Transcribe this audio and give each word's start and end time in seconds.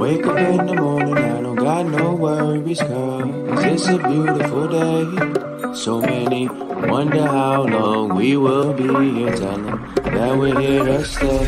Wake 0.00 0.26
up 0.26 0.38
in 0.38 0.66
the 0.66 0.74
morning, 0.74 1.18
I 1.18 1.42
don't 1.42 1.56
got 1.56 1.86
no 1.86 2.14
worries, 2.14 2.80
cause 2.80 3.64
it's 3.64 3.86
a 3.88 3.98
beautiful 3.98 4.66
day. 4.68 5.74
So 5.74 6.00
many 6.00 6.48
wonder 6.48 7.26
how 7.26 7.64
long 7.64 8.14
we 8.14 8.36
will 8.36 8.72
be 8.72 8.88
here. 9.14 9.36
Tell 9.36 9.54
'em 9.54 9.94
that 10.04 10.38
we're 10.38 10.58
here 10.58 10.84
to 10.84 11.04
stay. 11.04 11.44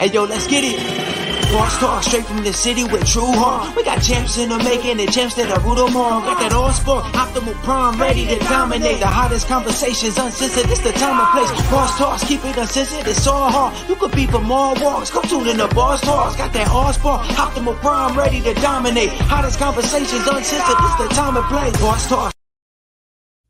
hey 0.00 0.08
yo, 0.08 0.24
let's 0.24 0.46
get 0.46 0.64
it! 0.64 1.09
Boss 1.52 1.78
talk 1.78 2.02
straight 2.04 2.24
from 2.24 2.44
the 2.44 2.52
city 2.52 2.84
with 2.84 3.04
true 3.04 3.32
heart. 3.32 3.74
We 3.74 3.82
got 3.82 4.00
champs 4.00 4.38
in 4.38 4.50
the 4.50 4.58
making 4.58 5.00
and 5.00 5.12
champs 5.12 5.34
that 5.34 5.50
are 5.50 5.58
rule 5.66 5.74
them 5.74 5.96
all. 5.96 6.20
Got 6.20 6.38
that 6.38 6.52
all 6.52 6.70
sport, 6.70 7.04
optimal 7.06 7.54
prime, 7.64 8.00
ready 8.00 8.24
to 8.26 8.38
dominate. 8.46 9.00
The 9.00 9.08
hottest 9.08 9.48
conversations, 9.48 10.16
uncensored, 10.16 10.70
it's 10.70 10.80
the 10.80 10.92
time 10.92 11.18
and 11.18 11.30
place. 11.34 11.70
Boss 11.70 11.98
talks, 11.98 12.22
keep 12.22 12.44
it 12.44 12.56
uncensored, 12.56 13.06
it's 13.06 13.26
all 13.26 13.50
hard. 13.50 13.74
You 13.88 13.96
could 13.96 14.12
be 14.12 14.26
for 14.26 14.40
more 14.40 14.74
walks, 14.76 15.10
come 15.10 15.24
tune 15.24 15.48
in 15.48 15.56
the 15.56 15.66
boss 15.68 16.00
talks. 16.02 16.36
Got 16.36 16.52
that 16.52 16.68
all 16.68 16.92
sport, 16.92 17.22
optimal 17.34 17.76
prime, 17.78 18.16
ready 18.16 18.40
to 18.42 18.54
dominate. 18.54 19.10
Hottest 19.26 19.58
conversations, 19.58 20.26
uncensored, 20.28 20.76
it's 20.78 20.96
the 21.02 21.08
time 21.14 21.36
and 21.36 21.46
place. 21.46 21.76
Boss 21.80 22.08
talk. 22.08 22.32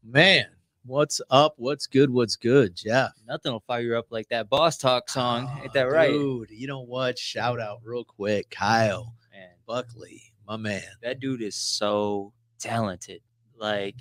Man, 0.03 0.47
what's 0.91 1.21
up? 1.31 1.55
What's 1.57 1.87
good? 1.87 2.11
What's 2.11 2.35
good, 2.35 2.75
Jeff? 2.75 3.13
Nothing 3.25 3.53
will 3.53 3.63
fire 3.65 3.81
you 3.81 3.97
up 3.97 4.07
like 4.11 4.29
that 4.31 4.51
boss 4.51 4.77
talk 4.77 5.09
song. 5.09 5.49
Ain't 5.63 5.73
that 5.73 5.85
right? 5.85 6.11
Dude, 6.11 6.51
you 6.51 6.67
know 6.67 6.81
what? 6.81 7.17
Shout 7.17 7.61
out 7.61 7.79
real 7.85 8.03
quick, 8.03 8.51
Kyle 8.51 9.15
Man, 9.33 9.51
Buckley, 9.67 10.21
my 10.49 10.57
man. 10.57 10.83
that 11.03 11.21
dude 11.21 11.43
is 11.43 11.55
so 11.55 12.33
talented. 12.59 13.23
Like 13.57 13.95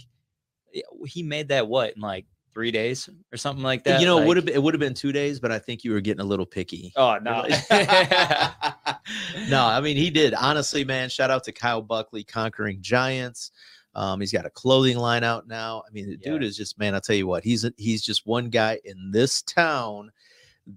he 1.05 1.21
made 1.21 1.49
that 1.49 1.67
what 1.67 1.95
in 1.95 2.01
like 2.01 2.25
three 2.55 2.71
days 2.71 3.07
or 3.31 3.37
something 3.37 3.63
like 3.63 3.83
that. 3.83 3.99
you 3.99 4.07
know, 4.07 4.19
it 4.19 4.25
would 4.25 4.37
have 4.37 4.45
been 4.47 4.55
it 4.55 4.63
would 4.63 4.73
have 4.73 4.81
been 4.81 4.95
two 4.95 5.11
days, 5.11 5.39
but 5.39 5.51
I 5.51 5.59
think 5.59 5.83
you 5.83 5.91
were 5.91 6.01
getting 6.01 6.21
a 6.21 6.27
little 6.27 6.47
picky. 6.47 6.91
Oh 6.95 7.19
no. 7.21 7.43
no, 9.47 9.63
I 9.63 9.79
mean 9.79 9.95
he 9.95 10.09
did. 10.09 10.33
Honestly, 10.33 10.83
man, 10.83 11.09
shout 11.09 11.29
out 11.29 11.43
to 11.43 11.51
Kyle 11.51 11.83
Buckley, 11.83 12.23
conquering 12.23 12.81
giants. 12.81 13.51
Um, 13.99 14.21
he's 14.21 14.31
got 14.31 14.45
a 14.45 14.49
clothing 14.49 14.97
line 14.97 15.25
out 15.25 15.45
now. 15.47 15.83
I 15.85 15.91
mean, 15.91 16.09
the 16.09 16.15
dude 16.17 16.41
is 16.43 16.55
just 16.55 16.79
man. 16.79 16.95
I'll 16.95 17.01
tell 17.01 17.17
you 17.17 17.27
what, 17.27 17.43
he's 17.43 17.65
a, 17.65 17.73
he's 17.77 18.01
just 18.01 18.25
one 18.25 18.49
guy 18.49 18.79
in 18.85 19.11
this 19.11 19.41
town 19.41 20.09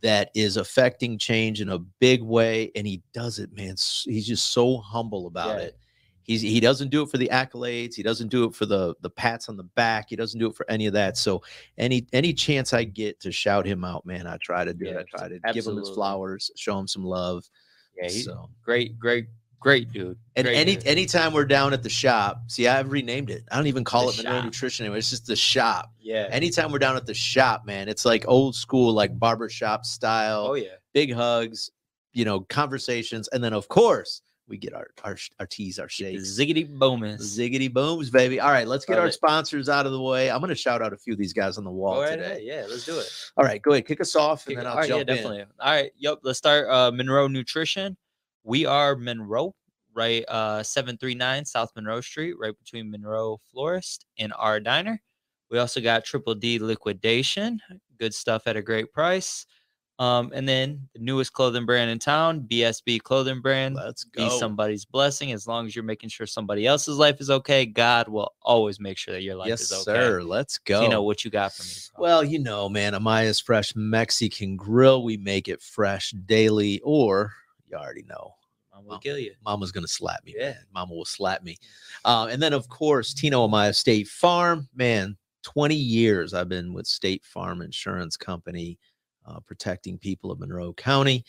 that 0.00 0.30
is 0.34 0.56
affecting 0.56 1.18
change 1.18 1.60
in 1.60 1.68
a 1.68 1.78
big 1.78 2.20
way, 2.22 2.72
and 2.74 2.86
he 2.86 3.00
does 3.12 3.38
it, 3.38 3.52
man. 3.54 3.76
He's 4.04 4.26
just 4.26 4.52
so 4.52 4.78
humble 4.78 5.26
about 5.28 5.58
Yeah. 5.58 5.66
it. 5.66 5.78
He's 6.24 6.40
he 6.40 6.60
doesn't 6.60 6.90
do 6.90 7.02
it 7.02 7.10
for 7.10 7.18
the 7.18 7.28
accolades. 7.32 7.94
He 7.94 8.02
doesn't 8.02 8.28
do 8.28 8.44
it 8.44 8.54
for 8.54 8.64
the 8.66 8.94
the 9.02 9.10
pats 9.10 9.48
on 9.48 9.56
the 9.56 9.64
back. 9.64 10.06
He 10.08 10.16
doesn't 10.16 10.38
do 10.40 10.48
it 10.48 10.54
for 10.56 10.64
any 10.70 10.86
of 10.86 10.92
that. 10.94 11.16
So 11.16 11.42
any 11.78 12.06
any 12.12 12.32
chance 12.32 12.72
I 12.72 12.84
get 12.84 13.18
to 13.20 13.30
shout 13.32 13.66
him 13.66 13.84
out, 13.84 14.06
man, 14.06 14.26
I 14.26 14.36
try 14.38 14.64
to 14.64 14.72
do 14.74 14.86
it. 14.86 14.96
I 14.96 15.04
try 15.18 15.28
to 15.28 15.38
give 15.52 15.66
him 15.66 15.76
his 15.76 15.90
flowers, 15.90 16.50
show 16.56 16.78
him 16.78 16.86
some 16.88 17.04
love. 17.04 17.44
yeah, 17.96 18.04
he's 18.04 18.24
so 18.24 18.48
great, 18.64 18.98
great, 18.98 19.26
great 19.62 19.92
dude. 19.92 20.18
and 20.36 20.46
Great 20.46 20.56
any 20.56 20.76
dude. 20.76 20.86
anytime 20.86 21.32
we're 21.32 21.44
down 21.44 21.72
at 21.72 21.82
the 21.82 21.88
shop, 21.88 22.42
see, 22.48 22.68
I've 22.68 22.90
renamed 22.90 23.30
it. 23.30 23.44
I 23.50 23.56
don't 23.56 23.66
even 23.68 23.84
call 23.84 24.10
The 24.12 24.20
it 24.20 24.24
Monroe. 24.24 24.42
Nutrition 24.42 24.84
anymore. 24.84 24.98
It's 24.98 25.10
just 25.10 25.26
the 25.26 25.36
shop. 25.36 25.92
yeah. 26.00 26.28
Anytime 26.30 26.72
we're 26.72 26.78
down 26.80 26.96
at 26.96 27.06
the 27.06 27.14
shop, 27.14 27.64
man, 27.64 27.88
it's 27.88 28.04
like 28.04 28.24
old 28.28 28.54
school, 28.54 28.92
like 28.92 29.18
barbershop 29.18 29.84
style, 29.86 30.46
oh 30.50 30.54
yeah. 30.54 30.68
big 30.92 31.12
hugs, 31.12 31.70
you 32.12 32.24
know, 32.24 32.40
conversations, 32.40 33.28
and 33.28 33.42
then 33.42 33.52
of 33.52 33.68
course 33.68 34.22
we 34.48 34.58
get 34.58 34.74
our 34.74 34.88
our 35.04 35.16
our 35.38 35.46
teas, 35.46 35.78
our 35.78 35.88
shakes. 35.88 36.24
Ziggity 36.24 36.68
bonus. 36.68 37.38
Ziggity 37.38 37.72
booms, 37.72 38.10
baby. 38.10 38.40
All 38.40 38.50
right, 38.50 38.66
let's 38.66 38.84
get 38.84 38.94
Love 38.94 39.02
our 39.02 39.08
it. 39.08 39.12
sponsors 39.12 39.68
out 39.68 39.86
of 39.86 39.92
the 39.92 40.00
way. 40.02 40.30
I'm 40.30 40.40
going 40.40 40.48
to 40.50 40.54
shout 40.56 40.82
out 40.82 40.92
a 40.92 40.96
few 40.96 41.12
of 41.14 41.18
these 41.18 41.32
guys 41.32 41.56
on 41.56 41.64
the 41.64 41.70
wall 41.70 42.00
right 42.02 42.16
today. 42.16 42.40
Yeah, 42.42 42.66
let's 42.68 42.84
do 42.84 42.98
it. 42.98 43.06
All 43.36 43.44
right, 43.44 43.62
go 43.62 43.70
ahead, 43.70 43.86
kick 43.86 44.00
us 44.00 44.14
off, 44.16 44.46
and 44.48 44.58
then 44.58 44.66
I'll 44.66 44.76
right, 44.76 44.88
jump 44.88 44.96
yeah, 44.98 45.00
in. 45.00 45.06
definitely. 45.06 45.44
All 45.60 45.72
right, 45.72 45.92
yep. 45.96 46.18
Let's 46.22 46.38
start. 46.38 46.68
Uh, 46.68 46.90
Monroe 46.92 47.28
Nutrition. 47.28 47.96
We 48.44 48.66
are 48.66 48.96
Monroe, 48.96 49.54
right? 49.94 50.24
Uh, 50.28 50.62
seven 50.62 50.96
three 50.96 51.14
nine 51.14 51.44
South 51.44 51.70
Monroe 51.76 52.00
Street, 52.00 52.34
right 52.38 52.56
between 52.58 52.90
Monroe 52.90 53.40
Florist 53.50 54.06
and 54.18 54.32
our 54.38 54.60
diner. 54.60 55.00
We 55.50 55.58
also 55.58 55.80
got 55.80 56.04
Triple 56.04 56.34
D 56.34 56.58
Liquidation, 56.58 57.60
good 57.98 58.14
stuff 58.14 58.46
at 58.46 58.56
a 58.56 58.62
great 58.62 58.92
price. 58.92 59.46
Um, 59.98 60.32
and 60.34 60.48
then 60.48 60.88
the 60.94 61.00
newest 61.00 61.32
clothing 61.32 61.66
brand 61.66 61.90
in 61.90 61.98
town, 61.98 62.46
BSB 62.50 63.02
Clothing 63.02 63.40
Brand. 63.40 63.76
Let's 63.76 64.04
Be 64.04 64.28
go. 64.28 64.38
somebody's 64.38 64.84
blessing 64.84 65.30
as 65.32 65.46
long 65.46 65.66
as 65.66 65.76
you're 65.76 65.84
making 65.84 66.08
sure 66.08 66.26
somebody 66.26 66.66
else's 66.66 66.96
life 66.96 67.20
is 67.20 67.30
okay. 67.30 67.66
God 67.66 68.08
will 68.08 68.32
always 68.42 68.80
make 68.80 68.98
sure 68.98 69.14
that 69.14 69.22
your 69.22 69.36
life 69.36 69.48
yes, 69.48 69.60
is 69.60 69.72
okay. 69.72 69.82
sir. 69.84 70.22
Let's 70.22 70.58
go. 70.58 70.80
So 70.80 70.82
you 70.82 70.88
know 70.88 71.02
what 71.02 71.24
you 71.24 71.30
got 71.30 71.52
for 71.52 71.62
me. 71.62 71.70
bro. 71.94 72.02
Well, 72.02 72.24
you 72.24 72.40
know, 72.40 72.68
man, 72.68 72.94
Amaya's 72.94 73.38
Fresh 73.38 73.76
Mexican 73.76 74.56
Grill. 74.56 75.04
We 75.04 75.18
make 75.18 75.46
it 75.46 75.62
fresh 75.62 76.10
daily, 76.26 76.80
or 76.82 77.32
you 77.70 77.76
already 77.76 78.02
know. 78.02 78.34
I'm 78.82 78.88
gonna 78.88 79.00
kill 79.00 79.18
you. 79.18 79.34
Mama's 79.44 79.72
gonna 79.72 79.88
slap 79.88 80.24
me. 80.24 80.34
Yeah. 80.36 80.50
man. 80.50 80.58
Mama 80.74 80.94
will 80.94 81.04
slap 81.04 81.42
me. 81.42 81.56
Um, 82.04 82.28
and 82.28 82.42
then, 82.42 82.52
of 82.52 82.68
course, 82.68 83.14
Tino 83.14 83.46
Amaya 83.46 83.74
State 83.74 84.08
Farm. 84.08 84.68
Man, 84.74 85.16
20 85.42 85.74
years 85.74 86.34
I've 86.34 86.48
been 86.48 86.72
with 86.72 86.86
State 86.86 87.24
Farm 87.24 87.62
Insurance 87.62 88.16
Company, 88.16 88.78
uh, 89.26 89.40
protecting 89.40 89.98
people 89.98 90.30
of 90.30 90.40
Monroe 90.40 90.72
County, 90.72 91.24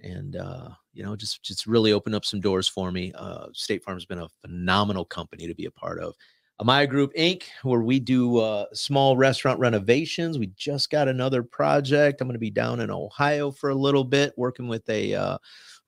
and 0.00 0.36
uh, 0.36 0.70
you 0.92 1.02
know, 1.02 1.16
just 1.16 1.42
just 1.42 1.66
really 1.66 1.92
opened 1.92 2.14
up 2.14 2.24
some 2.24 2.40
doors 2.40 2.68
for 2.68 2.90
me. 2.90 3.12
Uh, 3.14 3.46
State 3.52 3.82
Farm's 3.82 4.06
been 4.06 4.18
a 4.18 4.28
phenomenal 4.40 5.04
company 5.04 5.46
to 5.46 5.54
be 5.54 5.66
a 5.66 5.70
part 5.70 5.98
of. 5.98 6.14
Amaya 6.60 6.88
Group 6.88 7.12
Inc., 7.14 7.44
where 7.64 7.80
we 7.80 7.98
do 7.98 8.38
uh, 8.38 8.66
small 8.72 9.16
restaurant 9.16 9.58
renovations. 9.58 10.38
We 10.38 10.52
just 10.56 10.88
got 10.88 11.08
another 11.08 11.42
project. 11.42 12.20
I'm 12.20 12.28
going 12.28 12.34
to 12.34 12.38
be 12.38 12.50
down 12.50 12.80
in 12.80 12.90
Ohio 12.92 13.50
for 13.50 13.70
a 13.70 13.74
little 13.74 14.04
bit, 14.04 14.32
working 14.36 14.68
with 14.68 14.88
a 14.88 15.14
uh, 15.14 15.38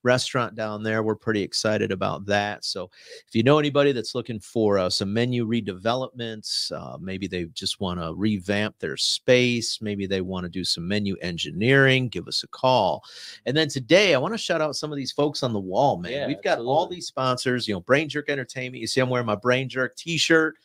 restaurant 0.03 0.55
down 0.55 0.83
there. 0.83 1.03
We're 1.03 1.15
pretty 1.15 1.41
excited 1.41 1.91
about 1.91 2.25
that. 2.27 2.63
So, 2.65 2.89
if 3.27 3.35
you 3.35 3.43
know 3.43 3.59
anybody 3.59 3.91
that's 3.91 4.15
looking 4.15 4.39
for 4.39 4.77
uh, 4.77 4.89
some 4.89 5.13
menu 5.13 5.47
redevelopments, 5.47 6.71
uh, 6.71 6.97
maybe 6.99 7.27
they 7.27 7.45
just 7.45 7.79
want 7.79 7.99
to 7.99 8.13
revamp 8.15 8.77
their 8.79 8.97
space, 8.97 9.81
maybe 9.81 10.05
they 10.05 10.21
want 10.21 10.43
to 10.43 10.49
do 10.49 10.63
some 10.63 10.87
menu 10.87 11.15
engineering, 11.21 12.07
give 12.07 12.27
us 12.27 12.43
a 12.43 12.47
call. 12.47 13.03
And 13.45 13.55
then 13.55 13.69
today, 13.69 14.13
I 14.13 14.17
want 14.17 14.33
to 14.33 14.37
shout 14.37 14.61
out 14.61 14.75
some 14.75 14.91
of 14.91 14.97
these 14.97 15.11
folks 15.11 15.43
on 15.43 15.53
the 15.53 15.59
wall, 15.59 15.97
man. 15.97 16.11
Yeah, 16.11 16.27
We've 16.27 16.43
got 16.43 16.59
all 16.59 16.87
these 16.87 17.07
sponsors, 17.07 17.67
you 17.67 17.73
know, 17.73 17.81
BrainJerk 17.81 18.29
Entertainment. 18.29 18.81
You 18.81 18.87
see, 18.87 19.01
I'm 19.01 19.09
wearing 19.09 19.27
my 19.27 19.35
BrainJerk 19.35 19.95
t 19.95 20.17
shirt 20.17 20.55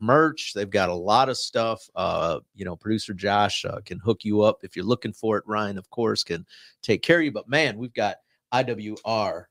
merch. 0.00 0.52
They've 0.54 0.68
got 0.68 0.88
a 0.88 0.94
lot 0.94 1.28
of 1.28 1.36
stuff. 1.36 1.82
Uh, 1.94 2.40
you 2.54 2.64
know, 2.64 2.76
producer 2.76 3.14
Josh 3.14 3.64
uh, 3.64 3.80
can 3.84 3.98
hook 3.98 4.24
you 4.24 4.42
up 4.42 4.58
if 4.62 4.76
you're 4.76 4.84
looking 4.84 5.12
for 5.12 5.38
it. 5.38 5.44
Ryan, 5.46 5.78
of 5.78 5.88
course, 5.90 6.24
can 6.24 6.46
take 6.82 7.02
care 7.02 7.18
of 7.18 7.24
you. 7.24 7.32
But 7.32 7.48
man, 7.48 7.78
we've 7.78 7.94
got 7.94 8.16
IWR, 8.52 9.44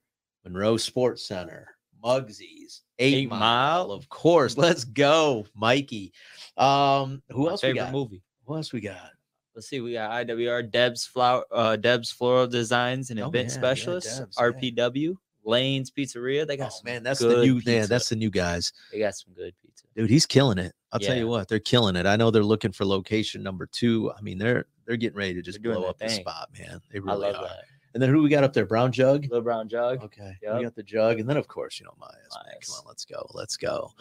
Monroe 0.44 0.78
Sports 0.78 1.28
Center, 1.28 1.67
Mugsies, 2.03 2.81
Eight, 3.00 3.16
Eight 3.16 3.29
Mile, 3.29 3.40
Mile. 3.40 3.91
of 3.91 4.07
course. 4.09 4.57
Let's 4.57 4.84
go, 4.84 5.45
Mikey. 5.56 6.13
Um, 6.57 7.22
who 7.31 7.46
My 7.46 7.51
else 7.51 7.63
we 7.63 7.69
favorite 7.69 7.84
got? 7.85 7.91
movie. 7.94 8.22
Who 8.46 8.56
else 8.56 8.73
we 8.73 8.81
got? 8.81 9.11
Let's 9.56 9.67
see. 9.67 9.81
We 9.81 9.94
got 9.94 10.11
IWR 10.28 10.69
Deb's 10.72 11.06
flower, 11.06 11.44
uh, 11.51 11.75
Deb's 11.75 12.11
Floral 12.11 12.47
Designs 12.47 13.09
and 13.09 13.19
Oh, 13.19 13.28
Event 13.28 13.50
yeah, 13.50 13.53
yeah, 13.56 13.59
Specialists. 13.59 14.19
Deb's, 14.19 14.38
yeah. 14.40 14.46
RPW 14.88 15.16
Lane's 15.44 15.91
Pizzeria. 15.91 16.46
They 16.47 16.56
got 16.57 16.72
Oh 16.73 16.79
man, 16.85 17.03
that's 17.03 17.19
the 17.19 17.41
new 17.44 17.61
man. 17.66 17.88
That's 17.88 18.09
the 18.09 18.16
new 18.16 18.29
guys. 18.29 18.72
They 18.91 19.00
got 19.00 19.16
some 19.16 19.34
good 19.34 19.53
pizza. 19.61 19.78
Dude, 20.00 20.10
he's 20.10 20.26
killing 20.26 20.58
it. 20.60 20.74
I'll 20.94 21.00
tell 21.02 21.18
you 21.18 21.28
what, 21.28 21.50
they're 21.50 21.60
killing 21.60 21.98
it. 21.98 22.06
I 22.06 22.16
know 22.16 22.32
they're 22.32 22.42
looking 22.42 22.72
for 22.72 22.86
location 22.86 23.44
number 23.44 23.66
two. 23.66 24.14
I 24.18 24.22
mean, 24.22 24.38
they're 24.38 24.66
they're 24.86 24.96
getting 24.96 25.18
ready 25.18 25.34
to 25.34 25.42
just 25.42 25.62
blow 25.62 25.84
up 25.84 25.98
the 25.98 26.08
spot, 26.08 26.48
man. 26.58 26.80
They 26.90 27.00
really 27.02 27.28
are. 27.28 27.34
that. 27.34 27.64
And 27.94 28.02
then 28.04 28.10
who 28.10 28.22
we 28.22 28.30
got 28.30 28.44
up 28.44 28.54
there? 28.54 28.66
Brown 28.66 28.92
Jug. 28.92 29.24
Little 29.24 29.42
Brown 29.42 29.68
Jug. 29.68 30.04
Okay, 30.04 30.38
we 30.42 30.48
Yup. 30.48 30.62
got 30.62 30.76
the 30.76 30.84
jug, 30.84 31.20
and 31.20 31.28
then 31.28 31.38
of 31.38 31.48
course, 31.48 31.80
you 31.80 31.86
know, 31.86 31.94
Maya's. 32.00 32.14
man. 32.46 32.54
Come 32.66 32.76
on, 32.80 32.84
let's 32.88 33.04
go, 33.06 33.28
let's 33.34 33.58
go. 33.58 33.92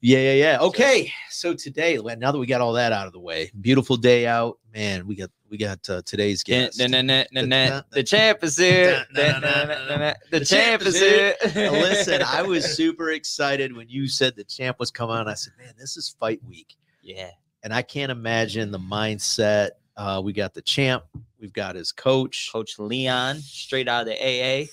Yeah, 0.00 0.18
yeah, 0.18 0.32
yeah. 0.32 0.58
Okay, 0.60 1.12
so 1.30 1.52
today, 1.54 1.98
now 1.98 2.32
that 2.32 2.38
we 2.38 2.46
got 2.46 2.60
all 2.60 2.72
that 2.74 2.92
out 2.92 3.06
of 3.06 3.12
the 3.12 3.20
way, 3.20 3.50
beautiful 3.60 3.96
day 3.96 4.26
out, 4.26 4.58
man. 4.74 5.06
We 5.06 5.16
got 5.16 5.30
we 5.50 5.58
got 5.58 5.88
uh, 5.90 6.02
today's 6.06 6.42
guest. 6.42 6.78
The 6.78 8.02
champ 8.02 8.42
is 8.42 8.56
here. 8.58 9.04
The 10.30 10.44
champ 10.44 10.82
is 10.82 10.98
here. 10.98 11.36
Listen, 11.54 12.22
I 12.22 12.42
was 12.42 12.64
super 12.74 13.10
excited 13.10 13.74
when 13.76 13.88
you 13.88 14.08
said 14.08 14.34
the 14.34 14.44
champ 14.44 14.78
was 14.80 14.90
coming 14.90 15.16
on. 15.16 15.28
I 15.28 15.34
said, 15.34 15.52
man, 15.58 15.74
this 15.78 15.96
is 15.96 16.16
fight 16.18 16.40
week. 16.48 16.76
Yeah. 17.02 17.30
and 17.62 17.72
I 17.74 17.82
can't 17.82 18.10
imagine 18.10 18.70
the 18.70 18.78
mindset. 18.78 19.70
Uh, 19.96 20.20
we 20.24 20.32
got 20.32 20.54
the 20.54 20.62
champ, 20.62 21.04
we've 21.40 21.52
got 21.52 21.74
his 21.76 21.92
coach. 21.92 22.50
Coach 22.52 22.78
Leon, 22.78 23.36
straight 23.40 23.88
out 23.88 24.02
of 24.02 24.06
the 24.08 24.14
AA. 24.20 24.66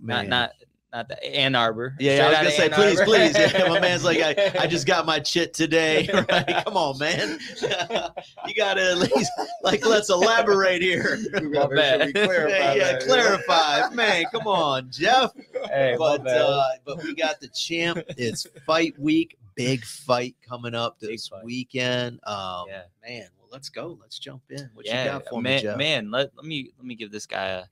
Man. 0.00 0.28
Not 0.28 0.28
not 0.28 0.50
not 0.92 1.08
the 1.08 1.24
Ann 1.36 1.56
Arbor. 1.56 1.96
yeah, 1.98 2.14
Straight 2.14 2.24
I 2.24 2.28
was 2.28 2.36
gonna 2.38 2.50
say, 2.50 2.64
Ann 2.66 2.70
please, 2.72 3.00
Arbor. 3.00 3.04
please. 3.04 3.36
Yeah, 3.36 3.68
my 3.68 3.80
man's 3.80 4.04
like, 4.04 4.18
I, 4.20 4.52
I 4.62 4.66
just 4.68 4.86
got 4.86 5.04
my 5.06 5.18
chit 5.18 5.52
today. 5.52 6.08
Right? 6.14 6.64
Come 6.64 6.76
on, 6.76 6.96
man. 6.98 7.38
you 7.62 8.54
gotta 8.56 8.90
at 8.92 8.98
least 8.98 9.30
like 9.62 9.84
let's 9.84 10.08
elaborate 10.08 10.82
here. 10.82 11.18
My 11.32 11.66
bad. 11.66 12.12
yeah, 12.14 12.74
yeah, 12.74 12.98
clarify, 13.00 13.88
man. 13.92 14.24
Come 14.32 14.46
on, 14.46 14.88
Jeff. 14.90 15.32
Hey, 15.68 15.96
my 15.98 16.16
But 16.16 16.24
bad. 16.24 16.40
uh, 16.40 16.68
but 16.86 17.02
we 17.02 17.14
got 17.14 17.40
the 17.40 17.48
champ. 17.48 17.98
It's 18.16 18.46
fight 18.64 18.94
week, 18.98 19.36
big 19.56 19.84
fight 19.84 20.36
coming 20.48 20.74
up 20.74 20.98
this 21.00 21.26
fight. 21.28 21.44
weekend. 21.44 22.20
Um, 22.24 22.66
Yeah. 22.68 22.82
man, 23.06 23.28
well, 23.36 23.43
let's 23.54 23.70
go. 23.70 23.96
Let's 24.00 24.18
jump 24.18 24.42
in. 24.50 24.68
What 24.74 24.84
yeah, 24.84 25.04
you 25.04 25.10
got 25.12 25.26
for 25.28 25.40
man, 25.40 25.56
me, 25.56 25.62
Jeff? 25.62 25.78
man. 25.78 26.10
Let, 26.10 26.30
let 26.36 26.44
me 26.44 26.72
let 26.76 26.84
me 26.86 26.94
give 26.94 27.10
this 27.10 27.24
guy 27.24 27.46
a. 27.46 27.62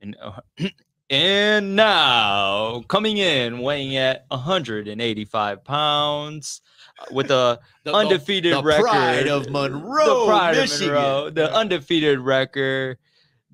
An, 0.00 0.14
uh, 0.22 0.40
and 1.10 1.76
now 1.76 2.82
coming 2.88 3.18
in, 3.18 3.58
weighing 3.58 3.96
at 3.96 4.24
185 4.28 5.64
pounds, 5.64 6.62
uh, 7.00 7.04
with 7.10 7.30
a 7.30 7.58
The- 7.84 7.92
the- 7.92 7.96
undefeated 7.96 8.54
the 8.54 8.62
record. 8.62 8.82
pride 8.88 9.28
of 9.28 9.50
Monroe, 9.50 10.20
the 10.20 10.26
pride 10.26 10.56
Michigan. 10.56 10.94
of 10.94 10.96
Monroe, 11.02 11.30
the 11.30 11.54
undefeated 11.54 12.18
record. 12.20 12.96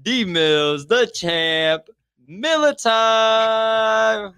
DMillz, 0.02 0.88
the 0.88 1.06
champ, 1.14 1.88
Militar, 2.26 4.32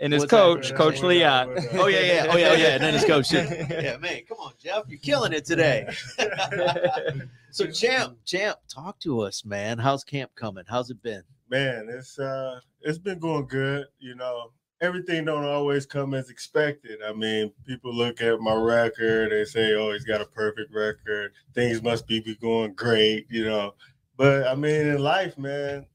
and 0.00 0.12
his 0.12 0.22
What's 0.22 0.30
coach, 0.30 0.70
What 0.70 0.78
Coach 0.78 0.98
up, 0.98 1.04
Leon. 1.04 1.56
Oh 1.72 1.86
yeah, 1.86 2.00
yeah, 2.00 2.26
oh 2.30 2.36
yeah, 2.36 2.48
oh 2.50 2.54
yeah, 2.54 2.74
and 2.74 2.82
then 2.82 2.94
his 2.94 3.04
coach. 3.04 3.32
yeah, 3.32 3.96
man, 3.98 4.22
come 4.28 4.38
on, 4.38 4.52
Jeff, 4.58 4.84
you're 4.88 4.98
killing 4.98 5.32
it 5.32 5.44
today. 5.44 5.88
so, 7.50 7.66
champ, 7.66 8.18
champ, 8.24 8.58
talk 8.68 8.98
to 9.00 9.20
us, 9.20 9.44
man. 9.44 9.78
How's 9.78 10.04
camp 10.04 10.32
coming? 10.34 10.64
How's 10.68 10.90
it 10.90 11.02
been? 11.02 11.22
Man, 11.48 11.86
it's 11.88 12.18
uh 12.18 12.60
it's 12.82 12.98
been 12.98 13.18
going 13.18 13.46
good. 13.46 13.86
You 13.98 14.16
know, 14.16 14.52
everything 14.80 15.24
don't 15.24 15.44
always 15.44 15.86
come 15.86 16.14
as 16.14 16.30
expected. 16.30 16.98
I 17.06 17.12
mean, 17.12 17.52
people 17.66 17.94
look 17.94 18.20
at 18.20 18.40
my 18.40 18.54
record, 18.54 19.32
they 19.32 19.44
say, 19.44 19.74
Oh, 19.74 19.92
he's 19.92 20.04
got 20.04 20.20
a 20.20 20.26
perfect 20.26 20.74
record. 20.74 21.32
Things 21.54 21.82
must 21.82 22.06
be, 22.06 22.20
be 22.20 22.36
going 22.36 22.74
great, 22.74 23.26
you 23.30 23.44
know. 23.44 23.74
But 24.16 24.46
I 24.46 24.54
mean, 24.54 24.86
in 24.86 24.98
life, 24.98 25.38
man, 25.38 25.86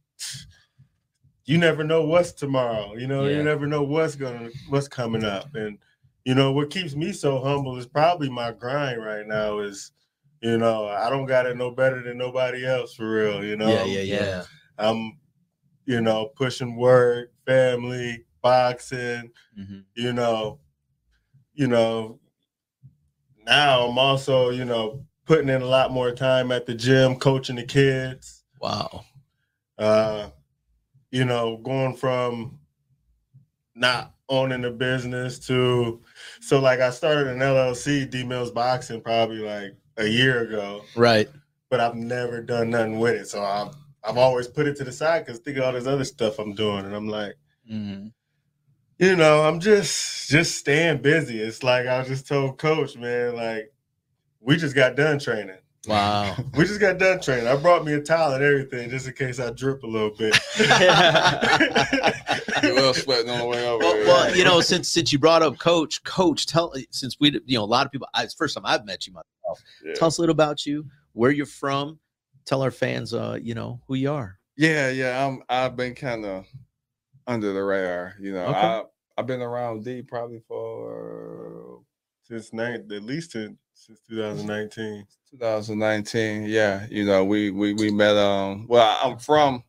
you 1.46 1.58
never 1.58 1.84
know 1.84 2.04
what's 2.06 2.32
tomorrow. 2.32 2.96
You 2.96 3.08
know, 3.08 3.26
Yeah. 3.26 3.38
you 3.38 3.44
never 3.44 3.68
know 3.68 3.84
what's 3.84 4.16
gonna 4.16 4.50
what's 4.68 4.88
coming 4.88 5.24
up. 5.24 5.54
And 5.56 5.78
you 6.26 6.36
know, 6.36 6.52
what 6.52 6.70
keeps 6.70 6.96
me 6.96 7.12
so 7.14 7.40
humble 7.42 7.78
is 7.78 7.88
probably 7.88 8.30
my 8.30 8.52
grind 8.52 9.04
right 9.04 9.26
now 9.28 9.60
is 9.60 9.92
you 10.42 10.58
know, 10.58 10.88
I 10.88 11.10
don't 11.12 11.28
got 11.28 11.46
it 11.46 11.56
no 11.56 11.70
better 11.70 12.02
than 12.02 12.18
nobody 12.18 12.66
else 12.66 12.96
for 12.96 13.08
real, 13.12 13.44
you 13.44 13.56
know. 13.56 13.68
yeah, 13.68 13.84
yeah, 13.84 14.02
yeah. 14.02 14.44
I'm, 14.80 15.20
you 15.86 16.02
know, 16.02 16.30
pushing 16.36 16.76
work, 16.76 17.32
family, 17.46 18.26
boxing, 18.42 19.32
Mhm. 19.60 19.86
you 19.94 20.14
know, 20.14 20.60
you 21.54 21.68
know, 21.68 22.20
now 23.46 23.88
I'm 23.88 24.00
also, 24.00 24.50
you 24.50 24.66
know, 24.66 25.06
putting 25.26 25.50
in 25.50 25.62
a 25.62 25.66
lot 25.68 25.92
more 25.92 26.12
time 26.12 26.52
at 26.52 26.66
the 26.66 26.74
gym, 26.74 27.18
coaching 27.18 27.56
the 27.58 27.64
kids. 27.64 28.44
Wow. 28.60 29.06
Uh, 29.78 30.30
you 31.12 31.26
know, 31.26 31.58
going 31.58 31.96
from 31.96 32.58
not 33.76 34.14
owning 34.30 34.66
a 34.66 34.72
business 34.72 35.40
to 35.48 36.02
so 36.40 36.60
like 36.60 36.80
I 36.80 36.90
started 36.90 37.28
an 37.28 37.40
LLC, 37.40 38.10
DMillz 38.10 38.54
Boxing, 38.54 39.02
probably 39.02 39.40
like 39.40 39.76
a 39.98 40.08
year 40.08 40.44
ago, 40.44 40.84
Right. 40.96 41.30
but 41.70 41.80
I've 41.80 41.96
never 41.96 42.42
done 42.42 42.70
nothing 42.70 43.00
with 43.00 43.16
it. 43.16 43.28
So 43.28 43.44
I've 43.44 43.74
I've 44.04 44.18
always 44.18 44.48
put 44.48 44.68
it 44.68 44.76
to 44.78 44.84
the 44.84 44.92
side 44.92 45.26
because 45.26 45.40
think 45.42 45.58
of 45.58 45.64
all 45.64 45.74
this 45.74 45.86
other 45.86 46.06
stuff 46.06 46.40
I'm 46.40 46.54
doing, 46.56 46.86
and 46.86 46.96
I'm 46.96 47.08
like, 47.08 47.36
Mhm. 47.70 48.14
you 48.98 49.16
know, 49.16 49.42
I'm 49.44 49.60
just 49.60 50.30
just 50.30 50.58
staying 50.58 51.02
busy. 51.02 51.40
It's 51.40 51.62
like 51.62 51.88
I 51.88 52.04
just 52.04 52.28
told 52.28 52.58
Coach, 52.58 52.96
man, 52.98 53.36
like 53.36 53.74
we 54.40 54.58
just 54.58 54.76
got 54.76 54.96
done 54.96 55.20
training. 55.20 55.58
Wow. 55.88 56.36
We 56.56 56.66
just 56.66 56.80
got 56.80 57.00
done 57.00 57.20
training. 57.22 57.48
I 57.48 57.56
brought 57.56 57.86
me 57.86 57.94
a 57.94 58.02
towel 58.02 58.34
and 58.34 58.44
everything 58.44 58.90
just 58.90 59.08
in 59.08 59.14
case 59.14 59.40
I 59.40 59.50
drip 59.52 59.84
a 59.84 59.88
little 59.88 60.12
bit. 60.12 60.38
You 62.64 62.76
will 62.76 62.94
sweating 62.94 63.30
on 63.32 63.40
the 63.40 63.46
way 63.46 63.68
over. 63.68 63.84
Well, 63.84 63.94
there. 63.94 64.06
well, 64.06 64.36
you 64.36 64.44
know, 64.44 64.62
since 64.62 64.88
since 64.88 65.12
you 65.12 65.18
brought 65.18 65.42
up 65.42 65.58
Coach, 65.58 66.04
Coach, 66.04 66.46
tell 66.46 66.74
since 66.92 67.18
we, 67.20 67.32
you 67.46 67.58
know, 67.58 67.64
a 67.64 67.66
lot 67.66 67.86
of 67.88 67.92
people. 67.92 68.08
I, 68.14 68.24
it's 68.24 68.36
first 68.36 68.54
time 68.54 68.66
I've 68.66 68.86
met 68.86 69.08
you 69.08 69.14
myself. 69.14 69.64
Yeah. 69.84 69.94
Tell 69.96 70.08
us 70.08 70.20
a 70.20 70.22
little 70.22 70.34
about 70.34 70.66
you, 70.66 70.86
where 71.14 71.32
you're 71.32 71.46
from. 71.48 72.00
Tell 72.46 72.62
our 72.62 72.70
fans, 72.70 73.14
uh, 73.16 73.40
you 73.42 73.56
know, 73.56 73.82
who 73.88 73.96
you 73.96 74.12
are. 74.12 74.38
Yeah, 74.58 74.90
yeah. 74.90 75.26
I'm 75.26 75.42
I've 75.50 75.76
been 75.76 75.96
kind 75.96 76.24
of 76.26 76.46
under 77.26 77.52
the 77.52 77.64
radar. 77.64 78.14
You 78.20 78.34
know, 78.34 78.46
Okay. 78.46 78.60
I 78.60 78.84
I've 79.18 79.28
been 79.28 79.42
around 79.42 79.84
D 79.84 80.04
probably 80.04 80.42
for 80.48 81.80
Since 82.24 82.54
nine, 82.54 82.88
at 82.92 83.04
least 83.04 83.36
in, 83.36 83.58
since 83.82 84.00
2019. 84.10 85.08
2019. 85.32 86.44
Yeah, 86.44 86.86
you 86.90 87.04
know, 87.04 87.26
we 87.26 87.50
we 87.50 87.74
we 87.74 87.90
met. 87.90 88.16
Um, 88.16 88.68
well, 88.68 88.98
I'm 89.04 89.18
from 89.18 89.64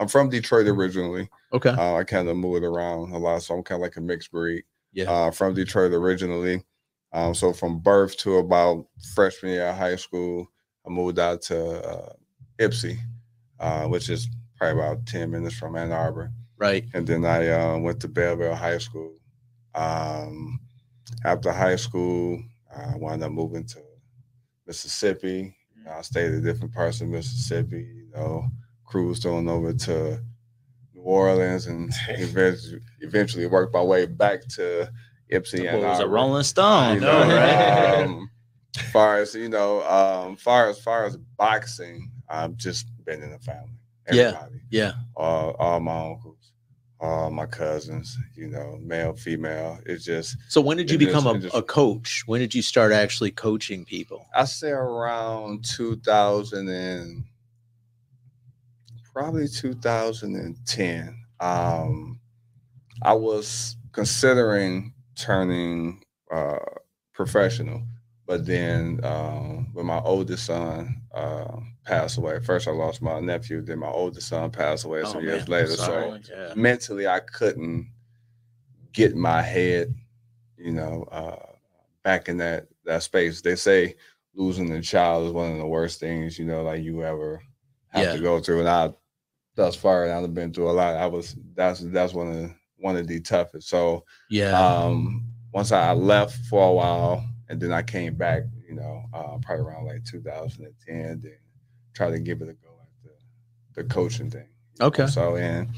I'm 0.00 0.08
from 0.08 0.30
Detroit 0.30 0.66
originally. 0.66 1.28
Okay. 1.52 1.70
Uh, 1.70 1.94
I 1.94 2.04
kind 2.04 2.28
of 2.28 2.36
moved 2.36 2.64
around 2.64 3.12
a 3.12 3.18
lot, 3.18 3.42
so 3.42 3.54
I'm 3.54 3.62
kind 3.62 3.80
of 3.80 3.82
like 3.82 3.96
a 3.96 4.00
mixed 4.00 4.32
breed. 4.32 4.64
Yeah. 4.92 5.10
Uh, 5.10 5.30
from 5.30 5.54
Detroit 5.54 5.92
originally. 5.92 6.64
Um, 7.12 7.34
so 7.34 7.52
from 7.52 7.78
birth 7.78 8.16
to 8.18 8.38
about 8.38 8.86
freshman 9.14 9.52
year 9.52 9.68
of 9.68 9.76
high 9.76 9.96
school, 9.96 10.48
I 10.84 10.90
moved 10.90 11.20
out 11.20 11.42
to 11.42 11.88
uh, 11.88 12.12
Ypsi, 12.58 12.98
uh, 13.60 13.84
which 13.84 14.10
is 14.10 14.28
probably 14.56 14.82
about 14.82 15.06
10 15.06 15.30
minutes 15.30 15.54
from 15.54 15.76
Ann 15.76 15.92
Arbor. 15.92 16.32
Right. 16.58 16.84
And 16.92 17.06
then 17.06 17.24
I 17.24 17.48
uh, 17.48 17.78
went 17.78 18.00
to 18.00 18.08
Belleville 18.08 18.56
High 18.56 18.78
School. 18.78 19.14
Um, 19.76 20.58
after 21.24 21.52
high 21.52 21.76
school, 21.76 22.42
I 22.76 22.96
wound 22.96 23.22
up 23.22 23.32
moving 23.32 23.64
to 23.66 23.78
Mississippi. 24.66 25.56
You 25.76 25.84
know, 25.84 25.92
I 25.92 26.02
stayed 26.02 26.32
in 26.32 26.44
different 26.44 26.74
parts 26.74 27.00
of 27.00 27.08
Mississippi, 27.08 27.88
you 27.94 28.10
know, 28.14 28.46
cruised 28.84 29.26
on 29.26 29.48
over 29.48 29.72
to 29.72 30.20
New 30.94 31.02
Orleans 31.02 31.66
and 31.66 31.92
eventually, 32.08 32.80
eventually 33.00 33.46
worked 33.46 33.74
my 33.74 33.82
way 33.82 34.06
back 34.06 34.46
to 34.56 34.90
Ypsi 35.32 35.68
and 35.68 35.80
boy 35.80 35.88
was 35.88 36.00
a 36.00 36.08
Rolling 36.08 36.42
Stone. 36.44 36.96
You 36.96 37.00
know, 37.00 38.04
um, 38.04 38.30
far 38.92 39.18
as 39.18 39.34
you 39.34 39.48
know, 39.48 39.82
um, 39.82 40.36
far 40.36 40.68
as 40.68 40.78
far 40.80 41.04
as 41.06 41.16
boxing, 41.16 42.10
I've 42.28 42.56
just 42.56 42.86
been 43.04 43.22
in 43.22 43.30
the 43.30 43.38
family. 43.38 43.70
Yeah. 44.12 44.46
Yeah. 44.70 44.92
all, 45.16 45.52
all 45.58 45.80
my 45.80 46.10
uncles, 46.10 46.52
all 47.04 47.30
my 47.30 47.44
cousins, 47.46 48.16
you 48.34 48.48
know, 48.48 48.78
male, 48.80 49.12
female. 49.14 49.78
It's 49.84 50.04
just 50.04 50.36
So 50.48 50.60
when 50.60 50.76
did 50.78 50.90
you 50.90 50.96
It 50.96 51.00
just- 51.00 51.08
become 51.14 51.36
a, 51.36 51.38
just- 51.38 51.54
a 51.54 51.62
coach? 51.62 52.22
When 52.26 52.40
did 52.40 52.54
you 52.54 52.62
start 52.62 52.92
actually 52.92 53.30
coaching 53.30 53.84
people? 53.84 54.26
I 54.34 54.44
say 54.46 54.70
around 54.70 55.64
2000 55.64 56.68
and 56.68 57.24
probably 59.12 59.48
2010. 59.48 61.18
Um, 61.40 62.20
I 63.02 63.12
was 63.12 63.76
considering 63.92 64.94
turning 65.16 66.02
uh, 66.32 66.58
professional, 67.12 67.82
but 68.26 68.46
then 68.46 69.00
um, 69.04 69.68
when 69.74 69.86
my 69.86 69.98
oldest 70.00 70.46
son 70.46 71.02
uh, 71.14 71.56
passed 71.84 72.18
away, 72.18 72.40
first 72.40 72.68
I 72.68 72.72
lost 72.72 73.02
my 73.02 73.20
nephew, 73.20 73.62
then 73.62 73.80
my 73.80 73.88
oldest 73.88 74.28
son 74.28 74.50
passed 74.50 74.84
away 74.84 75.04
some 75.04 75.20
Oh, 75.20 75.24
years 75.24 75.48
man, 75.48 75.60
I'm 75.62 75.68
later. 75.68 75.76
So 75.76 76.18
Yeah. 76.30 76.54
mentally, 76.54 77.06
I 77.06 77.20
couldn't 77.20 77.90
get 78.92 79.14
my 79.16 79.42
head, 79.42 79.94
you 80.56 80.72
know, 80.72 81.04
uh, 81.10 81.46
back 82.02 82.28
in 82.28 82.36
that 82.38 82.68
that 82.84 83.02
space. 83.02 83.40
They 83.40 83.56
say 83.56 83.96
losing 84.34 84.70
a 84.72 84.82
child 84.82 85.26
is 85.26 85.32
one 85.32 85.52
of 85.52 85.58
the 85.58 85.66
worst 85.66 86.00
things, 86.00 86.38
you 86.38 86.44
know, 86.44 86.62
like 86.62 86.82
you 86.82 87.02
ever 87.04 87.42
have 87.88 88.06
Yeah. 88.06 88.12
to 88.12 88.18
go 88.22 88.40
through. 88.40 88.60
And 88.60 88.68
I, 88.68 88.92
thus 89.54 89.76
far, 89.76 90.10
I've 90.10 90.34
been 90.34 90.52
through 90.52 90.70
a 90.70 90.72
lot. 90.72 90.96
I 90.96 91.06
was 91.06 91.36
that's 91.54 91.80
that's 91.80 92.14
one 92.14 92.28
of 92.28 92.34
the, 92.34 92.54
one 92.78 92.96
of 92.96 93.06
the 93.06 93.20
toughest. 93.20 93.68
So 93.68 94.04
Yeah. 94.30 94.58
um, 94.58 95.26
once 95.52 95.72
I 95.72 95.92
left 95.92 96.36
for 96.46 96.68
a 96.68 96.72
while, 96.72 97.24
and 97.48 97.60
then 97.60 97.72
I 97.72 97.82
came 97.82 98.14
back, 98.16 98.42
you 98.68 98.74
know, 98.74 99.04
uh, 99.12 99.38
probably 99.42 99.64
around 99.64 99.86
like 99.86 100.04
2010, 100.04 101.20
then 101.20 101.36
try 101.94 102.10
to 102.10 102.18
give 102.18 102.42
it 102.42 102.48
a 102.48 102.52
go 102.54 102.70
at 102.80 102.88
the, 103.74 103.82
the 103.82 103.88
coaching 103.88 104.30
thing. 104.30 104.48
you 104.74 104.80
know. 104.80 104.86
Okay. 104.86 105.06
So 105.06 105.36
and 105.36 105.68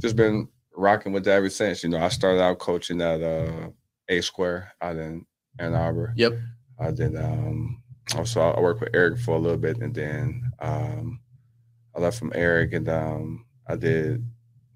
just 0.00 0.16
been 0.16 0.48
rocking 0.74 1.12
with 1.12 1.24
that 1.24 1.32
ever 1.32 1.50
since. 1.50 1.82
You 1.82 1.90
know, 1.90 1.98
I 1.98 2.08
started 2.08 2.40
out 2.40 2.58
coaching 2.58 3.00
at 3.00 3.22
uh, 3.22 3.68
A 4.08 4.20
Square 4.20 4.72
out 4.80 4.96
in 4.96 5.26
Ann 5.58 5.74
Arbor. 5.74 6.12
Yep. 6.16 6.38
I 6.78 6.90
did. 6.90 7.16
Um, 7.16 7.82
also, 8.16 8.40
I 8.40 8.60
worked 8.60 8.80
with 8.80 8.90
Eric 8.94 9.18
for 9.18 9.36
a 9.36 9.38
little 9.38 9.56
bit, 9.58 9.78
and 9.78 9.94
then 9.94 10.52
um, 10.60 11.20
I 11.94 12.00
left 12.00 12.18
from 12.18 12.32
Eric, 12.34 12.72
and 12.74 12.88
um, 12.88 13.46
I 13.66 13.76
did. 13.76 14.24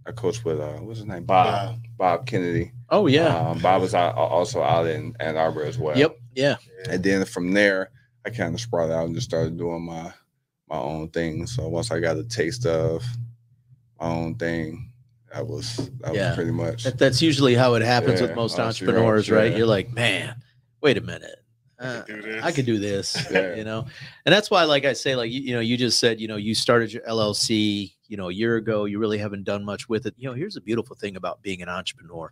I 0.07 0.13
coached 0.13 0.45
with 0.45 0.59
uh, 0.59 0.79
what's 0.79 0.99
his 0.99 1.07
name, 1.07 1.25
Bob. 1.25 1.79
Bob 1.99 2.27
Kennedy. 2.27 2.73
oh 2.89 3.07
yeah. 3.07 3.37
Um, 3.51 3.59
Bob 3.59 3.83
was 3.83 3.95
out, 3.95 4.17
also 4.17 4.63
out 4.63 4.87
in 4.87 5.15
Ann 5.21 5.37
Arbor 5.37 5.63
as 5.63 5.79
well. 5.79 5.97
yep. 5.97 6.17
Yeah. 6.35 6.57
And 6.89 7.03
then 7.05 7.25
from 7.27 7.53
there, 7.53 7.91
I 8.25 8.31
kind 8.31 8.55
of 8.55 8.61
spread 8.61 8.91
out 8.91 9.05
and 9.07 9.15
just 9.15 9.29
started 9.29 9.59
doing 9.59 9.85
my 9.85 10.13
my 10.71 10.79
own 10.79 11.09
thing. 11.11 11.47
So 11.47 11.69
once 11.69 11.91
I 11.91 12.01
got 12.01 12.17
a 12.17 12.25
taste 12.25 12.65
of 12.67 13.05
my 14.01 14.07
own 14.07 14.37
thing, 14.37 14.93
that 15.33 15.47
was 15.47 15.77
that 16.01 16.15
Yeah. 16.15 16.29
was 16.29 16.37
pretty 16.37 16.53
much. 16.53 16.85
That, 16.85 16.99
that's 16.99 17.21
usually 17.21 17.55
how 17.55 17.75
it 17.75 17.83
happens 17.83 18.21
with 18.21 18.35
most 18.35 18.55
I'll 18.59 18.67
right, 18.67 18.69
entrepreneurs, 18.69 19.31
right? 19.31 19.51
yeah. 19.51 19.59
You're 19.59 19.67
like, 19.67 19.93
man, 19.93 20.37
wait 20.81 20.97
a 20.97 21.01
minute. 21.01 21.37
I 21.79 21.85
Uh, 21.85 22.03
could 22.03 22.17
do 22.17 22.23
this. 22.23 22.45
I 22.45 22.53
could 22.53 22.67
do 22.67 22.79
this, 22.79 23.27
Yeah. 23.31 23.55
you 23.55 23.65
know, 23.65 23.87
and 24.27 24.33
that's 24.33 24.51
why, 24.51 24.65
like 24.65 24.85
I 24.85 24.93
say, 24.93 25.17
like 25.17 25.31
you, 25.31 25.41
you 25.41 25.55
know, 25.55 25.61
you 25.61 25.77
just 25.77 25.99
said, 25.99 26.21
you 26.21 26.29
know, 26.29 26.37
you 26.37 26.55
started 26.55 26.93
your 26.93 27.03
LLC, 27.05 27.95
you 28.07 28.17
know, 28.17 28.29
a 28.29 28.33
year 28.33 28.57
ago. 28.57 28.85
You 28.85 28.99
really 28.99 29.19
haven't 29.19 29.45
done 29.45 29.65
much 29.65 29.89
with 29.89 30.05
it. 30.07 30.15
You 30.19 30.29
know, 30.29 30.35
here's 30.35 30.55
the 30.55 30.61
beautiful 30.61 30.95
thing 30.95 31.17
about 31.17 31.41
being 31.43 31.63
an 31.63 31.69
entrepreneur. 31.71 32.31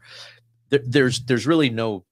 There, 0.69 0.81
there's 0.85 1.21
there's 1.21 1.47
really 1.47 1.71
no 1.71 2.05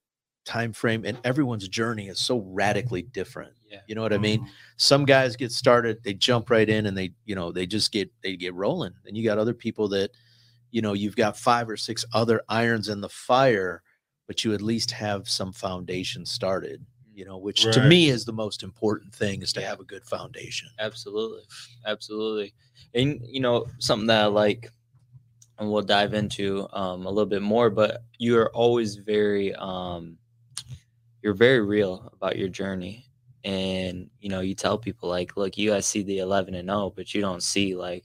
time 0.46 0.72
frame 0.72 1.04
and 1.04 1.18
everyone's 1.24 1.68
journey 1.68 2.08
is 2.08 2.18
so 2.18 2.38
radically 2.46 3.02
different. 3.02 3.52
Yeah. 3.70 3.80
You 3.88 3.94
know 3.96 4.00
what 4.02 4.12
I 4.14 4.18
mean? 4.18 4.40
Mhm. 4.42 4.48
Some 4.78 5.04
guys 5.04 5.36
get 5.36 5.52
started, 5.52 5.98
they 6.04 6.14
jump 6.14 6.48
right 6.48 6.68
in 6.68 6.86
and 6.86 6.96
they, 6.96 7.12
you 7.26 7.34
know, 7.34 7.52
they 7.52 7.66
just 7.66 7.92
get 7.92 8.10
they 8.22 8.36
get 8.36 8.54
rolling. 8.54 8.94
And 9.06 9.16
you 9.16 9.24
got 9.24 9.38
other 9.38 9.52
people 9.52 9.88
that, 9.88 10.12
you 10.70 10.80
know, 10.80 10.92
you've 10.94 11.16
got 11.16 11.36
five 11.36 11.68
or 11.68 11.76
six 11.76 12.04
other 12.14 12.40
irons 12.48 12.88
in 12.88 13.00
the 13.00 13.08
fire, 13.08 13.82
but 14.28 14.44
you 14.44 14.54
at 14.54 14.62
least 14.62 14.92
have 14.92 15.28
some 15.28 15.52
foundation 15.52 16.24
started, 16.24 16.84
you 17.12 17.24
know, 17.24 17.38
which 17.38 17.62
to 17.72 17.82
me 17.88 18.08
is 18.08 18.24
the 18.24 18.32
most 18.32 18.62
important 18.62 19.12
thing 19.12 19.42
is 19.42 19.52
to 19.54 19.60
Yeah. 19.60 19.68
have 19.70 19.80
a 19.80 19.84
good 19.84 20.04
foundation. 20.04 20.68
Absolutely. 20.78 21.42
Absolutely. 21.84 22.54
And 22.94 23.20
you 23.26 23.40
know, 23.40 23.66
something 23.80 24.06
that 24.06 24.22
I 24.22 24.26
like 24.26 24.70
and 25.58 25.72
we'll 25.72 25.82
dive 25.82 26.14
into 26.14 26.68
um 26.72 27.04
a 27.04 27.10
little 27.10 27.26
bit 27.26 27.42
more, 27.42 27.68
but 27.68 28.04
you're 28.18 28.50
always 28.50 28.94
very 28.96 29.52
um 29.56 30.18
you're 31.22 31.34
very 31.34 31.60
real 31.60 32.10
about 32.14 32.36
your 32.36 32.48
journey. 32.48 33.08
And 33.44 34.10
you 34.20 34.28
know, 34.28 34.40
you 34.40 34.54
tell 34.54 34.76
people 34.78 35.08
like, 35.08 35.36
look, 35.36 35.56
you 35.56 35.70
guys 35.70 35.86
see 35.86 36.02
the 36.02 36.18
11 36.18 36.54
and 36.54 36.68
0, 36.68 36.92
but 36.96 37.14
you 37.14 37.20
don't 37.20 37.42
see 37.42 37.74
like 37.76 38.04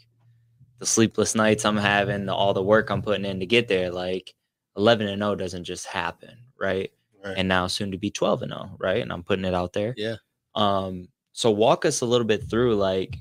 the 0.80 0.86
sleepless 0.86 1.36
nights 1.36 1.66
I'm 1.66 1.78
having, 1.78 2.26
the, 2.26 2.34
all 2.34 2.54
the 2.54 2.64
work 2.64 2.90
I'm 2.90 3.02
putting 3.02 3.26
in 3.26 3.40
to 3.40 3.46
get 3.46 3.68
there. 3.68 3.92
Like 3.92 4.34
11 4.78 5.08
and 5.08 5.22
0 5.22 5.36
doesn't 5.36 5.64
just 5.64 5.86
happen, 5.88 6.38
right? 6.60 6.92
Right. 7.24 7.38
and 7.38 7.48
now 7.48 7.68
soon 7.68 7.92
to 7.92 8.00
be 8.00 8.10
12 8.10 8.42
and 8.42 8.52
0 8.52 8.78
right 8.80 9.00
and 9.00 9.14
i'm 9.14 9.22
putting 9.22 9.46
it 9.46 9.54
out 9.54 9.74
there 9.74 9.94
Yeah. 9.96 10.16
um 10.56 11.08
so 11.34 11.52
walk 11.52 11.86
us 11.86 12.02
a 12.02 12.06
little 12.08 12.26
bit 12.26 12.50
through 12.50 12.74
like 12.78 13.16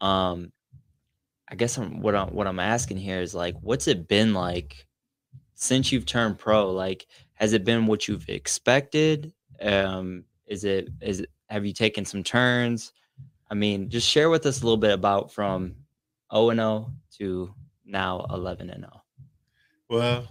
um 0.00 0.50
i 1.48 1.54
guess 1.54 1.78
I'm, 1.78 2.00
what 2.00 2.16
i'm 2.16 2.34
what 2.34 2.48
i'm 2.48 2.58
asking 2.58 2.96
here 2.96 3.20
is 3.20 3.32
like 3.32 3.54
what's 3.60 3.86
it 3.86 4.08
been 4.08 4.34
like 4.34 4.86
since 5.54 5.92
you've 5.92 6.04
turned 6.04 6.36
pro 6.36 6.72
like 6.72 7.06
has 7.42 7.52
it 7.52 7.64
been 7.64 7.86
what 7.86 8.06
you've 8.06 8.28
expected 8.28 9.32
um 9.62 10.24
is 10.46 10.62
it 10.62 10.88
is 11.00 11.20
it 11.20 11.30
have 11.48 11.66
you 11.66 11.72
taken 11.72 12.04
some 12.04 12.22
turns 12.22 12.92
i 13.50 13.54
mean 13.54 13.90
just 13.90 14.08
share 14.08 14.30
with 14.30 14.46
us 14.46 14.62
a 14.62 14.64
little 14.64 14.76
bit 14.76 14.92
about 14.92 15.32
from 15.32 15.74
0 16.32 16.50
and 16.50 16.60
0 16.60 16.92
to 17.18 17.52
now 17.84 18.24
11 18.30 18.70
and 18.70 18.84
oh. 18.84 18.88
0 18.88 19.02
Well, 19.88 20.28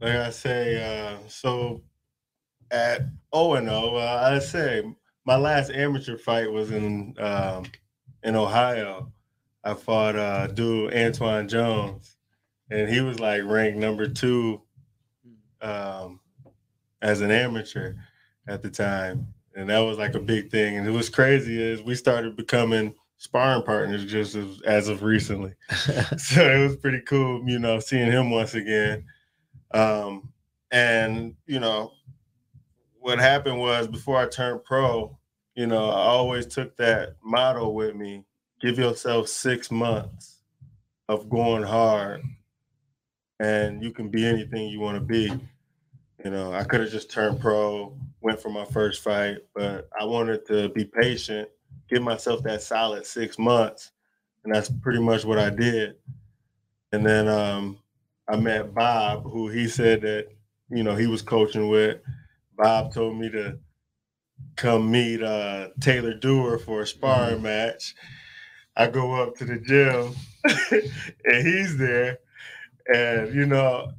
like 0.00 0.16
I 0.16 0.30
say, 0.30 0.82
uh, 0.82 1.18
so 1.28 1.82
at 2.70 3.02
O 3.32 3.54
and 3.54 3.68
O, 3.68 3.96
uh, 3.96 4.30
I 4.32 4.38
say 4.40 4.82
my 5.24 5.36
last 5.36 5.70
amateur 5.70 6.16
fight 6.16 6.50
was 6.50 6.70
in 6.70 7.14
um, 7.18 7.64
in 8.22 8.34
Ohio. 8.34 9.12
I 9.64 9.74
fought 9.74 10.16
uh, 10.16 10.48
dude 10.48 10.94
Antoine 10.94 11.48
Jones, 11.48 12.16
and 12.70 12.88
he 12.88 13.00
was 13.00 13.20
like 13.20 13.42
ranked 13.44 13.78
number 13.78 14.08
two 14.08 14.62
um, 15.62 16.20
as 17.02 17.20
an 17.20 17.30
amateur 17.30 17.94
at 18.48 18.62
the 18.62 18.70
time, 18.70 19.26
and 19.54 19.70
that 19.70 19.80
was 19.80 19.98
like 19.98 20.14
a 20.14 20.20
big 20.20 20.50
thing. 20.50 20.76
And 20.76 20.86
it 20.86 20.92
was 20.92 21.08
crazy 21.08 21.62
is 21.62 21.82
we 21.82 21.94
started 21.94 22.36
becoming 22.36 22.94
sparring 23.18 23.62
partners 23.62 24.04
just 24.04 24.34
as, 24.34 24.60
as 24.66 24.88
of 24.88 25.02
recently 25.02 25.54
so 26.18 26.50
it 26.50 26.62
was 26.62 26.76
pretty 26.76 27.00
cool, 27.00 27.42
you 27.48 27.58
know, 27.58 27.80
seeing 27.80 28.10
him 28.10 28.30
once 28.30 28.54
again. 28.54 29.04
Um, 29.72 30.32
and 30.70 31.34
you 31.46 31.60
know, 31.60 31.92
what 32.98 33.18
happened 33.18 33.58
was 33.58 33.86
before 33.88 34.18
I 34.18 34.26
turned 34.26 34.64
pro, 34.64 35.16
you 35.54 35.66
know, 35.66 35.90
I 35.90 36.06
always 36.06 36.46
took 36.46 36.76
that 36.76 37.16
motto 37.22 37.68
with 37.68 37.94
me: 37.94 38.24
give 38.60 38.78
yourself 38.78 39.28
six 39.28 39.70
months 39.70 40.40
of 41.08 41.30
going 41.30 41.62
hard, 41.62 42.22
and 43.40 43.82
you 43.82 43.90
can 43.90 44.08
be 44.08 44.26
anything 44.26 44.68
you 44.68 44.80
want 44.80 44.96
to 44.96 45.04
be. 45.04 45.32
You 46.24 46.30
know, 46.30 46.52
I 46.52 46.64
could 46.64 46.80
have 46.80 46.90
just 46.90 47.10
turned 47.10 47.40
pro, 47.40 47.96
went 48.20 48.40
for 48.40 48.48
my 48.48 48.64
first 48.64 49.02
fight, 49.02 49.38
but 49.54 49.88
I 49.98 50.04
wanted 50.04 50.46
to 50.46 50.68
be 50.70 50.84
patient, 50.84 51.48
give 51.88 52.02
myself 52.02 52.42
that 52.44 52.62
solid 52.62 53.06
six 53.06 53.38
months 53.38 53.92
and 54.46 54.54
that's 54.54 54.70
pretty 54.70 55.00
much 55.00 55.24
what 55.24 55.38
I 55.38 55.50
did. 55.50 55.96
And 56.92 57.04
then 57.04 57.26
um, 57.26 57.78
I 58.28 58.36
met 58.36 58.72
Bob, 58.72 59.24
who 59.24 59.48
he 59.48 59.66
said 59.66 60.02
that 60.02 60.28
you 60.70 60.84
know 60.84 60.94
he 60.94 61.08
was 61.08 61.20
coaching 61.20 61.68
with. 61.68 61.98
Bob 62.56 62.94
told 62.94 63.18
me 63.18 63.28
to 63.30 63.58
come 64.54 64.90
meet 64.90 65.20
uh, 65.22 65.68
Taylor 65.80 66.14
Dewar 66.14 66.58
for 66.58 66.82
a 66.82 66.86
sparring 66.86 67.42
match. 67.42 67.94
I 68.76 68.86
go 68.86 69.14
up 69.20 69.34
to 69.36 69.44
the 69.44 69.58
gym, 69.58 70.14
and 71.24 71.46
he's 71.46 71.76
there, 71.76 72.20
and 72.94 73.34
you 73.34 73.46
know 73.46 73.90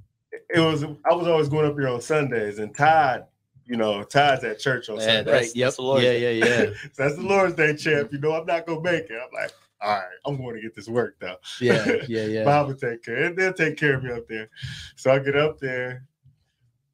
it 0.49 0.59
was 0.59 0.83
I 0.83 1.13
was 1.13 1.27
always 1.27 1.49
going 1.49 1.65
up 1.65 1.73
here 1.77 1.87
on 1.89 2.01
Sundays, 2.01 2.59
and 2.59 2.75
Todd, 2.75 3.25
you 3.65 3.75
know, 3.77 4.03
Todd's 4.03 4.43
at 4.43 4.59
church 4.59 4.89
on 4.89 4.97
Yeah, 4.97 5.01
Sundays. 5.01 5.25
that's- 5.25 5.41
right. 5.47 5.55
Yep. 5.55 5.65
that's 5.65 5.75
the 5.77 5.81
Lord's 5.81 6.03
yeah, 6.05 6.11
Day. 6.11 6.39
yeah, 6.39 6.45
yeah. 6.45 6.65
so 6.65 6.73
that's 6.97 7.15
the 7.15 7.21
Lord's 7.23 7.55
Day 7.55 7.75
champ. 7.75 8.11
You 8.13 8.19
know, 8.19 8.33
I'm 8.33 8.45
not 8.45 8.65
gonna 8.65 8.81
make 8.81 9.09
it. 9.09 9.13
I'm 9.13 9.33
like, 9.33 9.51
all 9.81 9.91
right, 9.91 10.05
I'm 10.25 10.37
going 10.37 10.55
to 10.55 10.61
get 10.61 10.73
this 10.75 10.87
worked 10.87 11.23
out. 11.23 11.39
Yeah, 11.61 11.85
yeah, 12.07 12.25
yeah. 12.25 12.43
Bob 12.43 12.67
will 12.67 12.75
take 12.75 13.03
care. 13.03 13.25
and 13.25 13.37
They'll 13.37 13.53
take 13.53 13.77
care 13.77 13.95
of 13.95 14.03
me 14.03 14.11
up 14.11 14.27
there. 14.27 14.49
So 14.95 15.11
I 15.11 15.19
get 15.19 15.35
up 15.37 15.59
there. 15.59 16.03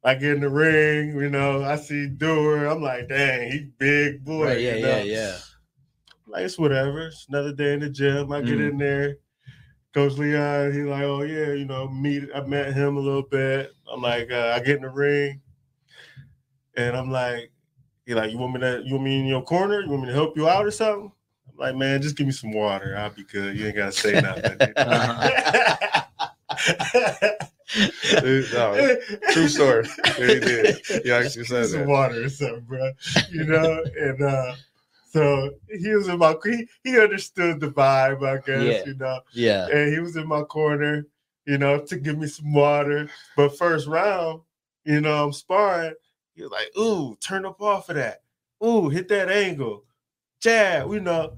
I 0.06 0.14
get 0.14 0.32
in 0.32 0.40
the 0.40 0.50
ring, 0.50 1.16
you 1.16 1.30
know, 1.30 1.64
I 1.64 1.76
see 1.76 2.06
Dewar. 2.08 2.66
I'm 2.66 2.82
like, 2.82 3.08
dang, 3.08 3.50
he's 3.50 3.62
big 3.78 4.22
boy. 4.22 4.44
Right, 4.48 4.60
yeah, 4.60 4.74
you 4.74 4.82
know? 4.82 4.88
yeah, 4.98 5.02
yeah. 5.02 5.36
Like 6.26 6.42
it's 6.44 6.58
whatever. 6.58 7.06
It's 7.06 7.24
another 7.30 7.54
day 7.54 7.72
in 7.72 7.80
the 7.80 7.88
gym. 7.88 8.30
I 8.30 8.42
get 8.42 8.58
Mhm. 8.58 8.70
in 8.72 8.76
there. 8.78 9.16
Coach 9.94 10.18
Leon, 10.18 10.72
he's 10.72 10.86
like, 10.86 11.04
oh 11.04 11.22
yeah, 11.22 11.52
you 11.52 11.64
know, 11.64 11.88
meet. 11.88 12.28
I 12.34 12.40
met 12.40 12.74
him 12.74 12.96
a 12.96 13.00
little 13.00 13.22
bit. 13.22 13.72
I'm 13.90 14.02
like, 14.02 14.28
uh, 14.30 14.52
I 14.56 14.58
get 14.58 14.76
in 14.76 14.82
the 14.82 14.90
ring, 14.90 15.40
and 16.76 16.96
I'm 16.96 17.12
like, 17.12 17.52
he 18.04 18.14
like, 18.14 18.32
you 18.32 18.38
want 18.38 18.54
me 18.54 18.60
to, 18.60 18.82
you 18.84 18.94
want 18.94 19.04
me 19.04 19.20
in 19.20 19.26
your 19.26 19.42
corner? 19.42 19.80
You 19.80 19.90
want 19.90 20.02
me 20.02 20.08
to 20.08 20.14
help 20.14 20.36
you 20.36 20.48
out 20.48 20.66
or 20.66 20.72
something? 20.72 21.12
I'm 21.48 21.56
like, 21.56 21.76
man, 21.76 22.02
just 22.02 22.16
give 22.16 22.26
me 22.26 22.32
some 22.32 22.52
water. 22.52 22.96
I'll 22.98 23.10
be 23.10 23.22
good. 23.22 23.56
You 23.56 23.66
ain't 23.66 23.76
gotta 23.76 23.92
say 23.92 24.12
nothing. 24.20 24.58
no, 28.52 28.96
true 29.30 29.48
story. 29.48 29.86
Yeah, 30.18 30.26
he 30.26 30.40
did. 30.40 30.76
He 31.04 31.12
actually 31.12 31.44
said 31.44 31.66
some 31.66 31.80
that. 31.80 31.88
water 31.88 32.24
or 32.24 32.28
something, 32.28 32.62
bro. 32.62 32.90
You 33.30 33.44
know, 33.44 33.84
and 33.96 34.22
uh 34.22 34.54
so 35.14 35.50
he 35.70 35.94
was 35.94 36.08
in 36.08 36.18
my 36.18 36.34
he, 36.42 36.66
he 36.82 36.98
understood 36.98 37.60
the 37.60 37.70
vibe, 37.70 38.26
I 38.26 38.38
guess, 38.44 38.64
Yeah. 38.64 38.84
you 38.84 38.94
know. 38.96 39.20
Yeah. 39.32 39.68
And 39.68 39.92
he 39.94 40.00
was 40.00 40.16
in 40.16 40.26
my 40.26 40.42
corner, 40.42 41.06
you 41.46 41.56
know, 41.56 41.78
to 41.84 41.96
give 41.96 42.18
me 42.18 42.26
some 42.26 42.52
water. 42.52 43.08
But 43.36 43.56
first 43.56 43.86
round, 43.86 44.40
you 44.84 45.00
know, 45.00 45.24
I'm 45.26 45.32
sparring. 45.32 45.94
He 46.34 46.42
was 46.42 46.50
like, 46.50 46.76
ooh, 46.76 47.16
turn 47.20 47.46
up 47.46 47.62
off 47.62 47.90
of 47.90 47.94
that. 47.94 48.22
Ooh, 48.64 48.88
hit 48.88 49.06
that 49.08 49.30
angle. 49.30 49.84
Jab, 50.40 50.92
you 50.92 50.98
know. 50.98 51.36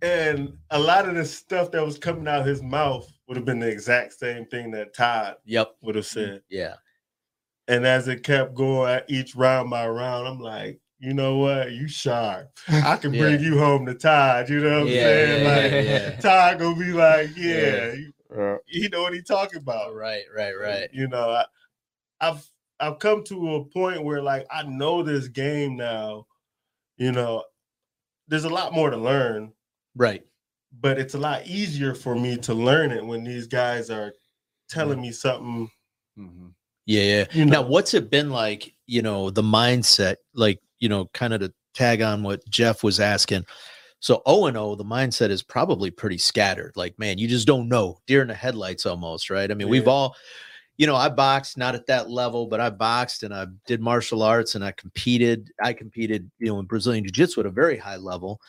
And 0.00 0.56
a 0.70 0.78
lot 0.78 1.08
of 1.08 1.16
the 1.16 1.24
stuff 1.24 1.72
that 1.72 1.84
was 1.84 1.98
coming 1.98 2.28
out 2.28 2.46
his 2.46 2.62
mouth 2.62 3.10
would 3.26 3.36
have 3.36 3.46
been 3.46 3.58
the 3.58 3.68
exact 3.68 4.12
same 4.12 4.44
thing 4.46 4.70
that 4.70 4.94
Todd 4.94 5.36
Yep. 5.46 5.74
would 5.80 5.96
have 5.96 6.06
said. 6.06 6.42
Yeah. 6.48 6.74
And 7.66 7.84
as 7.86 8.06
it 8.06 8.22
kept 8.22 8.54
going 8.54 8.92
at 8.92 9.10
each 9.10 9.34
round 9.34 9.70
by 9.70 9.88
round, 9.88 10.28
I'm 10.28 10.38
like, 10.38 10.78
you 11.04 11.14
know 11.14 11.36
what? 11.36 11.72
You 11.72 11.86
sharp. 11.88 12.50
I 12.68 12.96
can 12.96 13.12
bring 13.12 13.40
Yeah. 13.40 13.46
you 13.50 13.58
home 13.58 13.86
to 13.86 13.94
Todd. 13.94 14.48
You 14.48 14.60
know 14.60 14.70
what 14.70 14.80
I'm 14.82 14.88
Yeah, 14.88 15.02
saying? 15.02 15.44
yeah, 15.44 16.08
like. 16.10 16.20
Todd 16.20 16.58
gonna 16.58 16.76
be 16.78 16.92
like, 16.92 17.30
yeah, 17.36 17.56
Yeah. 17.56 17.92
you- 17.92 18.12
he 18.66 18.88
know 18.88 19.02
what 19.02 19.14
he 19.14 19.22
talking 19.22 19.60
about. 19.60 19.94
Right, 19.94 20.24
right, 20.36 20.54
right. 20.58 20.88
You 20.92 21.06
know, 21.06 21.30
I, 21.30 21.44
I've 22.20 22.44
I've 22.80 22.98
come 22.98 23.22
to 23.24 23.54
a 23.56 23.64
point 23.64 24.02
where 24.02 24.20
like 24.22 24.46
I 24.50 24.64
know 24.64 25.02
this 25.04 25.28
game 25.28 25.76
now. 25.76 26.26
You 26.96 27.12
know, 27.12 27.44
there's 28.28 28.44
a 28.44 28.48
lot 28.48 28.72
more 28.72 28.90
to 28.90 28.96
learn, 28.96 29.52
Right. 29.94 30.24
but 30.80 30.98
it's 30.98 31.14
a 31.14 31.18
lot 31.18 31.46
easier 31.46 31.94
for 31.94 32.14
me 32.16 32.36
to 32.38 32.54
learn 32.54 32.90
it 32.90 33.04
when 33.04 33.22
these 33.24 33.46
guys 33.46 33.90
are 33.90 34.12
telling 34.68 35.00
me 35.00 35.12
something. 35.12 35.70
mhm. 36.18 36.52
Yeah, 36.86 37.02
yeah. 37.02 37.24
You 37.32 37.44
Now, 37.46 37.62
what's 37.62 37.94
it 37.94 38.10
been 38.10 38.30
like, 38.30 38.74
you 38.86 39.00
know, 39.02 39.30
the 39.30 39.42
mindset, 39.42 40.16
like, 40.34 40.60
you 40.84 40.90
know, 40.90 41.06
kind 41.14 41.32
of 41.32 41.40
to 41.40 41.50
tag 41.72 42.02
on 42.02 42.22
what 42.22 42.46
Jeff 42.50 42.84
was 42.84 43.00
asking. 43.00 43.42
So 44.00 44.20
O 44.26 44.48
and 44.48 44.56
O, 44.58 44.74
the 44.74 44.84
mindset 44.84 45.30
is 45.30 45.42
probably 45.42 45.90
pretty 45.90 46.18
scattered. 46.18 46.72
Like, 46.76 46.98
man, 46.98 47.16
you 47.16 47.26
just 47.26 47.46
don't 47.46 47.70
know. 47.70 47.96
Deer 48.06 48.20
in 48.20 48.28
the 48.28 48.34
headlights 48.34 48.84
almost, 48.84 49.30
right? 49.30 49.50
I 49.50 49.54
mean, 49.54 49.70
we've 49.70 49.88
all, 49.88 50.14
you 50.76 50.86
know, 50.86 50.94
I 50.94 51.08
boxed 51.08 51.56
not 51.56 51.74
at 51.74 51.86
that 51.86 52.10
level, 52.10 52.48
but 52.48 52.60
I 52.60 52.68
boxed 52.68 53.22
and 53.22 53.32
I 53.32 53.46
did 53.66 53.80
martial 53.80 54.22
arts 54.22 54.56
and 54.56 54.62
I 54.62 54.72
competed. 54.72 55.48
I 55.62 55.72
competed, 55.72 56.30
you 56.38 56.48
know, 56.48 56.58
in 56.58 56.66
Brazilian 56.66 57.02
Jiu-Jitsu 57.02 57.40
at 57.40 57.46
a 57.46 57.50
very 57.50 57.78
high 57.78 57.96
level. 57.96 58.42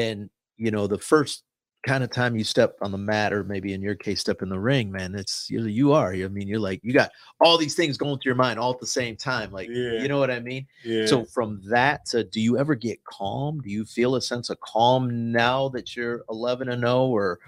And, 0.00 0.30
you 0.56 0.70
know, 0.70 0.86
the 0.86 0.96
first 0.96 1.44
kind 1.86 2.02
of 2.02 2.10
time 2.10 2.34
you 2.34 2.44
step 2.44 2.76
on 2.80 2.90
the 2.90 2.98
mat, 2.98 3.32
or 3.32 3.44
maybe 3.44 3.72
in 3.74 3.82
your 3.82 3.94
case, 3.94 4.20
step 4.20 4.42
in 4.42 4.48
the 4.48 4.58
ring, 4.58 4.90
man, 4.90 5.14
it's 5.14 5.48
you, 5.50 5.64
you 5.66 5.92
are. 5.92 6.12
I 6.14 6.28
mean, 6.28 6.48
you're 6.48 6.58
like, 6.58 6.80
you 6.82 6.92
got 6.92 7.10
all 7.40 7.58
these 7.58 7.74
things 7.74 7.96
going 7.98 8.18
through 8.18 8.30
your 8.30 8.34
mind 8.36 8.58
all 8.58 8.72
at 8.72 8.80
the 8.80 8.86
same 8.86 9.16
time. 9.16 9.50
Like, 9.52 9.68
Yeah. 9.68 10.00
you 10.00 10.08
know 10.08 10.18
what 10.18 10.30
I 10.30 10.40
mean? 10.40 10.66
yeah. 10.84 11.06
So 11.06 11.24
from 11.26 11.60
that 11.68 12.06
to 12.06 12.24
do 12.24 12.40
you 12.40 12.58
ever 12.58 12.74
get 12.74 13.02
calm? 13.04 13.60
Do 13.60 13.70
you 13.70 13.84
feel 13.84 14.14
a 14.16 14.22
sense 14.22 14.50
of 14.50 14.58
calm 14.60 15.30
now 15.32 15.68
that 15.70 15.94
you're 15.94 16.24
11 16.30 16.68
and 16.70 16.82
0 16.82 17.06
or 17.06 17.38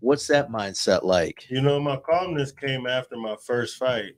what's 0.00 0.26
that 0.28 0.50
mindset 0.50 1.02
like? 1.02 1.46
You 1.48 1.62
know, 1.62 1.80
my 1.80 1.96
calmness 1.96 2.52
came 2.52 2.86
after 2.86 3.16
my 3.16 3.36
first 3.46 3.76
fight. 3.78 4.12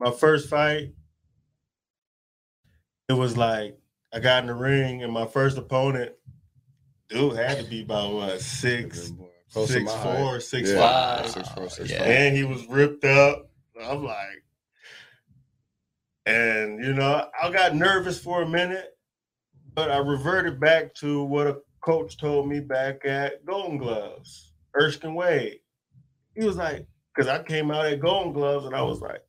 my 0.00 0.10
first 0.10 0.50
fight, 0.50 0.92
it 3.08 3.14
was 3.14 3.36
like 3.36 3.78
I 4.12 4.20
got 4.20 4.42
in 4.42 4.46
the 4.48 4.54
ring 4.54 5.02
and 5.02 5.12
my 5.12 5.26
first 5.26 5.56
opponent, 5.58 6.12
dude 7.08 7.36
had 7.36 7.58
to 7.58 7.64
be 7.64 7.82
about 7.82 8.12
what 8.12 8.40
six, 8.40 9.12
Close 9.52 9.68
to 9.68 9.74
six 9.74 9.92
my 9.94 10.02
four, 10.02 10.32
height. 10.32 10.42
six 10.42 10.72
Yeah, 10.72 10.78
five. 10.78 11.28
six 11.28 11.48
four, 11.50 11.68
six 11.68 11.90
Yeah. 11.90 11.98
five. 11.98 12.08
and 12.08 12.36
he 12.36 12.44
was 12.44 12.66
ripped 12.66 13.04
up. 13.04 13.48
I'm 13.80 14.04
like, 14.04 14.42
and 16.26 16.84
you 16.84 16.92
know, 16.94 17.26
I 17.40 17.50
got 17.50 17.74
nervous 17.74 18.18
for 18.20 18.42
a 18.42 18.48
minute, 18.48 18.88
but 19.76 19.90
I 19.90 19.98
reverted 19.98 20.58
back 20.60 20.94
to 20.96 21.22
what 21.24 21.46
a 21.46 21.58
coach 21.84 22.16
told 22.16 22.48
me 22.48 22.60
back 22.60 23.04
at 23.04 23.44
Golden 23.44 23.78
Gloves, 23.78 24.52
Erskine 24.76 25.14
Wade. 25.14 25.58
He 26.34 26.44
was 26.44 26.56
like, 26.56 26.86
because 27.14 27.28
I 27.28 27.42
came 27.42 27.70
out 27.70 27.86
at 27.86 28.00
Golden 28.00 28.32
Gloves 28.32 28.66
and 28.66 28.74
I 28.74 28.82
was 28.82 29.00
like, 29.00 29.22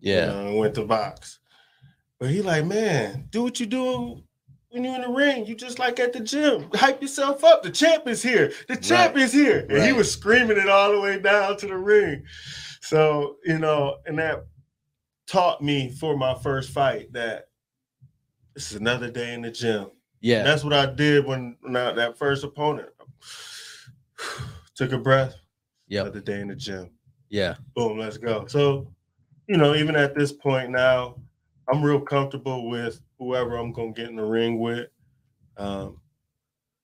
you 0.00 0.12
Yeah. 0.12 0.26
know, 0.26 0.46
and 0.48 0.58
went 0.58 0.74
to 0.74 0.84
box. 0.84 1.38
But 2.20 2.30
he 2.30 2.42
like, 2.42 2.64
man, 2.66 3.28
do 3.30 3.44
what 3.44 3.60
you 3.60 3.66
do 3.66 4.22
when 4.70 4.84
you're 4.84 4.94
in 4.94 5.02
the 5.02 5.08
ring. 5.08 5.46
You 5.46 5.54
just 5.54 5.78
like 5.78 5.98
at 6.00 6.12
the 6.12 6.20
gym. 6.20 6.68
Hype 6.74 7.00
yourself 7.00 7.44
up. 7.44 7.62
The 7.62 7.70
champ 7.70 8.06
is 8.06 8.22
here. 8.22 8.52
The 8.68 8.76
champ 8.76 9.16
is 9.16 9.32
here. 9.32 9.66
And 9.70 9.82
he 9.82 9.92
was 9.92 10.10
screaming 10.10 10.58
it 10.58 10.68
all 10.68 10.92
the 10.92 11.00
way 11.00 11.18
down 11.18 11.56
to 11.58 11.66
the 11.66 11.76
ring. 11.76 12.24
So, 12.80 13.36
you 13.44 13.58
know, 13.58 13.98
and 14.06 14.18
that 14.18 14.46
taught 15.26 15.62
me 15.62 15.90
for 15.90 16.16
my 16.16 16.34
first 16.34 16.70
fight 16.70 17.12
that 17.12 17.48
this 18.54 18.70
is 18.70 18.76
another 18.78 19.10
day 19.10 19.34
in 19.34 19.42
the 19.42 19.50
gym. 19.50 19.88
Yeah. 20.20 20.38
And 20.38 20.46
that's 20.46 20.64
what 20.64 20.72
I 20.72 20.86
did 20.86 21.26
when, 21.26 21.56
when 21.60 21.76
I, 21.76 21.92
that 21.92 22.18
first 22.18 22.44
opponent. 22.44 22.88
Took 24.74 24.92
a 24.92 24.98
breath. 24.98 25.34
Yeah. 25.88 26.02
Another 26.02 26.20
day 26.20 26.40
in 26.40 26.48
the 26.48 26.54
gym 26.56 26.90
Yeah. 27.30 27.54
boom, 27.74 27.98
let's 27.98 28.18
go. 28.18 28.46
So, 28.46 28.92
you 29.48 29.56
know, 29.56 29.74
even 29.74 29.96
at 29.96 30.14
this 30.14 30.32
point 30.32 30.70
now, 30.70 31.16
I'm 31.70 31.82
real 31.82 32.00
comfortable 32.00 32.68
with 32.68 33.00
whoever 33.18 33.56
I'm 33.56 33.72
gonna 33.72 33.92
get 33.92 34.08
in 34.08 34.16
the 34.16 34.24
ring 34.24 34.58
with. 34.58 34.88
Um, 35.56 36.00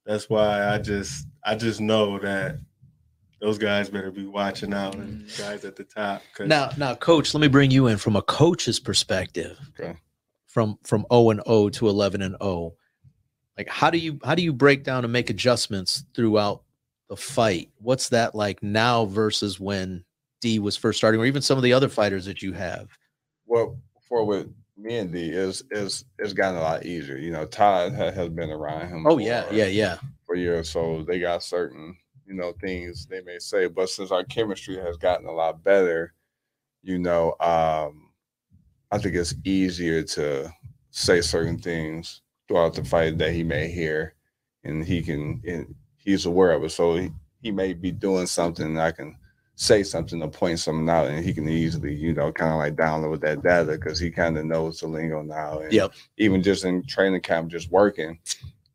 that's 0.05 0.29
why 0.29 0.69
I 0.75 0.79
just 0.79 1.27
I 1.45 1.55
just 1.55 1.81
know 1.81 2.19
that 2.21 2.59
those 3.41 3.59
guys 3.59 3.89
better 3.91 4.11
be 4.11 4.27
watching 4.27 4.73
out 4.73 4.95
and 4.95 5.27
guys 5.39 5.65
at 5.65 5.77
the 5.77 5.85
top. 5.85 6.23
'cause- 6.35 6.49
Now, 6.49 6.71
now, 6.79 6.95
coach, 6.95 7.35
let 7.35 7.41
me 7.41 7.49
bring 7.49 7.71
you 7.71 7.89
in 7.89 7.99
from 7.99 8.17
a 8.17 8.23
coach's 8.23 8.81
perspective. 8.81 9.59
Okay. 9.79 9.99
From 10.47 10.79
from 10.85 11.05
O 11.11 11.31
and 11.31 11.43
O 11.47 11.69
to 11.71 11.89
eleven 11.89 12.23
and 12.23 12.37
O. 12.41 12.77
Like, 13.59 13.69
how 13.69 13.91
do 13.91 13.99
you 13.99 14.19
how 14.25 14.35
do 14.35 14.43
you 14.43 14.53
break 14.53 14.83
down 14.85 15.05
and 15.05 15.13
make 15.13 15.31
adjustments 15.31 16.05
throughout 16.15 16.63
the 17.09 17.17
fight? 17.17 17.71
What's 17.79 18.09
that 18.11 18.35
like 18.35 18.63
now 18.63 19.05
versus 19.05 19.61
when 19.61 20.05
D 20.41 20.59
was 20.59 20.77
first 20.77 20.99
starting, 20.99 21.21
or 21.21 21.27
even 21.27 21.43
some 21.43 21.57
of 21.59 21.65
the 21.65 21.73
other 21.73 21.89
fighters 21.89 22.25
that 22.27 22.41
you 22.43 22.53
have? 22.53 22.89
Well, 23.47 23.79
for 24.09 24.25
with 24.25 24.53
me 24.77 24.97
and 24.99 25.13
D 25.13 25.31
is 25.31 25.63
is 25.71 26.05
it's 26.19 26.33
gotten 26.33 26.59
a 26.59 26.63
lot 26.63 26.85
easier. 26.85 27.17
You 27.17 27.31
know, 27.33 27.47
Todd 27.47 27.95
ha- 27.95 28.11
has 28.11 28.29
been 28.29 28.51
around 28.51 28.89
him. 28.89 29.07
Oh 29.07 29.19
yeah, 29.19 29.43
for- 29.45 29.55
yeah, 29.55 29.67
yeah. 29.67 29.99
for 30.27 30.35
years, 30.35 30.69
so 30.71 31.03
they 31.03 31.19
got 31.21 31.43
certain 31.43 31.97
you 32.27 32.35
know 32.35 32.53
things 32.61 33.07
they 33.07 33.21
may 33.21 33.39
say. 33.39 33.67
But 33.67 33.89
since 33.91 34.11
our 34.11 34.25
chemistry 34.25 34.77
has 34.77 34.97
gotten 34.97 35.27
a 35.27 35.33
lot 35.33 35.63
better, 35.63 36.15
you 36.83 36.99
know, 36.99 37.35
um, 37.41 38.11
I 38.91 38.99
think 38.99 39.15
it's 39.15 39.35
easier 39.45 40.03
to 40.03 40.51
say 40.91 41.21
certain 41.21 41.59
things 41.59 42.23
throughout 42.49 42.75
the 42.75 42.85
fight 42.85 43.19
that 43.19 43.33
he 43.33 43.43
may 43.43 43.69
hear, 43.69 44.15
and 44.65 44.85
he 44.85 45.03
can 45.03 45.41
and 45.47 45.75
he's 45.97 46.27
aware 46.27 46.53
of 46.53 46.65
it. 46.65 46.71
So 46.71 46.97
he, 46.97 47.11
he 47.41 47.51
may 47.51 47.73
be 47.75 47.93
doing 47.93 48.27
something, 48.27 48.67
and 48.67 48.81
I 48.81 48.93
can 48.93 49.17
say 49.57 49.83
something 49.83 50.21
to 50.21 50.29
point 50.29 50.59
something 50.59 50.89
out, 50.89 51.09
and 51.09 51.25
he 51.25 51.33
can 51.33 51.49
easily, 51.49 51.95
you 51.95 52.13
know, 52.13 52.33
kind 52.33 52.53
of 52.53 52.59
like 52.59 52.75
download 52.75 53.21
that 53.21 53.43
data 53.43 53.73
because 53.73 53.99
he 53.99 54.11
kind 54.11 54.37
of 54.37 54.45
knows 54.45 54.81
the 54.81 54.87
lingo 54.89 55.23
now. 55.23 55.61
And 55.61 55.73
Yep. 55.73 55.93
even 56.19 56.43
just 56.43 56.65
in 56.65 56.85
training 56.85 57.21
camp, 57.21 57.51
just 57.51 57.71
working, 57.71 58.19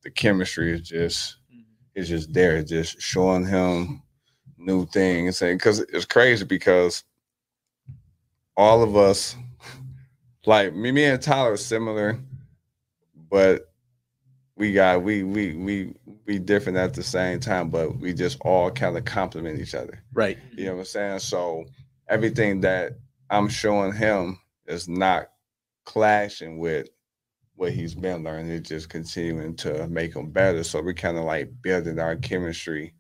the 0.04 0.10
chemistry 0.10 0.74
is 0.74 0.82
just 0.82 1.38
mm-hmm. 1.52 1.62
is 1.96 2.08
just 2.10 2.34
there, 2.34 2.64
just 2.64 3.02
showing 3.02 3.46
him 3.46 4.02
new 4.58 4.86
things. 4.86 5.42
And 5.42 5.58
because 5.58 5.80
it's 5.80 6.06
crazy 6.06 6.46
because 6.46 7.04
all 8.56 8.84
of 8.84 8.96
us, 8.96 9.36
like 10.46 10.74
me, 10.74 10.92
me 10.92 11.06
and 11.06 11.22
Tyler 11.22 11.54
are 11.54 11.58
similar, 11.58 12.20
but 13.30 13.69
we 14.60 14.74
got 14.74 15.02
we 15.04 15.24
we 15.24 15.56
we 15.56 15.94
we 16.26 16.38
different 16.38 16.78
at 16.78 16.94
the 16.94 17.02
same 17.02 17.40
time, 17.40 17.70
but 17.70 17.98
we 17.98 18.14
just 18.14 18.38
all 18.42 18.70
kind 18.70 18.98
of 18.98 19.06
complement 19.06 19.58
each 19.58 19.74
other. 19.74 20.04
Right. 20.14 20.38
You 20.52 20.66
know 20.66 20.74
what 20.74 20.80
I'm 20.80 20.86
saying? 20.86 21.20
So 21.20 21.64
everything 22.10 22.60
that 22.62 22.98
I'm 23.30 23.48
showing 23.48 23.94
him 23.94 24.38
is 24.68 24.90
not 24.90 25.30
clashing 25.86 26.60
with 26.60 26.90
what 27.56 27.72
he's 27.72 27.96
been 27.96 28.26
learning. 28.26 28.52
It's 28.52 28.68
just 28.68 28.90
continuing 28.90 29.56
to 29.58 29.88
make 29.88 30.14
him 30.14 30.30
better. 30.30 30.62
So 30.66 30.82
we 30.82 30.94
kind 30.94 31.18
of 31.18 31.24
like 31.24 31.50
building 31.62 31.98
our 31.98 32.18
chemistry 32.18 32.94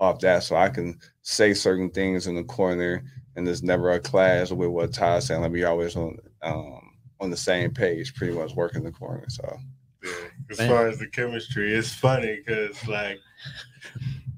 off 0.00 0.18
that. 0.20 0.44
So 0.44 0.56
I 0.56 0.70
can 0.70 0.98
say 1.20 1.52
certain 1.52 1.90
things 1.90 2.26
in 2.26 2.36
the 2.36 2.44
corner 2.44 3.04
and 3.36 3.46
there's 3.46 3.62
never 3.62 3.90
a 3.90 4.00
clash 4.00 4.50
with 4.50 4.70
what 4.70 4.94
Todd's 4.94 5.26
saying. 5.26 5.42
Like 5.42 5.52
we 5.52 5.64
always 5.64 5.94
on 5.94 6.16
um 6.40 6.80
on 7.20 7.28
the 7.28 7.36
same 7.36 7.70
page, 7.74 8.14
pretty 8.14 8.32
much 8.32 8.54
working 8.54 8.82
the 8.82 8.90
corner. 8.90 9.26
So 9.28 9.58
Yeah, 10.02 10.10
as 10.50 10.58
Man. 10.58 10.68
far 10.68 10.86
as 10.88 10.98
the 10.98 11.06
chemistry, 11.08 11.72
it's 11.74 11.94
funny 11.94 12.42
because 12.44 12.86
like 12.88 13.18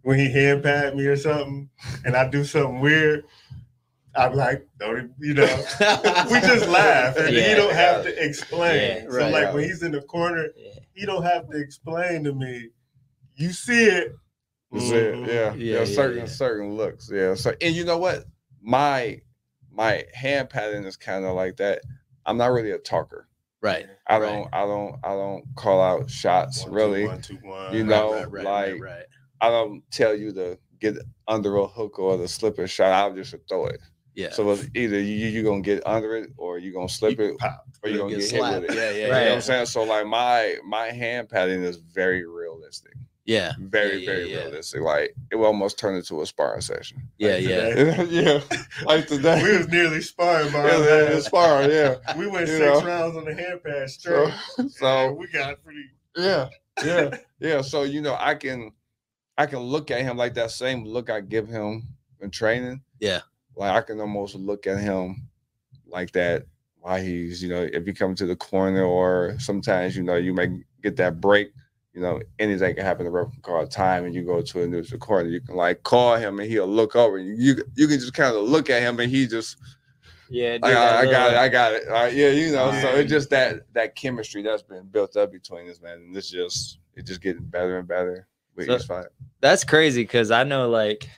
when 0.03 0.19
he 0.19 0.31
hand 0.31 0.63
pat 0.63 0.95
me 0.95 1.07
or 1.07 1.17
something, 1.17 1.71
and 2.05 2.15
I 2.17 2.29
do 2.29 2.45
something 2.45 2.81
weird, 2.81 3.25
I'm 4.15 4.35
like, 4.35 4.67
don't 4.79 5.13
you 5.19 5.35
know, 5.35 5.45
we 6.31 6.41
just 6.41 6.69
laugh, 6.69 7.17
and 7.17 7.35
Yeah. 7.35 7.49
he 7.49 7.55
don't 7.55 7.75
have 7.75 8.05
to 8.05 8.25
explain. 8.25 9.05
Yeah, 9.05 9.11
so 9.11 9.17
right. 9.19 9.33
like 9.33 9.55
when 9.55 9.65
he's 9.65 9.83
in 9.83 9.93
the 9.93 10.03
corner, 10.03 10.49
Yeah. 10.57 10.73
he 10.93 11.07
don't 11.07 11.23
have 11.25 11.49
to 11.51 11.57
explain 11.59 12.25
to 12.25 12.33
me. 12.35 12.69
You 13.37 13.51
see 13.53 13.85
it. 13.87 14.15
That's 14.71 14.91
it. 14.91 15.15
Mm-hmm. 15.15 15.25
Yeah. 15.25 15.35
Yeah, 15.35 15.55
Yeah. 15.55 15.79
yeah, 15.81 15.85
certain 15.87 16.19
yeah. 16.21 16.27
certain 16.27 16.75
looks. 16.77 17.11
Yeah. 17.13 17.35
So 17.35 17.55
and 17.61 17.75
you 17.75 17.85
know 17.85 17.99
what? 17.99 18.25
My 18.61 19.21
my 19.73 20.05
hand 20.15 20.51
pattern 20.51 20.85
is 20.85 20.97
kind 20.97 21.25
of 21.25 21.35
like 21.35 21.57
that. 21.57 21.81
I'm 22.27 22.37
not 22.37 22.53
really 22.53 22.71
a 22.71 22.79
talker. 22.79 23.29
Right. 23.65 23.87
I 24.07 24.19
don't 24.19 24.49
I 24.53 24.61
don't 24.67 24.97
I 25.03 25.09
don't 25.15 25.43
call 25.57 25.81
out 25.81 26.11
shots 26.11 26.65
One, 26.65 26.75
really. 26.75 27.07
one, 27.07 27.23
two, 27.23 27.39
one. 27.43 27.73
You 27.75 27.83
know, 27.85 28.13
right, 28.13 28.31
right, 28.31 28.45
like- 28.45 28.73
right, 28.73 28.81
right. 28.81 29.05
I 29.41 29.49
don't 29.49 29.83
tell 29.91 30.15
you 30.15 30.33
to 30.35 30.59
get 30.81 30.97
under 31.29 31.57
a 31.57 31.67
hook 31.67 31.99
or 31.99 32.17
the 32.19 32.29
slip 32.29 32.59
a 32.59 32.67
shot. 32.67 32.93
I'll 32.93 33.15
just 33.15 33.35
throw 33.49 33.67
it. 33.67 33.81
Yeah. 34.15 34.31
So 34.33 34.49
it's 34.53 34.69
either 34.75 35.01
you 35.01 35.27
you 35.29 35.43
gonna 35.43 35.63
get 35.63 35.83
under 35.87 36.15
it 36.17 36.31
or 36.37 36.59
you 36.59 36.73
gonna 36.75 36.89
slip 36.89 37.19
it 37.19 37.39
pop. 37.39 37.65
or 37.83 37.89
you 37.89 37.97
You'll 37.97 38.05
gonna 38.11 38.21
get 38.21 38.31
get, 38.31 38.45
hit 38.45 38.61
with 38.63 38.71
it. 38.71 38.77
Yeah, 38.77 38.91
yeah, 38.91 38.97
You 38.97 39.03
know 39.09 39.11
Right. 39.13 39.25
what 39.29 39.33
I'm 39.33 39.41
saying? 39.41 39.67
So 39.67 39.83
like 39.83 40.07
my 40.07 40.57
my 40.65 40.87
hand 40.91 41.29
padding 41.31 41.63
is 41.63 41.77
very 41.79 42.25
realistic. 42.27 42.93
Yeah. 43.25 43.53
Very, 43.59 43.99
yeah, 44.05 44.07
very 44.07 44.31
yeah. 44.33 44.39
realistic. 44.45 44.81
Like 44.83 45.15
it 45.31 45.37
almost 45.37 45.79
turned 45.79 45.97
into 45.97 46.21
a 46.23 46.27
sparring 46.27 46.61
session. 46.61 47.03
Yeah, 47.19 47.33
Like 47.35 47.43
yeah. 47.45 47.75
today. 47.75 48.07
yeah. 48.11 48.59
Like 48.85 49.07
today. 49.07 49.43
We 49.43 49.59
was 49.59 49.69
nearly 49.69 50.01
sparring, 50.03 50.53
by 50.53 50.59
Yeah, 50.67 50.79
yeah, 50.79 51.17
it's 51.17 51.27
sparring, 51.27 51.71
yeah. 51.71 51.97
We 52.17 52.27
went 52.27 52.49
You 52.49 52.59
six 52.59 52.81
know. 52.81 52.87
rounds 52.87 53.17
on 53.17 53.25
the 53.25 53.35
hand 53.35 53.61
pass 53.65 53.99
So, 54.01 54.31
straight. 54.31 54.71
so 54.73 55.13
we 55.13 55.27
got 55.29 55.63
pretty. 55.65 55.85
yeah, 56.17 56.49
yeah, 56.85 57.17
yeah. 57.41 57.61
So 57.63 57.83
you 57.85 58.01
know, 58.03 58.17
I 58.19 58.35
can, 58.35 58.73
I 59.39 59.47
can 59.47 59.61
look 59.61 59.91
at 59.91 60.03
him 60.03 60.17
like 60.17 60.35
that 60.35 60.51
same 60.51 60.85
look 60.85 61.11
I 61.11 61.21
give 61.21 61.49
him 61.49 61.83
in 62.21 62.31
training. 62.31 62.83
Yeah. 63.01 63.21
Like 63.57 63.73
I 63.73 63.81
can 63.83 64.01
almost 64.01 64.35
look 64.35 64.67
at 64.67 64.81
him 64.81 65.29
like 65.87 66.13
that 66.13 66.47
while 66.81 67.01
he's, 67.01 67.43
you 67.43 67.49
know, 67.49 67.63
if 67.73 67.87
you 67.87 67.95
come 67.95 68.15
to 68.17 68.27
the 68.27 68.37
corner 68.37 68.83
or 68.85 69.37
sometimes, 69.39 69.97
you 69.97 70.03
know, 70.03 70.17
you 70.17 70.35
may 70.35 70.49
get 70.83 70.97
that 70.97 71.21
break. 71.21 71.53
You 71.95 72.01
know, 72.01 72.21
anything 72.41 72.75
can 72.75 72.85
happen. 72.85 73.05
The 73.05 73.11
ref 73.13 73.31
can 73.31 73.41
call 73.41 73.65
time, 73.69 74.05
and 74.05 74.15
you 74.15 74.23
go 74.23 74.43
to 74.43 74.63
a 74.63 74.67
news 74.67 74.93
corner. 74.99 75.29
You 75.29 75.41
can 75.41 75.55
like 75.55 75.85
call 75.85 76.17
him, 76.17 76.41
and 76.41 76.51
he'll 76.51 76.67
look 76.67 76.97
over. 76.97 77.19
You 77.19 77.35
you, 77.35 77.63
you 77.77 77.87
can 77.87 78.01
just 78.01 78.15
kind 78.15 78.35
of 78.35 78.43
look 78.43 78.69
at 78.69 78.83
him, 78.83 78.99
and 78.99 79.11
he 79.11 79.29
just 79.29 79.57
Yeah, 80.29 80.59
I, 80.61 80.73
I, 80.73 80.99
I 80.99 81.05
got 81.05 81.31
it. 81.33 81.37
I 81.37 81.49
got 81.49 81.73
it. 81.73 81.87
All 81.87 81.95
right, 81.95 82.13
yeah, 82.13 82.31
you 82.31 82.51
know. 82.51 82.73
So 82.83 82.89
it's 82.97 83.09
just 83.11 83.31
that 83.31 83.73
that 83.75 83.95
chemistry 83.95 84.43
that's 84.43 84.63
been 84.63 84.87
built 84.87 85.17
up 85.17 85.31
between 85.31 85.71
us, 85.71 85.81
man. 85.81 85.99
And 85.99 86.17
it's 86.17 86.29
just 86.31 86.79
it's 86.95 87.09
just 87.09 87.21
getting 87.21 87.45
better 87.45 87.79
and 87.79 87.87
better 87.87 88.27
with 88.57 88.67
So- 88.67 88.77
each 88.77 88.83
fight. 88.87 89.07
That's 89.41 89.63
crazy 89.63 90.03
because 90.03 90.33
I 90.33 90.43
know 90.43 90.69
like 90.69 91.09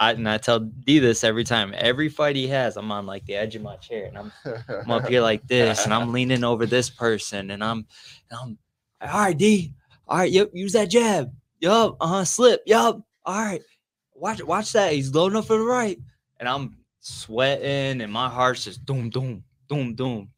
I 0.00 0.12
and 0.12 0.28
I 0.28 0.38
tell 0.38 0.58
D 0.58 0.98
this 0.98 1.22
every 1.22 1.44
time. 1.44 1.74
Every 1.76 2.08
fight 2.08 2.34
he 2.34 2.48
has, 2.48 2.76
I'm 2.76 2.90
on 2.90 3.06
like 3.06 3.26
the 3.26 3.36
edge 3.36 3.54
of 3.54 3.62
my 3.62 3.76
chair 3.76 4.06
and 4.06 4.18
I'm 4.18 4.32
I'm 4.68 4.90
up 4.90 5.06
here 5.06 5.20
like 5.20 5.46
this 5.46 5.84
and 5.84 5.94
I'm 5.94 6.12
leaning 6.14 6.42
over 6.42 6.66
this 6.66 6.90
person 6.90 7.50
and 7.50 7.62
I'm 7.62 7.86
and 8.30 8.40
I'm 8.42 8.58
all 9.00 9.20
right, 9.20 9.36
D. 9.36 9.72
All 10.06 10.18
right, 10.18 10.30
yep, 10.30 10.50
use 10.52 10.72
that 10.72 10.90
jab. 10.90 11.32
Yup, 11.60 11.96
uh-huh, 12.00 12.24
slip. 12.24 12.62
Yup. 12.66 13.00
All 13.24 13.38
right. 13.40 13.62
Watch 14.14 14.42
watch 14.42 14.72
that. 14.72 14.92
He's 14.92 15.14
loading 15.14 15.36
up 15.36 15.46
for 15.46 15.56
the 15.56 15.64
right. 15.64 15.98
And 16.38 16.48
I'm 16.48 16.76
sweating 17.00 18.00
and 18.00 18.12
my 18.12 18.28
heart's 18.28 18.64
just 18.64 18.84
doom, 18.84 19.10
doom, 19.10 19.44
doom, 19.68 19.94
doom. 19.94 20.28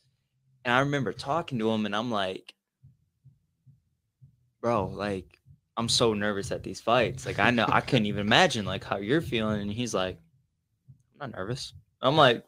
And 0.64 0.75
I 0.75 0.81
remember 0.81 1.12
talking 1.12 1.59
to 1.59 1.70
him 1.70 1.87
and 1.87 1.94
I'm 1.94 2.11
like, 2.11 2.55
bro, 4.61 4.87
like 4.87 5.27
I'm 5.77 5.88
so 5.88 6.14
nervous 6.14 6.53
at 6.53 6.62
these 6.62 6.81
fights. 6.81 7.27
Like 7.27 7.38
I 7.38 7.51
know 7.51 7.66
I 7.68 7.81
couldn't 7.81 8.07
even 8.07 8.20
imagine 8.20 8.64
like 8.64 8.85
how 8.85 8.98
you're 8.98 9.20
feeling. 9.20 9.62
And 9.62 9.72
he's 9.72 9.94
like, 9.94 10.18
I'm 11.20 11.31
not 11.31 11.38
nervous. 11.38 11.72
I'm 12.01 12.16
like, 12.16 12.44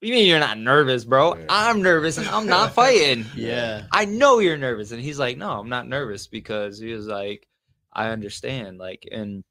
you 0.00 0.12
mean 0.14 0.26
you're 0.26 0.38
not 0.40 0.58
nervous, 0.58 1.04
bro? 1.04 1.36
Yeah. 1.36 1.44
I'm 1.48 1.82
nervous 1.82 2.18
and 2.18 2.28
I'm 2.28 2.46
not 2.46 2.72
fighting. 2.72 3.26
Yeah. 3.34 3.84
I 3.92 4.04
know 4.04 4.38
you're 4.38 4.56
nervous. 4.56 4.92
And 4.92 5.00
he's 5.00 5.18
like, 5.18 5.36
No, 5.36 5.58
I'm 5.58 5.68
not 5.68 5.88
nervous 5.88 6.26
because 6.26 6.78
he 6.78 6.92
was 6.92 7.06
like, 7.06 7.46
I 7.92 8.08
understand. 8.08 8.78
Like, 8.78 9.06
and 9.10 9.44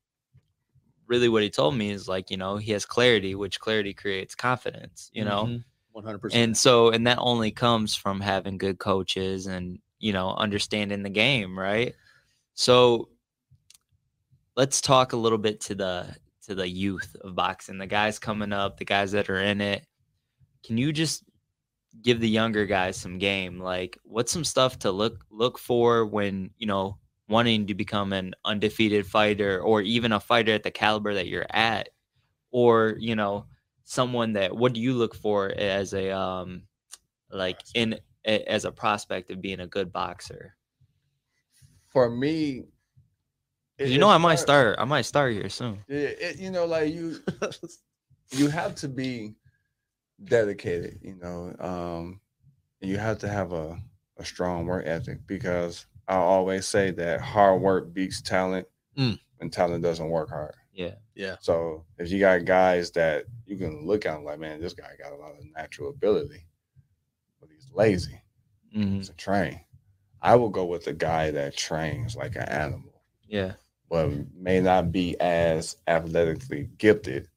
really 1.08 1.30
what 1.30 1.44
he 1.44 1.50
told 1.50 1.76
me 1.76 1.90
is 1.92 2.08
like, 2.08 2.30
you 2.32 2.38
know, 2.38 2.58
he 2.58 2.72
has 2.72 2.86
clarity, 2.86 3.36
which 3.36 3.60
clarity 3.60 3.94
creates 3.94 4.36
confidence, 4.36 5.10
you 5.14 5.26
know? 5.26 5.46
Mhm. 5.46 5.64
100%. 5.96 6.34
And 6.34 6.56
so, 6.56 6.90
and 6.90 7.08
that 7.08 7.18
only 7.20 7.52
comes 7.52 7.96
from 7.96 8.22
having 8.22 8.58
good 8.58 8.78
coaches 8.78 9.48
and, 9.48 9.80
you 10.00 10.14
know, 10.14 10.34
understanding 10.36 11.02
the 11.04 11.10
game, 11.10 11.58
right? 11.58 11.96
So 12.54 13.10
let's 14.56 14.82
talk 14.82 15.14
a 15.14 15.18
little 15.18 15.38
bit 15.38 15.62
to 15.62 15.76
the 15.76 16.16
to 16.44 16.56
the 16.56 16.68
youth 16.68 17.16
of 17.22 17.36
boxing, 17.36 17.78
the 17.78 17.88
guys 17.88 18.18
coming 18.20 18.54
up, 18.54 18.78
the 18.78 18.86
guys 18.86 19.12
that 19.12 19.30
are 19.30 19.40
in 19.42 19.62
it. 19.62 19.86
Can 20.64 20.78
you 20.78 20.92
just 20.92 21.24
give 22.02 22.20
the 22.20 22.30
younger 22.30 22.66
guys 22.66 22.98
some 22.98 23.18
game? 23.18 23.60
Like 23.60 23.98
what's 24.04 24.32
some 24.32 24.44
stuff 24.44 24.80
to 24.80 24.92
look 24.92 25.26
look 25.30 25.58
for 25.58 26.06
when, 26.06 26.52
you 26.58 26.68
know, 26.68 26.98
wanting 27.28 27.68
to 27.68 27.76
become 27.76 28.14
an 28.14 28.34
undefeated 28.46 29.06
fighter 29.06 29.62
or 29.62 29.82
even 29.82 30.12
a 30.12 30.20
fighter 30.20 30.54
at 30.54 30.64
the 30.64 30.72
caliber 30.72 31.14
that 31.14 31.28
you're 31.28 31.48
at? 31.50 31.90
Or, 32.52 32.96
you 33.00 33.16
know, 33.16 33.46
someone 33.84 34.34
that 34.34 34.56
what 34.56 34.74
do 34.74 34.80
you 34.82 34.94
look 34.94 35.16
for 35.16 35.50
as 35.50 35.94
a 35.94 36.12
um 36.12 36.64
like 37.32 37.60
in 37.76 38.00
as 38.26 38.66
a 38.66 38.72
prospect 38.72 39.32
of 39.32 39.42
being 39.42 39.62
a 39.62 39.68
good 39.68 39.92
boxer? 39.92 40.56
For 41.88 42.10
me, 42.10 42.66
it- 43.78 43.90
you 43.90 43.98
know 43.98 44.10
I 44.10 44.18
might 44.18 44.36
start- 44.36 44.76
start 44.76 44.80
I 44.80 44.86
might 44.86 45.04
start 45.04 45.34
here 45.34 45.50
soon. 45.50 45.80
Yeah, 45.88 46.10
it, 46.10 46.38
you 46.38 46.52
know, 46.52 46.66
like 46.66 46.94
you, 46.94 47.20
you 48.32 48.48
have 48.50 48.76
to 48.76 48.88
be 48.88 49.36
dedicated. 50.24 51.00
You 51.02 51.16
know, 51.16 51.56
um, 51.60 52.22
you 52.82 52.98
have 52.98 53.20
to 53.20 53.28
have 53.30 53.52
a 53.54 53.78
a 54.18 54.26
strong 54.26 54.66
work 54.66 54.86
ethic 54.86 55.20
because 55.28 55.86
I 56.08 56.16
always 56.16 56.68
say 56.68 56.92
that 56.92 57.22
hard 57.22 57.62
work 57.62 57.94
beats 57.94 58.22
talent, 58.22 58.68
Mm. 58.98 59.18
and 59.40 59.54
talent 59.54 59.82
doesn't 59.84 60.10
work 60.10 60.30
hard. 60.30 60.56
Yeah. 60.74 60.96
yeah. 61.16 61.38
So 61.40 61.86
if 61.98 62.12
you 62.12 62.20
got 62.20 62.44
guys 62.46 62.92
that 62.92 63.26
you 63.46 63.58
can 63.58 63.86
look 63.86 64.06
at 64.06 64.16
'em 64.16 64.26
like, 64.26 64.40
man, 64.40 64.60
this 64.60 64.74
guy 64.74 64.92
got 65.02 65.14
a 65.14 65.16
lot 65.16 65.38
of 65.38 65.46
natural 65.56 65.90
ability, 65.92 66.46
but 67.40 67.50
he's 67.50 67.70
lazy 67.72 68.22
Mhm. 68.76 69.10
a 69.10 69.14
train. 69.14 69.62
I 70.22 70.36
will 70.36 70.50
go 70.50 70.66
with 70.66 70.84
the 70.84 70.94
guy 70.94 71.32
that 71.32 71.56
trains 71.56 72.16
like 72.18 72.36
an 72.36 72.50
animal 72.50 73.02
Yeah. 73.26 73.54
but 73.90 74.10
may 74.34 74.60
not 74.60 74.92
be 74.92 75.18
as 75.22 75.78
athletically 75.88 76.70
gifted, 76.78 77.29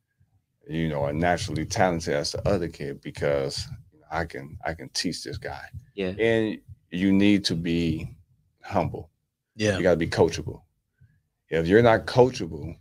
you 0.73 0.89
know, 0.89 1.01
or 1.01 1.13
naturally 1.13 1.65
talented 1.67 2.15
as 2.15 2.33
the 2.33 2.49
other 2.49 2.69
kid 2.69 3.01
because 3.03 3.67
you 3.93 4.01
know, 4.01 4.07
I 4.11 4.25
can 4.25 4.59
I 4.65 4.75
can 4.75 4.89
teach 4.91 5.23
this 5.25 5.39
guy. 5.39 5.65
Yeah. 5.95 6.15
And 6.19 6.59
you 6.91 7.13
need 7.13 7.45
to 7.47 7.55
be 7.55 8.09
humble. 8.63 9.11
Yeah. 9.57 9.77
You 9.77 9.83
gotta 9.83 9.97
be 9.97 10.09
coachable. 10.09 10.63
If 11.49 11.67
you're 11.67 11.83
not 11.83 12.07
coachable 12.07 12.77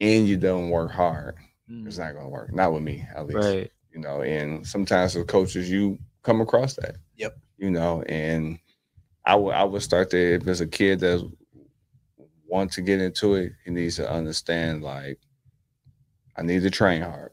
and 0.00 0.28
you 0.28 0.36
don't 0.36 0.70
work 0.70 0.90
hard, 0.90 1.36
it's 1.68 1.96
Mhm. 1.96 1.98
not 1.98 2.14
gonna 2.14 2.28
work. 2.28 2.52
Not 2.52 2.72
with 2.72 2.82
me, 2.82 3.06
at 3.14 3.26
least. 3.26 3.38
Right. 3.38 3.70
You 3.92 4.00
know, 4.00 4.22
and 4.22 4.66
sometimes 4.66 5.16
as 5.16 5.24
coaches 5.26 5.70
you 5.70 5.98
come 6.22 6.40
across 6.40 6.74
that. 6.74 6.96
Yep. 7.16 7.38
You 7.58 7.70
know, 7.70 8.02
and 8.02 8.58
I 9.24 9.36
would 9.36 9.54
I 9.54 9.64
would 9.64 9.82
start 9.82 10.10
there 10.10 10.34
if 10.34 10.42
there's 10.44 10.60
a 10.60 10.66
kid 10.66 11.00
that 11.00 11.20
want 12.46 12.72
to 12.72 12.82
get 12.82 13.00
into 13.00 13.34
it, 13.34 13.52
he 13.64 13.70
needs 13.70 13.96
to 13.96 14.10
understand 14.10 14.82
like 14.82 15.18
I 16.36 16.42
need 16.42 16.62
to 16.62 16.70
train 16.70 17.02
hard, 17.02 17.32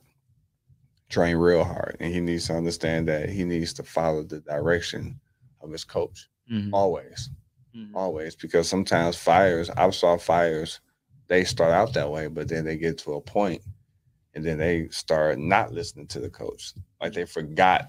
train 1.10 1.36
real 1.38 1.64
hard, 1.64 1.98
and 2.00 2.14
he 2.14 2.20
needs 2.22 2.48
to 2.48 2.56
understand 2.56 3.08
that 3.08 3.30
he 3.30 3.44
needs 3.44 3.74
to 3.74 3.84
follow 3.84 4.24
the 4.24 4.40
direction 4.42 5.20
of 5.62 5.72
his 5.72 5.84
coach 5.84 6.30
Mhm. 6.50 6.70
always, 6.74 7.30
Mhm. 7.76 7.92
always. 7.96 8.36
Because 8.36 8.68
sometimes 8.68 9.16
fires, 9.16 9.70
I've 9.72 9.96
saw 9.96 10.18
fires, 10.18 10.80
they 11.28 11.44
start 11.44 11.72
out 11.72 11.94
that 11.94 12.12
way, 12.12 12.28
but 12.28 12.48
then 12.48 12.66
they 12.66 12.78
get 12.78 12.98
to 13.00 13.14
a 13.14 13.22
point, 13.22 13.62
and 14.34 14.44
then 14.46 14.58
they 14.58 14.90
start 14.90 15.38
not 15.40 15.72
listening 15.74 16.08
to 16.08 16.20
the 16.20 16.30
coach, 16.30 16.74
like 17.02 17.14
they 17.14 17.26
forgot 17.26 17.88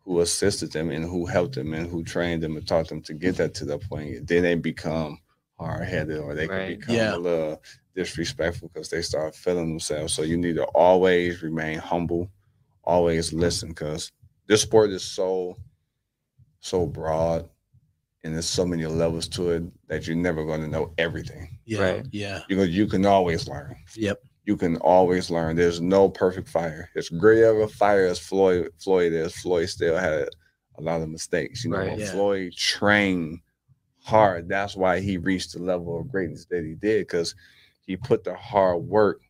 who 0.00 0.20
assisted 0.20 0.70
them 0.72 0.90
and 0.90 1.04
who 1.04 1.24
helped 1.24 1.54
them 1.54 1.72
and 1.72 1.90
who 1.90 2.04
trained 2.04 2.42
them 2.42 2.56
and 2.56 2.68
taught 2.68 2.88
them 2.88 3.00
to 3.02 3.14
get 3.14 3.36
that 3.36 3.54
to 3.54 3.64
the 3.64 3.78
point. 3.78 4.26
Then 4.26 4.42
they 4.42 4.54
become 4.54 5.18
hard 5.58 5.86
headed 5.88 6.18
or 6.18 6.34
they 6.34 6.46
Right. 6.46 6.70
can 6.70 6.78
become 6.80 6.94
Yeah. 6.96 7.16
a 7.16 7.18
little 7.18 7.62
disrespectful 7.94 8.68
because 8.68 8.88
they 8.90 9.02
start 9.02 9.34
feeling 9.36 9.68
themselves. 9.68 10.12
So 10.12 10.22
you 10.22 10.36
need 10.36 10.56
to 10.56 10.64
always 10.64 11.42
remain 11.42 11.78
humble, 11.78 12.28
always 12.82 13.32
listen 13.32 13.68
because 13.70 14.10
this 14.46 14.62
sport 14.62 14.90
is 14.90 15.04
so 15.04 15.56
so 16.60 16.86
broad 16.86 17.46
and 18.24 18.32
there's 18.34 18.46
so 18.48 18.64
many 18.64 18.86
levels 18.86 19.28
to 19.28 19.50
it 19.50 19.62
that 19.86 20.06
you're 20.06 20.16
never 20.16 20.44
going 20.46 20.62
to 20.62 20.66
know 20.68 20.92
everything. 20.96 21.58
Yeah. 21.66 21.80
Right. 21.82 22.06
Yeah. 22.10 22.40
You 22.48 22.56
know, 22.56 22.62
you 22.62 22.86
can 22.86 23.04
always 23.04 23.46
learn. 23.46 23.76
Yep. 23.96 24.22
You 24.46 24.56
can 24.56 24.76
always 24.78 25.30
learn. 25.30 25.56
There's 25.56 25.80
no 25.82 26.08
perfect 26.08 26.48
fire. 26.48 26.88
It's 26.94 27.10
great 27.10 27.42
of 27.44 27.58
a 27.58 27.68
fire 27.68 28.06
as 28.06 28.18
Floyd 28.18 28.70
Floyd 28.78 29.12
is, 29.12 29.34
Floyd 29.36 29.68
still 29.68 29.96
had 29.96 30.26
a 30.76 30.82
lot 30.82 31.02
of 31.02 31.08
mistakes. 31.10 31.64
You 31.64 31.70
know, 31.70 31.78
Right. 31.78 31.98
Yeah. 31.98 32.12
Floyd 32.12 32.52
trained 32.54 33.40
hard. 34.04 34.48
That's 34.48 34.76
why 34.76 35.00
he 35.00 35.16
reached 35.16 35.52
the 35.54 35.58
level 35.62 35.98
of 35.98 36.10
greatness 36.10 36.44
that 36.50 36.64
he 36.64 36.74
did, 36.74 37.06
because 37.06 37.34
he 37.86 37.96
put 37.96 38.22
the 38.24 38.34
hard 38.34 38.82
work 38.82 39.20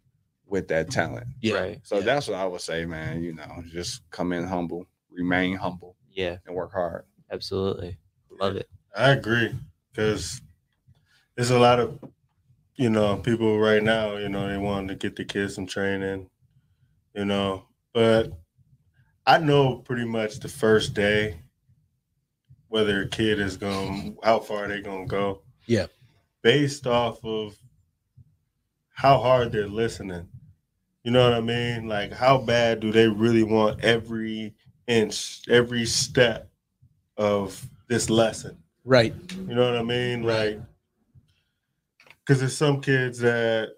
with 0.46 0.68
that 0.68 0.90
talent. 0.90 1.26
Yeah. 1.40 1.54
Right. 1.54 1.80
So 1.84 1.96
Yeah. 1.98 2.02
that's 2.04 2.28
what 2.28 2.36
I 2.36 2.46
would 2.46 2.60
say, 2.60 2.84
man. 2.84 3.22
You 3.22 3.34
know, 3.34 3.62
just 3.70 4.02
come 4.10 4.32
in 4.32 4.44
humble, 4.46 4.86
remain 5.10 5.56
humble, 5.56 5.96
Yeah. 6.10 6.36
and 6.46 6.54
work 6.54 6.72
hard. 6.72 7.04
Absolutely. 7.30 7.98
Love 8.40 8.56
it. 8.56 8.68
I 8.96 9.10
agree 9.10 9.54
because 9.92 10.40
there's 11.36 11.50
a 11.50 11.58
lot 11.58 11.80
of 11.80 11.98
you 12.76 12.90
know 12.90 13.16
people 13.16 13.58
right 13.58 13.82
now. 13.82 14.16
You 14.16 14.28
know 14.28 14.48
they 14.48 14.58
want 14.58 14.88
to 14.88 14.94
get 14.96 15.16
the 15.16 15.24
kids 15.24 15.54
some 15.54 15.66
training, 15.66 16.28
you 17.14 17.24
know, 17.24 17.64
but 17.92 18.32
I 19.26 19.38
know 19.38 19.76
pretty 19.78 20.04
much 20.04 20.40
the 20.40 20.48
first 20.48 20.94
day 20.94 21.40
whether 22.74 23.02
a 23.02 23.08
kid 23.08 23.38
is 23.38 23.56
going 23.56 24.16
how 24.24 24.40
far 24.40 24.66
they're 24.66 24.82
gonna 24.82 25.06
go. 25.06 25.42
Yeah. 25.66 25.86
based 26.42 26.88
off 26.88 27.24
of 27.24 27.56
how 28.90 29.18
hard 29.20 29.52
they're 29.52 29.68
listening. 29.68 30.26
You 31.04 31.12
know 31.12 31.22
what 31.22 31.38
I 31.38 31.40
mean? 31.40 31.86
Like 31.86 32.12
how 32.12 32.36
bad 32.36 32.80
do 32.80 32.90
they 32.90 33.06
really 33.06 33.44
want 33.44 33.84
every 33.84 34.56
inch, 34.88 35.42
every 35.48 35.86
step 35.86 36.50
of 37.16 37.64
this 37.88 38.10
lesson? 38.10 38.58
Right. 38.84 39.14
You 39.46 39.54
know 39.54 39.70
what 39.70 39.78
I 39.78 39.84
mean? 39.84 40.24
Right. 40.24 40.56
Like, 40.56 40.62
because 42.18 42.40
there's 42.40 42.56
some 42.56 42.80
kids 42.80 43.20
that, 43.20 43.68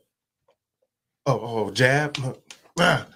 oh, 1.27 1.39
oh, 1.39 1.71
jab, 1.71 2.17
ah, 2.81 3.07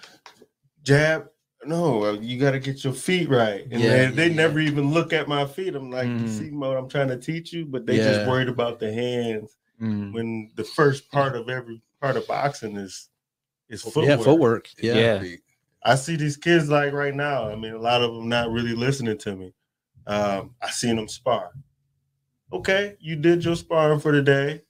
jab. 0.83 1.30
No, 1.65 2.03
uh, 2.05 2.11
you 2.13 2.39
got 2.39 2.51
to 2.51 2.59
get 2.59 2.83
your 2.83 2.93
feet 2.93 3.29
right, 3.29 3.63
and 3.69 3.79
Yeah, 3.79 3.89
they, 3.89 4.07
they 4.07 4.27
yeah, 4.29 4.35
never 4.35 4.59
even 4.59 4.91
look 4.91 5.13
at 5.13 5.27
my 5.27 5.45
feet. 5.45 5.75
I'm 5.75 5.91
like, 5.91 6.07
you 6.07 6.27
see 6.27 6.49
what 6.51 6.75
I'm 6.75 6.89
trying 6.89 7.09
to 7.09 7.17
teach 7.17 7.53
you, 7.53 7.65
but 7.65 7.85
they 7.85 7.97
Yeah. 7.97 8.03
just 8.13 8.27
worried 8.27 8.47
about 8.49 8.79
the 8.79 8.91
hands. 8.91 9.55
Mhm. 9.79 10.11
When 10.13 10.51
the 10.55 10.63
first 10.63 11.11
part 11.11 11.35
of 11.35 11.49
every 11.49 11.81
part 11.99 12.17
of 12.17 12.27
boxing 12.27 12.77
is 12.77 13.09
is 13.69 13.81
footwork. 13.83 14.05
Yeah. 14.05 14.17
Footwork. 14.17 14.69
Yeah. 14.81 14.93
Yeah. 15.21 15.35
I 15.83 15.95
see 15.95 16.15
these 16.15 16.35
kids 16.37 16.69
like 16.69 16.93
right 16.93 17.15
now. 17.15 17.47
I 17.49 17.55
mean, 17.55 17.73
a 17.73 17.79
lot 17.79 18.01
of 18.03 18.13
them 18.13 18.27
not 18.27 18.51
really 18.51 18.75
listening 18.75 19.17
to 19.19 19.35
me. 19.35 19.53
Um, 20.07 20.55
I 20.61 20.69
seen 20.71 20.95
them 20.97 21.07
spar. 21.07 21.51
Okay, 22.51 22.97
you 22.99 23.15
did 23.15 23.45
your 23.45 23.55
sparring 23.55 23.99
for 23.99 24.11
the 24.11 24.21
day. 24.21 24.61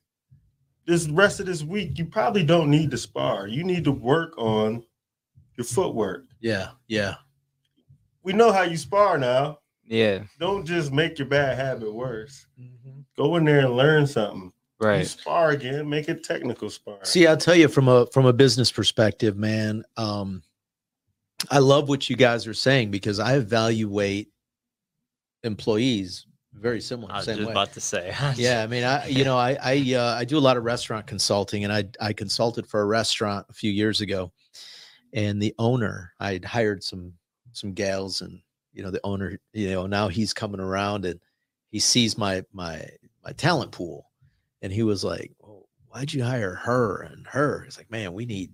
This 0.85 1.07
rest 1.09 1.39
of 1.39 1.47
this 1.47 1.63
week, 1.63 1.97
you 1.97 2.05
probably 2.05 2.43
don't 2.43 2.69
need 2.69 2.91
to 2.91 2.97
spar. 2.97 3.47
You 3.47 3.63
need 3.63 3.83
to 3.85 3.91
work 3.91 4.37
on 4.37 4.83
your 5.57 5.65
footwork. 5.65 6.25
Yeah. 6.41 6.69
Yeah. 6.87 7.15
We 8.23 8.33
know 8.33 8.51
how 8.51 8.63
you 8.63 8.77
spar 8.77 9.17
now. 9.17 9.59
Yeah. 9.85 10.23
Don't 10.39 10.65
just 10.65 10.91
make 10.91 11.17
your 11.17 11.27
bad 11.27 11.57
habit 11.57 11.93
worse. 11.93 12.45
Go 13.17 13.35
in 13.37 13.45
there 13.45 13.59
and 13.59 13.75
learn 13.75 14.07
something. 14.07 14.51
You 14.81 14.87
Right. 14.87 15.05
spar 15.05 15.51
again, 15.51 15.87
make 15.87 16.09
it 16.09 16.23
technical 16.23 16.69
spar. 16.71 16.97
See, 17.03 17.27
I'll 17.27 17.37
tell 17.37 17.53
you 17.55 17.67
from 17.67 17.87
a 17.87 18.07
from 18.07 18.25
a 18.25 18.33
business 18.33 18.71
perspective, 18.71 19.37
man. 19.37 19.83
Um, 19.95 20.41
I 21.51 21.59
love 21.59 21.87
what 21.87 22.09
you 22.09 22.15
guys 22.15 22.47
are 22.47 22.53
saying 22.55 22.89
because 22.89 23.19
I 23.19 23.35
evaluate 23.35 24.29
employees 25.43 26.25
very 26.53 26.81
similar. 26.81 27.13
I 27.13 27.17
was 27.17 27.25
same 27.25 27.37
just 27.37 27.47
way. 27.47 27.51
about 27.51 27.73
to 27.73 27.81
say. 27.81 28.13
yeah, 28.35 28.63
I 28.63 28.67
mean, 28.67 28.83
I 28.83 29.07
you 29.07 29.23
know, 29.23 29.37
I 29.37 29.57
I 29.61 29.93
uh, 29.95 30.15
I 30.17 30.25
do 30.25 30.37
a 30.37 30.39
lot 30.39 30.57
of 30.57 30.63
restaurant 30.63 31.07
consulting, 31.07 31.63
and 31.63 31.71
I 31.71 31.85
I 31.99 32.13
consulted 32.13 32.67
for 32.67 32.81
a 32.81 32.85
restaurant 32.85 33.45
a 33.49 33.53
few 33.53 33.71
years 33.71 34.01
ago, 34.01 34.31
and 35.13 35.41
the 35.41 35.53
owner 35.59 36.13
I'd 36.19 36.45
hired 36.45 36.83
some 36.83 37.13
some 37.53 37.73
gals, 37.73 38.21
and 38.21 38.41
you 38.73 38.83
know, 38.83 38.91
the 38.91 39.01
owner, 39.03 39.37
you 39.53 39.71
know, 39.71 39.87
now 39.87 40.07
he's 40.07 40.33
coming 40.33 40.61
around 40.61 41.05
and 41.05 41.19
he 41.69 41.79
sees 41.79 42.17
my 42.17 42.43
my 42.53 42.85
my 43.23 43.31
talent 43.33 43.71
pool, 43.71 44.09
and 44.61 44.71
he 44.71 44.83
was 44.83 45.03
like, 45.03 45.31
well, 45.39 45.67
"Why'd 45.87 46.13
you 46.13 46.23
hire 46.23 46.55
her 46.55 47.01
and 47.01 47.27
her?" 47.27 47.63
It's 47.65 47.77
like, 47.77 47.91
man, 47.91 48.13
we 48.13 48.25
need 48.25 48.51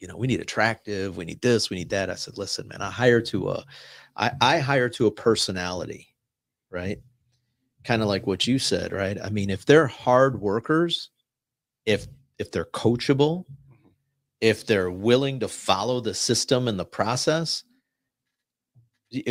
you 0.00 0.08
know, 0.08 0.16
we 0.16 0.26
need 0.26 0.40
attractive, 0.40 1.16
we 1.16 1.24
need 1.24 1.40
this, 1.40 1.70
we 1.70 1.76
need 1.76 1.90
that. 1.90 2.10
I 2.10 2.14
said, 2.14 2.36
listen, 2.36 2.68
man, 2.68 2.82
I 2.82 2.90
hire 2.90 3.20
to 3.22 3.50
a, 3.50 3.64
I, 4.16 4.30
I 4.40 4.58
hire 4.58 4.88
to 4.90 5.06
a 5.06 5.10
personality, 5.10 6.08
right? 6.70 6.98
Kind 7.84 8.02
of 8.02 8.08
like 8.08 8.26
what 8.26 8.46
you 8.46 8.58
said, 8.58 8.92
right? 8.92 9.16
I 9.22 9.30
mean, 9.30 9.50
if 9.50 9.64
they're 9.64 9.86
hard 9.86 10.40
workers, 10.40 11.10
if 11.86 12.06
if 12.38 12.50
they're 12.50 12.66
coachable, 12.66 13.44
if 14.46 14.64
they're 14.66 14.90
willing 14.90 15.40
to 15.40 15.48
follow 15.48 16.00
the 16.00 16.14
system 16.14 16.68
and 16.68 16.78
the 16.78 16.84
process, 16.84 17.64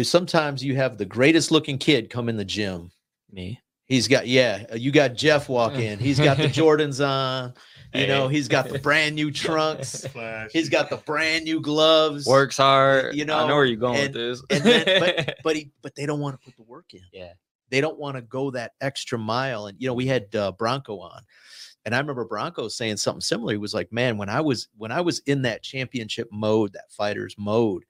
sometimes 0.04 0.64
you 0.64 0.76
have 0.76 0.98
the 0.98 1.06
greatest 1.06 1.52
looking 1.52 1.78
kid 1.78 2.10
come 2.10 2.30
in 2.30 2.38
the 2.38 2.46
gym. 2.46 2.92
Me. 3.32 3.60
He's 3.88 4.08
got 4.08 4.26
yeah, 4.28 4.74
you 4.76 4.92
got 4.92 5.14
Jeff 5.16 5.48
walk 5.48 5.74
in. 5.76 6.00
He's 6.00 6.20
got 6.20 6.38
the 6.38 6.44
Jordans 6.48 7.06
on. 7.06 7.54
You 7.94 8.08
know, 8.08 8.28
he's 8.28 8.48
got 8.50 8.68
the 8.68 8.80
brand 8.80 9.16
new 9.16 9.32
trunks. 9.44 10.06
Flash. 10.08 10.50
He's 10.52 10.70
got 10.70 10.90
the 10.90 10.98
brand 10.98 11.46
new 11.46 11.62
gloves. 11.62 12.26
Works 12.26 12.58
hard. 12.58 13.16
you 13.16 13.24
know, 13.26 13.38
I 13.38 13.42
know, 13.44 13.48
know 13.50 13.56
where 13.56 13.66
you're 13.66 13.78
going 13.78 14.00
and- 14.00 14.14
with 14.14 14.40
this. 14.40 14.44
and 14.50 14.64
then- 14.64 15.34
but 15.44 15.56
he 15.56 15.72
but 15.82 15.96
they 15.96 16.06
don't 16.06 16.20
want 16.20 16.40
to 16.40 16.44
put 16.46 16.56
the 16.58 16.64
work 16.64 16.94
in. 16.94 17.02
yeah. 17.14 17.34
They 17.72 17.82
don't 17.82 17.98
want 17.98 18.16
to 18.16 18.22
go 18.22 18.52
that 18.52 18.74
extra 18.82 19.18
mile. 19.18 19.68
And 19.68 19.78
you 19.80 19.88
know, 19.88 19.94
we 19.96 20.06
had 20.08 20.34
uh, 20.36 20.52
Bronco 20.52 21.00
on, 21.00 21.22
and 21.86 21.96
I 21.96 22.00
remember 22.00 22.26
Bronco 22.26 22.68
saying 22.68 22.98
something 22.98 23.22
similar. 23.22 23.54
He 23.54 23.58
was 23.58 23.74
like, 23.74 23.92
"Man, 23.92 24.18
when 24.18 24.30
I 24.30 24.42
was 24.42 24.68
when 24.78 24.92
I 24.92 25.02
was 25.02 25.20
in 25.20 25.44
that 25.44 25.64
championship 25.64 26.28
mode, 26.32 26.74
that 26.74 26.92
fighters 26.92 27.36
mode, 27.38 27.86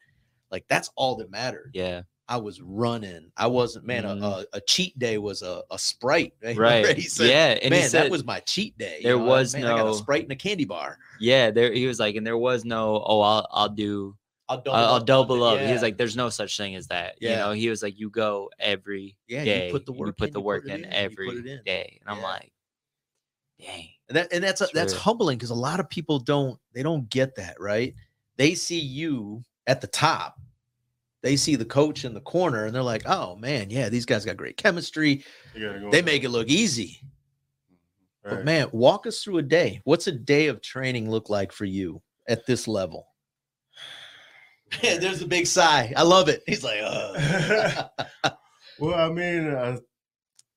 like 0.52 0.66
that's 0.68 0.90
all 0.96 1.16
that 1.18 1.32
mattered. 1.32 1.72
Yeah. 1.74 2.02
I 2.28 2.38
was 2.38 2.60
running. 2.60 3.32
I 3.38 3.48
wasn't 3.48 3.86
man. 3.86 4.04
Mhm. 4.04 4.24
A, 4.24 4.46
a, 4.54 4.62
cheat 4.62 4.98
day 4.98 5.20
was 5.20 5.44
a, 5.44 5.62
a 5.70 5.78
sprite. 5.78 6.34
Right. 6.56 6.96
he 6.96 7.04
said, 7.04 7.30
yeah. 7.30 7.60
And 7.62 7.70
man, 7.70 7.84
he 7.84 7.88
said, 7.88 8.06
that 8.06 8.12
was 8.12 8.26
my 8.26 8.40
cheat 8.40 8.76
day. 8.80 9.02
there 9.04 9.18
know, 9.18 9.26
was 9.26 9.54
man, 9.54 9.66
I 9.66 9.78
got 9.78 9.86
no- 9.86 9.92
a 9.92 9.96
sprite 9.96 10.24
and 10.24 10.32
a 10.32 10.36
candy 10.36 10.66
bar. 10.66 10.98
yeah, 11.20 11.52
there 11.52 11.72
he 11.72 11.86
was 11.86 12.00
like, 12.00 12.16
and 12.16 12.26
there 12.26 12.38
was 12.38 12.66
no, 12.66 13.04
oh, 13.06 13.22
I'll 13.22 13.48
I'll 13.52 13.70
do 13.70 14.18
I'll 14.48 14.58
double, 14.58 14.78
I'll, 14.78 14.86
I'll 14.86 14.94
up 14.96 15.02
on 15.02 15.06
double 15.06 15.44
up. 15.44 15.60
He 15.60 15.72
was 15.72 15.82
like, 15.82 15.98
there's 15.98 16.16
no 16.16 16.30
such 16.30 16.58
thing 16.58 16.76
as 16.76 16.88
that. 16.88 17.16
Yeah. 17.20 17.30
You 17.30 17.36
know, 17.38 17.52
he 17.52 17.70
was 17.70 17.82
like, 17.82 18.00
you 18.00 18.10
go 18.10 18.50
every 18.60 19.16
yeah, 19.28 19.44
day. 19.44 19.68
you 19.68 19.72
put 19.72 19.86
the 19.86 19.92
work. 19.92 20.08
You 20.08 20.14
put 20.14 20.28
in, 20.28 20.34
the 20.34 20.42
work 20.42 20.68
in 20.68 20.80
you 20.82 20.88
every 20.92 21.30
in. 21.30 21.62
day. 21.66 22.00
And 22.02 22.10
I'm 22.16 22.22
like, 22.24 22.52
dang. 23.60 23.89
And 24.10 24.18
that 24.18 24.32
and 24.32 24.44
that's 24.44 24.62
a, 24.62 24.68
that's 24.74 24.94
humbling 24.94 25.38
because 25.38 25.50
a 25.50 25.56
lot 25.56 25.80
of 25.80 25.89
people 25.89 26.20
don't 26.20 26.60
they 26.74 26.84
don't 26.84 27.10
get 27.10 27.36
that 27.36 27.60
right. 27.60 27.94
They 28.38 28.54
see 28.54 28.80
you 28.80 29.44
at 29.68 29.82
the 29.82 29.88
top. 29.88 30.39
They 31.24 31.36
see 31.36 31.56
the 31.56 31.65
coach 31.65 32.06
in 32.06 32.13
the 32.13 32.22
corner 32.22 32.65
and 32.65 32.76
they're 32.76 32.84
like, 32.84 33.04
"Oh 33.08 33.36
man, 33.36 33.72
yeah, 33.72 33.89
these 33.89 34.06
guys 34.06 34.24
got 34.26 34.38
great 34.38 34.58
chemistry. 34.58 35.24
Go 35.58 35.89
They 35.91 36.00
on. 36.00 36.06
make 36.06 36.24
it 36.24 36.30
look 36.30 36.48
easy." 36.50 37.02
But 38.24 38.44
man, 38.44 38.68
walk 38.72 39.06
us 39.06 39.24
through 39.24 39.38
a 39.38 39.44
day. 39.44 39.82
What's 39.84 40.08
a 40.08 40.12
day 40.12 40.48
of 40.48 40.62
training 40.62 41.10
look 41.10 41.30
like 41.30 41.52
for 41.52 41.65
you 41.65 42.02
at 42.28 42.46
this 42.48 42.68
level? 42.68 43.08
yeah, 44.82 44.98
There's 45.00 45.22
a 45.22 45.28
big 45.28 45.46
sigh. 45.48 45.94
I 45.96 46.02
love 46.02 46.28
it. 46.28 46.41
He's 46.48 46.63
like, 46.63 46.80
uh. 46.84 47.88
Well, 48.80 48.96
I 48.96 49.13
mean, 49.13 49.46
a 49.48 49.80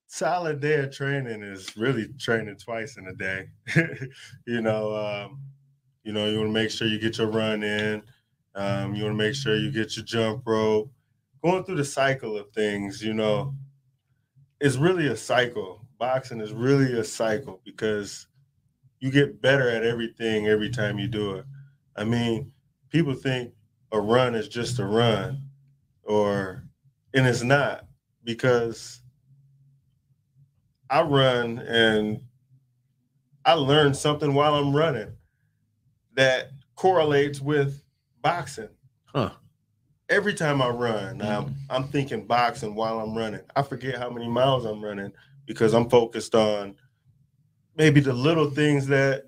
solid 0.08 0.60
day 0.60 0.80
of 0.80 0.90
training 0.90 1.42
is 1.42 1.76
really 1.76 2.08
training 2.18 2.56
twice 2.56 2.96
in 2.96 3.06
a 3.06 3.14
day. 3.14 3.48
you 4.46 4.60
know, 4.60 4.96
um, 4.96 5.40
you 6.02 6.12
know, 6.12 6.28
you 6.28 6.38
want 6.38 6.48
to 6.48 6.52
make 6.52 6.70
sure 6.70 6.88
you 6.88 6.98
get 6.98 7.18
your 7.18 7.30
run 7.30 7.62
in. 7.62 8.02
Um, 8.54 8.94
you 8.94 9.04
want 9.04 9.18
to 9.18 9.24
make 9.24 9.34
sure 9.34 9.56
you 9.56 9.70
get 9.70 9.96
your 9.96 10.04
jump 10.04 10.42
rope. 10.46 10.90
Going 11.44 11.62
through 11.62 11.76
the 11.76 11.84
cycle 11.84 12.36
of 12.36 12.50
things, 12.50 13.02
you 13.02 13.14
know, 13.14 13.54
it's 14.60 14.76
really 14.76 15.06
a 15.06 15.16
cycle. 15.16 15.86
Boxing 15.98 16.40
is 16.40 16.52
really 16.52 16.98
a 16.98 17.04
cycle 17.04 17.60
because 17.64 18.26
you 18.98 19.10
get 19.10 19.40
better 19.40 19.68
at 19.68 19.84
everything 19.84 20.48
every 20.48 20.70
time 20.70 20.98
you 20.98 21.06
do 21.06 21.34
it. 21.34 21.44
I 21.96 22.04
mean, 22.04 22.50
people 22.90 23.14
think 23.14 23.52
a 23.92 24.00
run 24.00 24.34
is 24.34 24.48
just 24.48 24.78
a 24.78 24.84
run, 24.84 25.42
or 26.02 26.64
and 27.14 27.26
it's 27.26 27.42
not 27.42 27.86
because 28.24 29.02
I 30.90 31.02
run 31.02 31.58
and 31.58 32.20
I 33.44 33.52
learn 33.54 33.94
something 33.94 34.34
while 34.34 34.54
I'm 34.54 34.74
running 34.74 35.12
that 36.14 36.50
correlates 36.74 37.40
with 37.40 37.82
boxing. 38.22 38.68
Huh. 39.06 39.30
Every 40.08 40.34
time 40.34 40.62
I 40.62 40.68
run, 40.70 41.20
I'm, 41.20 41.54
I'm 41.68 41.88
thinking 41.88 42.26
boxing 42.26 42.74
while 42.74 43.00
I'm 43.00 43.16
running. 43.16 43.40
I 43.54 43.62
forget 43.62 43.98
how 43.98 44.08
many 44.10 44.28
miles 44.28 44.64
I'm 44.64 44.82
running 44.82 45.12
because 45.46 45.74
I'm 45.74 45.88
focused 45.90 46.34
on 46.34 46.74
maybe 47.76 48.00
the 48.00 48.12
little 48.12 48.50
things 48.50 48.86
that 48.88 49.24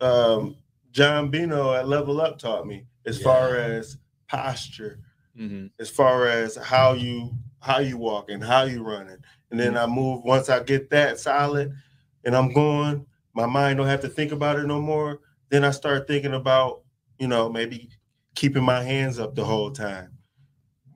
um, 0.00 0.56
John 0.90 1.30
Bino 1.30 1.72
at 1.74 1.88
Level 1.88 2.20
Up 2.20 2.38
taught 2.38 2.66
me 2.66 2.86
as 3.06 3.20
far 3.20 3.56
as 3.56 3.98
posture, 4.28 5.00
Mm-hmm. 5.38 5.66
as 5.78 5.88
far 5.88 6.26
as 6.26 6.56
how 6.56 6.92
you 6.92 7.32
how 7.60 7.78
you 7.78 7.96
walking, 7.96 8.40
how 8.40 8.64
you 8.64 8.82
running, 8.82 9.16
and 9.50 9.58
then 9.58 9.76
I 9.76 9.86
move. 9.86 10.22
Once 10.24 10.48
I 10.48 10.62
get 10.62 10.90
that 10.90 11.18
solid, 11.18 11.72
and 12.24 12.36
I'm 12.36 12.52
going, 12.52 13.06
my 13.34 13.46
mind 13.46 13.78
don't 13.78 13.86
have 13.86 14.02
to 14.02 14.08
think 14.08 14.32
about 14.32 14.58
it 14.58 14.66
no 14.66 14.80
more. 14.80 15.20
Then 15.50 15.64
I 15.64 15.70
start 15.70 16.06
thinking 16.06 16.34
about, 16.34 16.82
you 17.18 17.28
know, 17.28 17.48
maybe 17.48 17.90
keeping 18.34 18.62
my 18.62 18.82
hands 18.82 19.18
up 19.18 19.34
the 19.34 19.44
whole 19.44 19.70
time, 19.70 20.12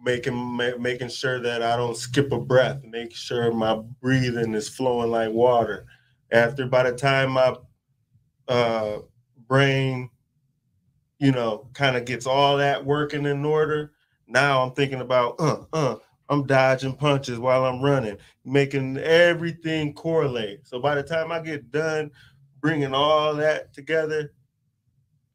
making 0.02 0.34
ma- 0.34 0.76
making 0.78 1.08
sure 1.08 1.40
that 1.40 1.62
I 1.62 1.76
don't 1.76 1.96
skip 1.96 2.32
a 2.32 2.38
breath, 2.38 2.82
making 2.84 3.16
sure 3.16 3.52
my 3.52 3.80
breathing 4.00 4.54
is 4.54 4.68
flowing 4.68 5.10
like 5.10 5.30
water. 5.30 5.86
After 6.30 6.66
by 6.66 6.90
the 6.90 6.96
time 6.96 7.32
my 7.32 7.56
uh, 8.48 8.98
brain, 9.48 10.10
you 11.18 11.32
know, 11.32 11.68
kind 11.74 11.96
of 11.96 12.04
gets 12.04 12.26
all 12.26 12.56
that 12.58 12.84
working 12.84 13.24
in 13.24 13.44
order, 13.44 13.92
now 14.26 14.62
I'm 14.62 14.72
thinking 14.72 15.00
about, 15.00 15.36
uh, 15.38 15.64
uh, 15.72 15.96
I'm 16.28 16.46
dodging 16.46 16.94
punches 16.96 17.38
while 17.38 17.64
I'm 17.66 17.82
running, 17.82 18.16
making 18.44 18.96
everything 18.98 19.92
correlate. 19.92 20.66
So 20.66 20.80
by 20.80 20.94
the 20.94 21.02
time 21.02 21.30
I 21.30 21.40
get 21.40 21.70
done 21.70 22.10
bringing 22.60 22.94
all 22.94 23.34
that 23.34 23.74
together, 23.74 24.32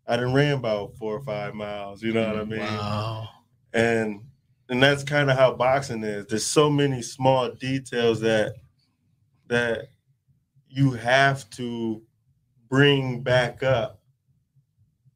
I 0.07 0.17
done 0.17 0.33
ran 0.33 0.53
about 0.53 0.95
four 0.97 1.15
or 1.15 1.21
five 1.21 1.53
miles. 1.53 2.01
You 2.01 2.13
know 2.13 2.27
what 2.27 2.37
I 2.37 2.43
mm, 2.43 2.49
mean? 2.49 2.59
wow. 2.61 3.29
and 3.73 4.21
and 4.69 4.81
that's 4.81 5.03
kind 5.03 5.29
of 5.29 5.37
how 5.37 5.53
boxing 5.53 6.03
is. 6.03 6.25
There's 6.27 6.45
so 6.45 6.69
many 6.69 7.01
small 7.01 7.51
details 7.51 8.19
that 8.21 8.55
that 9.47 9.89
you 10.67 10.91
have 10.91 11.49
to 11.51 12.01
bring 12.69 13.21
back 13.21 13.63
up, 13.63 13.99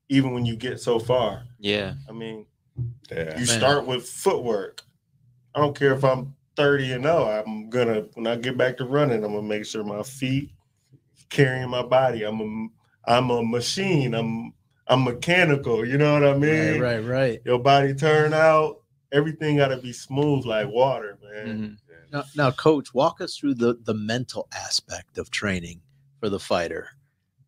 even 0.09 0.33
when 0.33 0.45
you 0.45 0.55
get 0.55 0.79
so 0.79 0.99
far. 0.99 1.43
Yeah. 1.59 1.93
I 2.07 2.11
mean, 2.11 2.45
Yeah. 3.11 3.31
you 3.39 3.45
Man. 3.45 3.47
start 3.47 3.85
with 3.85 4.07
footwork. 4.07 4.83
I 5.55 5.59
don't 5.59 5.77
care 5.77 5.93
if 5.93 6.03
I'm 6.03 6.35
30 6.55 6.93
and 6.93 7.03
0. 7.03 7.43
I'm 7.45 7.69
gonna 7.69 8.05
when 8.13 8.27
I 8.27 8.35
get 8.35 8.57
back 8.57 8.77
to 8.77 8.85
running, 8.85 9.23
I'm 9.23 9.33
gonna 9.33 9.47
make 9.47 9.65
sure 9.65 9.83
my 9.83 10.03
feet 10.03 10.51
carrying 11.29 11.69
my 11.69 11.83
body. 11.83 12.23
I'm 12.23 12.39
a 12.41 12.67
I'm 13.11 13.29
a 13.29 13.43
machine. 13.43 14.13
I'm 14.13 14.53
I'm 14.87 15.03
mechanical. 15.03 15.85
You 15.85 15.97
know 15.97 16.13
what 16.13 16.25
I 16.25 16.37
mean? 16.37 16.81
Right, 16.81 16.97
right, 16.97 17.05
right. 17.05 17.41
Your 17.45 17.59
body 17.59 17.93
turn 17.93 18.33
out. 18.33 18.81
Everything 19.11 19.57
got 19.57 19.67
to 19.67 19.77
be 19.77 19.93
smooth 19.93 20.43
like 20.45 20.67
water, 20.67 21.17
man. 21.21 21.47
Mhm. 21.47 21.77
Now, 22.11 22.23
now, 22.35 22.51
coach, 22.51 22.93
walk 22.93 23.21
us 23.21 23.37
through 23.37 23.55
the 23.55 23.75
the 23.83 23.93
mental 23.93 24.47
aspect 24.53 25.17
of 25.17 25.29
training 25.31 25.81
for 26.19 26.29
the 26.29 26.39
fighter, 26.39 26.89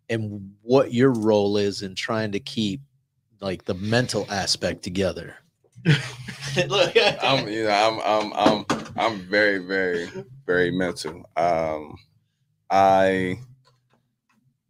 and 0.09 0.53
what 0.61 0.93
your 0.93 1.11
role 1.11 1.57
is 1.57 1.81
in 1.81 1.95
trying 1.95 2.31
to 2.31 2.39
keep 2.39 2.81
like 3.41 3.65
the 3.65 3.73
mental 3.73 4.25
aspect 4.29 4.81
together. 4.83 5.35
Look, 6.67 6.95
I'm 7.21 7.47
you 7.47 7.63
know 7.65 7.69
I'm 7.69 8.33
I'm 8.33 8.33
I'm 8.33 8.65
I'm 8.95 9.19
very 9.21 9.59
very 9.59 10.09
very 10.45 10.71
mental. 10.71 11.29
Um, 11.35 11.97
I 12.69 13.37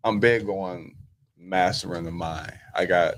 I'm 0.04 0.19
big 0.19 0.49
on 0.49 0.95
mastering 1.38 2.04
the 2.04 2.12
mind. 2.12 2.54
I 2.73 2.86
got 2.86 3.15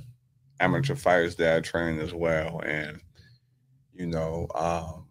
amateur 0.59 0.95
fighters 0.95 1.35
that 1.37 1.57
I 1.57 1.61
train 1.61 1.99
as 1.99 2.13
well, 2.13 2.61
and 2.63 3.01
you 3.93 4.05
know 4.05 4.47
um, 4.53 5.07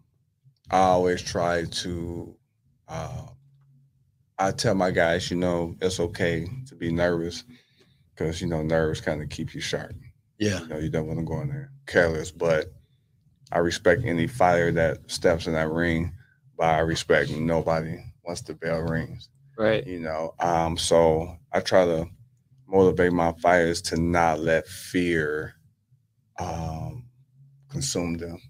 I 0.71 0.79
always 0.79 1.21
try 1.21 1.65
to. 1.65 2.35
Uh, 2.87 3.27
I 4.39 4.51
tell 4.51 4.75
my 4.75 4.91
guys, 4.91 5.31
you 5.31 5.37
know, 5.37 5.75
it's 5.81 5.99
okay 5.99 6.47
to 6.67 6.75
be 6.75 6.91
nervous 6.91 7.43
because 8.13 8.39
you 8.41 8.47
know 8.47 8.61
nerves 8.61 9.01
kind 9.01 9.21
of 9.21 9.29
keep 9.29 9.53
you 9.53 9.61
sharp. 9.61 9.95
yeah, 10.39 10.61
You 10.61 10.67
know, 10.67 10.77
you 10.77 10.89
don't 10.89 11.07
want 11.07 11.19
to 11.19 11.25
go 11.25 11.41
in 11.41 11.49
there 11.49 11.71
careless, 11.87 12.31
but 12.31 12.71
I 13.51 13.59
respect 13.59 14.03
any 14.05 14.27
fighter 14.27 14.71
that 14.73 15.09
steps 15.09 15.47
in 15.47 15.53
that 15.53 15.69
ring, 15.69 16.11
but 16.57 16.65
I 16.65 16.79
respect 16.79 17.31
nobody 17.31 17.97
once 18.23 18.41
the 18.41 18.53
bell 18.53 18.79
rings. 18.79 19.29
Right. 19.57 19.85
You 19.87 19.99
know, 19.99 20.33
um, 20.39 20.77
so 20.77 21.37
I 21.51 21.61
try 21.61 21.85
to 21.85 22.07
motivate 22.67 23.13
my 23.13 23.31
fighters 23.41 23.81
to 23.83 23.97
not 23.99 24.39
let 24.39 24.67
fear 24.67 25.55
um, 26.39 27.05
consume 27.69 28.17
them. 28.17 28.41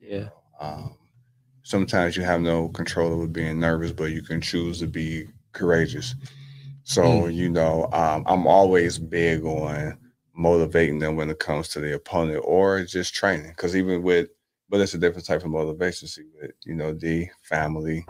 Yeah. 0.00 0.28
Um, 0.60 0.96
sometimes 1.62 2.16
you 2.16 2.22
have 2.24 2.40
no 2.40 2.68
control 2.68 3.12
over 3.12 3.26
being 3.26 3.60
nervous, 3.60 3.92
but 3.92 4.10
you 4.10 4.22
can 4.22 4.40
choose 4.40 4.80
to 4.80 4.86
be 4.86 5.28
courageous. 5.52 6.14
So, 6.84 7.26
you 7.26 7.48
know, 7.48 7.88
um, 7.92 8.24
I'm 8.26 8.46
always 8.46 8.98
big 8.98 9.44
on 9.44 9.96
motivating 10.42 10.98
them 10.98 11.16
when 11.16 11.30
it 11.30 11.38
comes 11.38 11.68
to 11.68 11.80
the 11.80 11.94
opponent 11.94 12.42
or 12.44 12.82
just 12.84 13.14
training. 13.14 13.50
Because 13.50 13.76
even 13.76 14.02
with, 14.02 14.28
but 14.68 14.80
it's 14.80 14.94
a 14.94 14.98
different 14.98 15.26
type 15.26 15.44
of 15.44 15.50
motivation. 15.50 16.08
See, 16.08 16.24
with 16.40 16.52
you 16.64 16.74
know 16.74 16.92
the 16.92 17.28
family, 17.42 18.04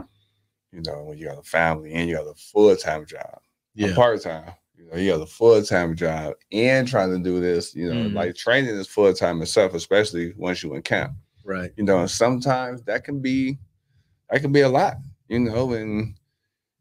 you 0.73 0.81
know 0.87 1.05
when 1.05 1.19
you 1.19 1.27
got 1.27 1.39
a 1.39 1.43
family 1.43 1.93
and 1.93 2.09
you 2.09 2.17
got 2.17 2.27
a 2.27 2.35
full 2.35 2.75
time 2.77 3.05
job, 3.07 3.39
Yeah. 3.75 3.95
part 3.95 4.23
time. 4.23 4.53
You 4.77 4.87
know, 4.91 4.97
you 4.97 5.13
got 5.13 5.21
a 5.21 5.27
full 5.27 5.63
time 5.63 5.95
job 5.95 6.35
and 6.51 6.89
trying 6.89 7.11
to 7.11 7.19
do 7.19 7.41
this. 7.41 7.75
You 7.75 7.91
know, 7.91 8.05
Mhm. 8.09 8.15
like 8.15 8.35
training 8.35 8.75
is 8.75 8.89
full 8.89 9.13
time 9.15 9.43
itself, 9.43 9.75
especially 9.75 10.33
once 10.37 10.63
you 10.63 10.75
in 10.75 10.83
camp. 10.83 11.13
Right. 11.45 11.73
You 11.77 11.85
know, 11.85 11.99
and 12.01 12.11
sometimes 12.11 12.83
that 12.85 13.05
can 13.05 13.21
be 13.21 13.59
that 14.31 14.41
can 14.41 14.53
be 14.53 14.61
a 14.63 14.69
lot. 14.69 14.97
You 15.29 15.41
know, 15.41 15.73
and 15.73 16.15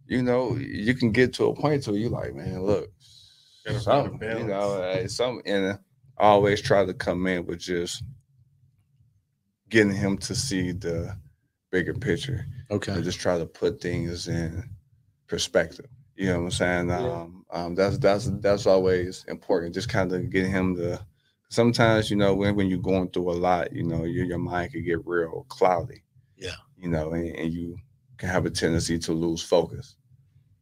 you 0.08 0.22
know 0.22 0.56
you 0.58 0.94
can 0.94 1.12
get 1.12 1.34
to 1.36 1.46
a 1.46 1.56
point 1.56 1.88
where 1.88 1.98
you're 1.98 2.10
like, 2.10 2.34
man, 2.34 2.64
look, 2.64 2.92
Gotta 3.66 3.80
find 3.80 4.20
some, 4.20 4.40
you 4.40 4.46
know, 4.46 4.82
uh, 4.82 5.08
some, 5.08 5.42
and 5.46 5.74
I 6.18 6.24
always 6.24 6.62
try 6.62 6.86
to 6.86 6.94
come 6.94 7.26
in 7.28 7.46
with 7.46 7.60
just 7.60 8.04
getting 9.70 9.94
him 9.94 10.18
to 10.18 10.36
see 10.36 10.72
the 10.72 11.16
bigger 11.72 11.94
picture 11.94 12.46
Okay. 12.70 12.92
and 12.92 13.04
just 13.04 13.20
try 13.20 13.38
to 13.38 13.46
put 13.46 13.82
things 13.82 14.28
in 14.28 14.70
perspective. 15.28 15.88
You 16.16 16.28
know 16.28 16.40
what 16.40 16.46
I'm 16.46 16.52
saying? 16.52 16.88
Yeah. 16.90 16.98
Um, 16.98 17.46
um, 17.52 17.76
that's 17.76 17.98
that's 17.98 18.26
that's 18.42 18.66
always 18.68 19.26
important. 19.28 19.74
Just 19.74 19.90
kind 19.90 20.12
of 20.12 20.30
getting 20.30 20.52
him 20.52 20.76
to. 20.76 21.04
Sometimes 21.50 22.10
you 22.12 22.18
know 22.18 22.34
when 22.34 22.56
when 22.56 22.68
you're 22.68 22.80
going 22.80 23.10
through 23.10 23.32
a 23.32 23.34
lot, 23.34 23.74
you 23.74 23.84
know 23.84 24.04
your 24.04 24.26
your 24.26 24.38
mind 24.38 24.72
can 24.74 24.84
get 24.84 25.06
real 25.06 25.46
cloudy. 25.50 26.04
Yeah. 26.38 26.56
You 26.78 26.90
know, 26.90 27.12
and, 27.14 27.36
and 27.36 27.54
you 27.54 27.78
can 28.18 28.30
have 28.30 28.46
a 28.46 28.50
tendency 28.52 29.00
to 29.00 29.14
lose 29.14 29.42
focus. 29.42 29.96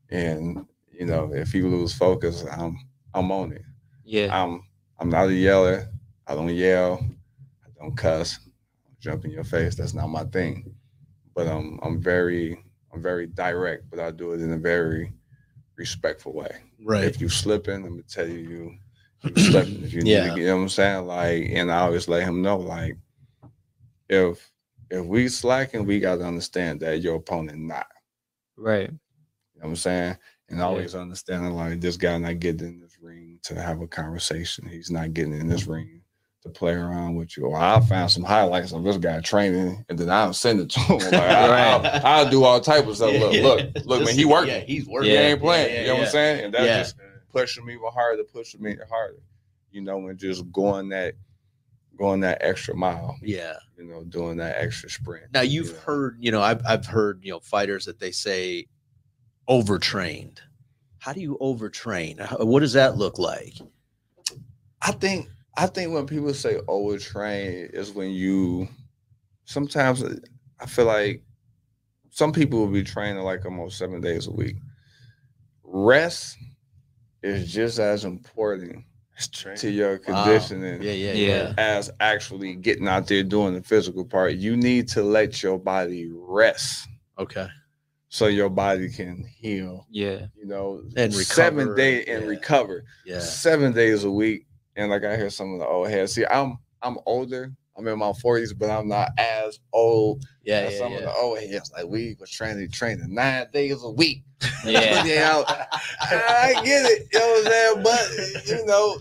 And 0.10 0.66
you 0.92 1.06
know, 1.06 1.34
if 1.34 1.54
you 1.54 1.68
lose 1.68 1.94
focus, 1.94 2.46
I'm 2.52 2.78
I'm 3.14 3.32
on 3.32 3.52
it. 3.52 3.64
Yeah. 4.04 4.30
I'm 4.32 4.64
I'm 5.00 5.10
not 5.10 5.28
a 5.30 5.34
yeller. 5.34 5.88
I 6.28 6.36
don't 6.36 6.50
yell. 6.54 7.00
I 7.66 7.70
don't 7.80 7.96
cuss. 7.96 8.40
Jump 9.00 9.26
in 9.26 9.32
your 9.32 9.44
face. 9.44 9.76
That's 9.76 9.94
not 9.94 10.08
my 10.10 10.26
thing. 10.26 10.74
But 11.34 11.48
I'm 11.48 11.80
I'm 11.82 12.02
very 12.02 12.64
I'm 12.94 13.02
very 13.02 13.28
direct, 13.28 13.90
but 13.90 14.00
I 14.00 14.12
do 14.12 14.34
it 14.34 14.42
in 14.42 14.52
a 14.54 14.58
very 14.58 15.14
respectful 15.76 16.34
way. 16.34 16.64
Right. 16.84 17.04
If 17.06 17.22
you 17.22 17.30
slipping, 17.30 17.76
I'm 17.86 17.90
gonna 17.92 18.04
tell 18.04 18.28
you 18.28 18.40
you 18.40 18.78
you 19.24 19.36
slipping. 19.38 19.84
If 19.84 19.94
you 19.94 20.02
need 20.04 20.12
Yeah. 20.12 20.34
to, 20.34 20.40
you 20.40 20.46
know 20.48 20.56
what 20.58 20.62
I'm 20.64 20.70
saying? 20.70 21.06
Like, 21.08 21.50
and 21.52 21.72
I 21.72 21.80
always 21.80 22.08
let 22.08 22.24
him 22.24 22.42
know, 22.42 22.58
like, 22.58 22.98
if 24.10 24.52
if 24.90 25.06
we 25.06 25.28
slacking, 25.30 25.86
we 25.86 26.00
gotta 26.00 26.26
understand 26.26 26.80
that 26.82 27.02
your 27.02 27.16
opponent 27.16 27.60
not. 27.60 27.88
Right. 28.58 28.90
You 28.90 29.62
know 29.62 29.66
what 29.66 29.70
I'm 29.70 29.76
saying? 29.76 30.18
And 30.50 30.60
Yeah. 30.60 30.66
always 30.66 30.96
understanding 30.96 31.52
like 31.52 31.80
this 31.80 31.96
guy 31.98 32.18
not 32.18 32.40
getting 32.40 32.68
in 32.68 32.80
this 32.80 32.89
ring 32.89 32.89
to 33.44 33.62
have 33.62 33.82
a 33.82 33.88
conversation. 33.88 34.68
He's 34.68 34.92
not 34.92 35.14
getting 35.14 35.34
in 35.34 35.48
this 35.48 35.64
mm-hmm. 35.64 35.72
ring 35.74 36.02
to 36.44 36.50
play 36.50 36.74
around 36.74 37.16
with 37.16 37.36
you. 37.36 37.46
Or 37.46 37.58
I 37.58 37.80
found 37.82 38.12
some 38.12 38.24
highlights 38.24 38.72
of 38.72 38.84
this 38.84 38.98
guy 38.98 39.20
training 39.22 39.84
and 39.90 40.00
then 40.00 40.10
I'll 40.10 40.34
send 40.34 40.60
it 40.60 40.70
to 40.72 40.80
him. 40.80 41.00
Like, 41.00 41.14
I, 41.14 41.78
will 41.78 42.02
I'll 42.06 42.30
do 42.30 42.44
all 42.44 42.62
type 42.62 42.88
of 42.88 42.96
stuff. 42.96 43.14
Look, 43.14 43.34
Yeah. 43.34 43.44
look, 43.44 43.70
look, 43.86 44.06
man, 44.06 44.16
he 44.16 44.26
working. 44.26 44.54
Yeah, 44.54 44.60
he's 44.60 44.88
working. 44.88 45.12
Yeah. 45.12 45.20
ain't 45.20 45.42
playing. 45.42 45.74
Yeah, 45.74 45.82
you 45.82 45.88
know 45.88 45.94
what 45.96 46.04
I'm 46.04 46.10
saying? 46.10 46.46
And 46.46 46.54
that 46.54 46.64
Yeah. 46.64 46.78
just 46.80 46.96
pushing 47.32 47.66
me 47.66 47.74
even 47.74 47.90
harder, 47.92 48.24
pushing 48.24 48.62
me 48.62 48.78
harder. 48.90 49.20
You 49.72 49.82
know, 49.82 50.08
and 50.08 50.18
just 50.18 50.50
going 50.52 50.90
that 50.90 51.16
going 51.98 52.22
that 52.22 52.38
extra 52.42 52.74
mile, 52.74 53.18
Yeah. 53.22 53.58
you 53.78 53.84
know, 53.84 54.04
doing 54.06 54.38
that 54.38 54.56
extra 54.58 54.90
sprint. 54.90 55.26
Now 55.34 55.42
you've 55.42 55.68
you 55.68 55.74
know. 55.74 55.80
heard, 55.80 56.18
you 56.20 56.32
know, 56.32 56.42
I've 56.42 56.62
I've 56.66 56.86
heard, 56.86 57.20
you 57.24 57.32
know, 57.32 57.42
fighters 57.42 57.86
that 57.86 58.00
they 58.00 58.12
say 58.12 58.68
overtrained. 59.50 60.42
How 61.00 61.14
do 61.14 61.22
you 61.22 61.38
overtrain? 61.42 62.20
How- 62.20 62.44
What 62.46 62.60
does 62.60 62.74
that 62.74 62.98
look 62.98 63.18
like? 63.18 63.54
I 64.82 64.92
think 64.92 65.28
I 65.58 65.66
think 65.68 65.94
when 65.94 66.06
people 66.08 66.34
say 66.34 66.56
overtrain 66.68 67.74
is 67.74 67.92
when 67.92 68.12
you 68.12 68.68
sometimes 69.46 70.04
I 70.60 70.66
feel 70.66 70.86
like 70.86 71.24
some 72.12 72.32
people 72.32 72.60
will 72.60 72.68
be 72.68 72.84
training 72.84 73.24
like 73.24 73.46
almost 73.46 73.78
seven 73.78 74.02
days 74.02 74.28
a 74.28 74.32
week. 74.32 74.56
Rest 75.64 76.38
is 77.24 77.52
just 77.52 77.80
as 77.80 78.06
important 78.06 78.84
to 79.58 79.70
your 79.70 79.98
conditioning 79.98 80.82
Yeah, 80.82 80.92
yeah, 80.94 81.14
Yeah. 81.14 81.28
yeah. 81.28 81.54
as 81.58 81.92
actually 82.00 82.56
getting 82.56 82.88
out 82.88 83.08
there 83.08 83.22
doing 83.24 83.54
the 83.54 83.62
physical 83.62 84.06
part. 84.06 84.36
You 84.36 84.56
need 84.56 84.88
to 84.90 85.04
let 85.04 85.44
your 85.44 85.60
body 85.60 86.10
rest 86.14 86.88
Okay. 87.18 87.48
So 88.10 88.28
your 88.28 88.50
body 88.50 88.90
can 88.90 89.24
heal. 89.24 89.86
Yeah. 89.90 90.26
You 90.36 90.46
know, 90.46 90.84
And 90.98 91.14
seven 91.14 91.60
recover, 91.60 91.76
day 91.76 92.06
and 92.06 92.24
yeah. 92.24 92.30
recover 92.30 92.84
Yeah. 93.06 93.20
seven 93.20 93.72
days 93.72 94.04
a 94.04 94.12
week. 94.12 94.46
And 94.76 94.90
like 94.90 95.04
I 95.04 95.16
hear 95.16 95.30
some 95.30 95.54
of 95.54 95.60
the 95.60 95.66
old 95.68 95.90
heads. 95.90 96.14
See, 96.14 96.26
I'm 96.26 96.58
I'm 96.82 96.98
older. 97.06 97.52
I'm 97.78 97.88
in 97.88 97.98
my 98.00 98.08
40s, 98.12 98.58
but 98.58 98.70
I'm 98.70 98.90
not 98.90 99.12
as 99.18 99.60
old 99.72 100.26
Yeah, 100.44 100.56
as 100.58 100.74
yeah, 100.74 100.80
some 100.80 100.94
of 100.94 101.02
the 101.02 101.14
old 101.14 101.40
heads. 101.40 101.72
Like 101.72 101.86
we 101.86 102.16
was 102.20 102.30
training 102.30 102.70
training 102.72 103.14
nine 103.14 103.48
days 103.54 103.84
a 103.84 103.90
week. 103.90 104.24
Yeah. 104.66 105.02
Put 105.02 105.10
it 105.12 105.18
out. 105.20 105.46
I 106.02 106.54
get 106.66 106.86
it. 106.86 107.08
You 107.14 107.20
know 107.20 107.26
what 107.28 107.46
I'm 107.46 107.52
saying? 107.52 107.84
But 107.84 108.48
you 108.48 108.66
know, 108.66 109.00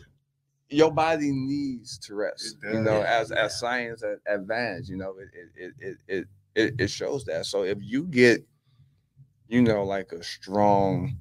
your 0.71 0.93
body 0.93 1.33
needs 1.33 1.99
to 2.01 2.15
rest. 2.15 2.57
It 2.63 2.75
You 2.75 2.81
know, 2.83 2.99
Yeah, 3.01 3.21
as 3.21 3.31
yeah. 3.31 3.45
as 3.45 3.59
science 3.59 4.03
advances, 4.27 4.89
you 4.91 4.97
know, 4.97 5.15
it 5.19 5.29
it 5.35 5.49
it 5.57 5.75
it 5.81 5.97
it 6.09 6.27
it, 6.55 6.75
it 6.83 6.91
shows 6.91 7.25
that. 7.25 7.47
So 7.47 7.63
if 7.65 7.79
you 7.81 8.05
get, 8.05 8.45
you 9.49 9.63
know, 9.63 9.85
like 9.85 10.13
a 10.13 10.23
strong, 10.23 11.17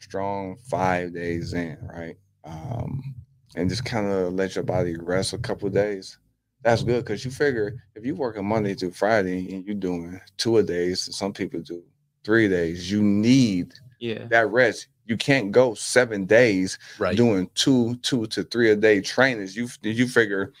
strong 0.00 0.56
five 0.68 1.14
days 1.14 1.54
in, 1.54 1.78
right? 1.82 2.16
Um, 2.44 3.14
and 3.56 3.68
just 3.68 3.84
kind 3.84 4.06
of 4.10 4.34
let 4.34 4.54
your 4.54 4.64
body 4.64 4.96
rest 4.96 5.32
a 5.32 5.38
couple 5.38 5.68
of 5.68 5.74
days. 5.74 6.18
That's 6.62 6.82
good 6.82 7.04
because 7.04 7.24
you 7.24 7.30
figure 7.30 7.74
if 7.94 8.04
you 8.04 8.14
working 8.14 8.46
Monday 8.46 8.74
through 8.74 8.92
Friday 8.92 9.54
and 9.54 9.64
you're 9.64 9.74
doing 9.76 10.20
two 10.36 10.58
a 10.58 10.62
days, 10.62 11.14
some 11.14 11.32
people 11.32 11.60
do 11.60 11.82
three 12.24 12.48
days, 12.48 12.90
you 12.90 13.02
need 13.02 13.74
Yeah. 14.00 14.26
that 14.28 14.50
rest. 14.50 14.88
You 15.06 15.16
can't 15.18 15.52
go 15.52 15.74
seven 15.74 16.24
days 16.24 16.78
Right. 16.98 17.16
doing 17.16 17.50
two, 17.54 17.96
two 17.96 18.26
to 18.28 18.42
three 18.44 18.70
a 18.70 18.76
day 18.76 19.00
trainings. 19.02 19.54
You 19.54 19.68
you 19.82 20.08
figure 20.08 20.52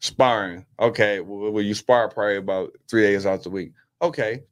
sparring. 0.00 0.66
Okay, 0.80 1.20
well, 1.20 1.52
well, 1.52 1.64
you 1.64 1.74
spar 1.74 2.08
probably 2.08 2.36
about 2.36 2.76
three 2.88 3.02
days 3.02 3.26
out 3.26 3.42
the 3.42 3.50
week. 3.50 3.72
Okay, 4.02 4.44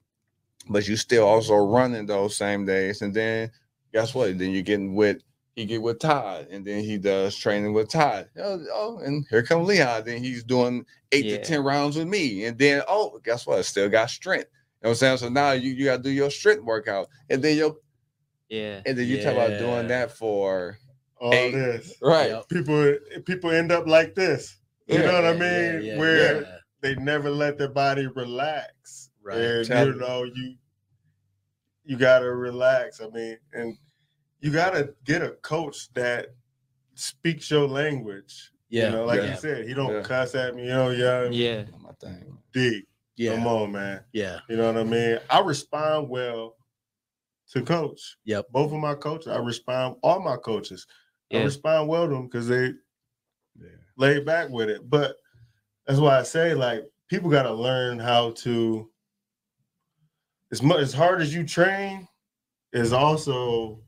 but 0.68 0.86
you 0.88 0.96
still 0.96 1.26
also 1.26 1.56
running 1.56 2.06
those 2.06 2.36
same 2.36 2.64
days, 2.64 3.02
and 3.02 3.14
then 3.14 3.50
guess 3.92 4.14
what? 4.14 4.38
Then 4.38 4.50
you're 4.50 4.62
getting 4.62 4.94
with 4.94 5.22
he 5.54 5.64
get 5.64 5.80
with 5.80 5.98
Todd, 6.00 6.48
and 6.50 6.66
then 6.66 6.84
he 6.84 6.98
does 6.98 7.34
training 7.34 7.72
with 7.72 7.88
Todd. 7.88 8.28
Oh, 8.38 8.62
oh, 8.74 8.98
and 8.98 9.24
here 9.30 9.42
come 9.42 9.64
Leon. 9.64 10.04
Then 10.04 10.22
he's 10.22 10.44
doing 10.44 10.84
eight 11.12 11.24
Yeah. 11.24 11.38
to 11.38 11.44
ten 11.44 11.64
rounds 11.64 11.96
with 11.96 12.06
me, 12.08 12.44
and 12.44 12.58
then 12.58 12.82
oh, 12.88 13.18
guess 13.24 13.46
what? 13.46 13.64
Still 13.64 13.88
got 13.88 14.10
strength. 14.10 14.48
You 14.82 14.88
know 14.88 14.90
what 14.90 14.90
I'm 14.90 14.96
saying? 14.96 15.16
So 15.18 15.28
now 15.30 15.52
you, 15.52 15.72
you 15.72 15.86
gotta 15.86 16.02
do 16.02 16.10
your 16.10 16.30
strength 16.30 16.62
workout, 16.62 17.08
and 17.30 17.42
then 17.42 17.56
your 17.56 17.76
Yeah. 18.50 18.82
and 18.84 18.98
then 18.98 19.06
you 19.06 19.22
talk 19.22 19.32
about 19.32 19.58
doing 19.58 19.88
that 19.88 20.12
for 20.12 20.78
All 21.18 21.32
Hey. 21.32 21.50
this. 21.52 21.94
right. 22.02 22.28
Yep. 22.30 22.48
People 22.50 22.94
people 23.24 23.50
end 23.50 23.72
up 23.72 23.86
like 23.86 24.14
this. 24.14 24.58
You 24.86 24.98
Yeah, 24.98 25.06
know 25.06 25.12
what 25.14 25.24
I 25.24 25.32
Yeah, 25.32 25.72
mean? 25.72 25.82
yeah, 25.84 25.98
Where 25.98 26.40
yeah. 26.42 26.56
they 26.82 26.94
never 26.96 27.30
let 27.30 27.56
their 27.56 27.70
body 27.70 28.06
relax. 28.08 29.05
Right. 29.26 29.38
And 29.38 29.66
Tell 29.66 29.86
you 29.86 29.92
me. 29.94 29.98
know, 29.98 30.22
you 30.24 30.54
you 31.84 31.96
gotta 31.96 32.30
relax. 32.32 33.00
I 33.00 33.08
mean, 33.08 33.38
and 33.52 33.76
you 34.40 34.50
gotta 34.52 34.94
get 35.04 35.22
a 35.22 35.30
coach 35.42 35.92
that 35.94 36.28
speaks 36.94 37.50
your 37.50 37.66
language. 37.68 38.52
Yeah. 38.68 38.86
You 38.86 38.90
know, 38.92 39.04
like 39.04 39.20
Yeah. 39.22 39.30
you 39.32 39.36
said, 39.36 39.66
he 39.68 39.74
don't 39.74 39.92
Yeah. 39.94 40.02
cuss 40.02 40.34
at 40.34 40.54
me, 40.54 40.62
you 40.62 40.68
know, 40.68 40.90
young 40.90 41.32
Yeah. 41.32 41.64
My 41.80 41.92
thing. 42.00 42.38
deep. 42.52 42.88
yeah. 43.16 43.34
Come 43.34 43.46
on, 43.46 43.72
man. 43.72 44.04
Yeah. 44.12 44.40
You 44.48 44.56
know 44.56 44.66
what 44.72 44.76
I 44.80 44.84
mean? 44.84 45.18
I 45.30 45.40
respond 45.40 46.08
well 46.08 46.56
to 47.52 47.62
coach. 47.62 48.16
Yep. 48.24 48.48
Both 48.50 48.72
of 48.72 48.78
my 48.78 48.94
coaches, 48.94 49.28
I 49.28 49.38
respond 49.38 49.96
all 50.02 50.20
my 50.20 50.36
coaches. 50.36 50.86
I 51.32 51.42
respond 51.42 51.88
well 51.88 52.06
to 52.08 52.14
them 52.14 52.26
because 52.26 52.46
they 52.48 52.72
Yeah. 53.58 53.68
laid 53.96 54.24
back 54.26 54.50
with 54.50 54.68
it. 54.70 54.88
But 54.90 55.16
that's 55.86 55.98
why 56.00 56.18
I 56.18 56.22
say 56.24 56.54
like 56.54 56.84
people 57.08 57.30
got 57.30 57.44
to 57.44 57.52
learn 57.54 57.98
how 58.00 58.32
to. 58.32 58.90
As 60.56 60.62
much 60.62 60.80
as 60.80 60.94
hard 60.94 61.20
as 61.20 61.34
you 61.34 61.44
train, 61.44 62.08
is 62.72 62.90
also 62.94 63.78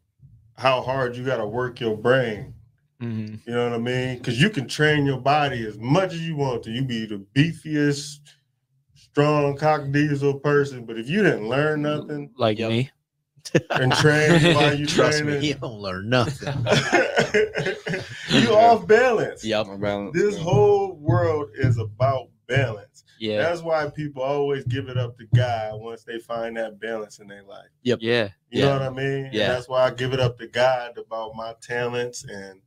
how 0.54 0.82
hard 0.82 1.16
you 1.16 1.24
got 1.24 1.38
to 1.38 1.46
work 1.46 1.80
your 1.80 1.96
brain. 1.96 2.52
hmm 3.00 3.36
You 3.46 3.54
know 3.54 3.70
what 3.70 3.72
I 3.72 3.78
mean? 3.78 4.18
Because 4.18 4.38
you 4.38 4.50
can 4.50 4.68
train 4.68 5.06
your 5.06 5.16
body 5.18 5.66
as 5.66 5.78
much 5.78 6.12
as 6.12 6.20
you 6.28 6.36
want 6.36 6.62
to. 6.64 6.70
You 6.70 6.82
be 6.84 7.06
the 7.06 7.24
beefiest, 7.34 8.18
strong 8.94 9.56
cock 9.56 9.90
diesel 9.92 10.34
person, 10.40 10.84
but 10.84 10.98
if 10.98 11.08
you 11.08 11.22
didn't 11.22 11.48
learn 11.48 11.80
nothing 11.80 12.32
Like 12.36 12.58
Yep. 12.58 12.68
me. 12.68 12.90
and 13.72 13.94
train 13.94 14.42
while 14.54 14.74
you 14.74 14.84
Trust 14.88 15.20
training, 15.20 15.40
me, 15.40 15.46
he 15.46 15.52
don't 15.54 15.80
learn 15.80 16.10
nothing. 16.10 16.66
you 18.28 18.52
off 18.52 18.86
balance. 18.86 19.42
yep. 19.42 19.66
My 19.68 19.76
balance, 19.78 20.14
This 20.14 20.36
whole 20.36 20.96
world 20.96 21.48
is 21.56 21.78
about 21.78 22.28
balance. 22.48 23.04
Yeah. 23.20 23.38
That's 23.38 23.62
why 23.62 23.88
people 23.90 24.22
always 24.22 24.64
give 24.64 24.88
it 24.88 24.98
up 24.98 25.16
to 25.18 25.26
God 25.34 25.80
once 25.80 26.02
they 26.02 26.18
find 26.18 26.56
that 26.56 26.80
balance 26.80 27.20
in 27.20 27.28
their 27.28 27.44
life. 27.44 27.68
Yep. 27.82 27.98
Yeah. 28.02 28.28
You 28.50 28.60
Yeah. 28.60 28.64
know 28.66 28.72
what 28.72 28.82
I 28.82 28.90
mean? 28.90 29.24
And 29.26 29.34
Yeah. 29.34 29.48
that's 29.48 29.68
why 29.68 29.84
I 29.84 29.90
give 29.90 30.12
it 30.12 30.20
up 30.20 30.38
to 30.38 30.46
God 30.48 30.98
about 30.98 31.36
my 31.36 31.54
talents 31.60 32.24
and 32.24 32.60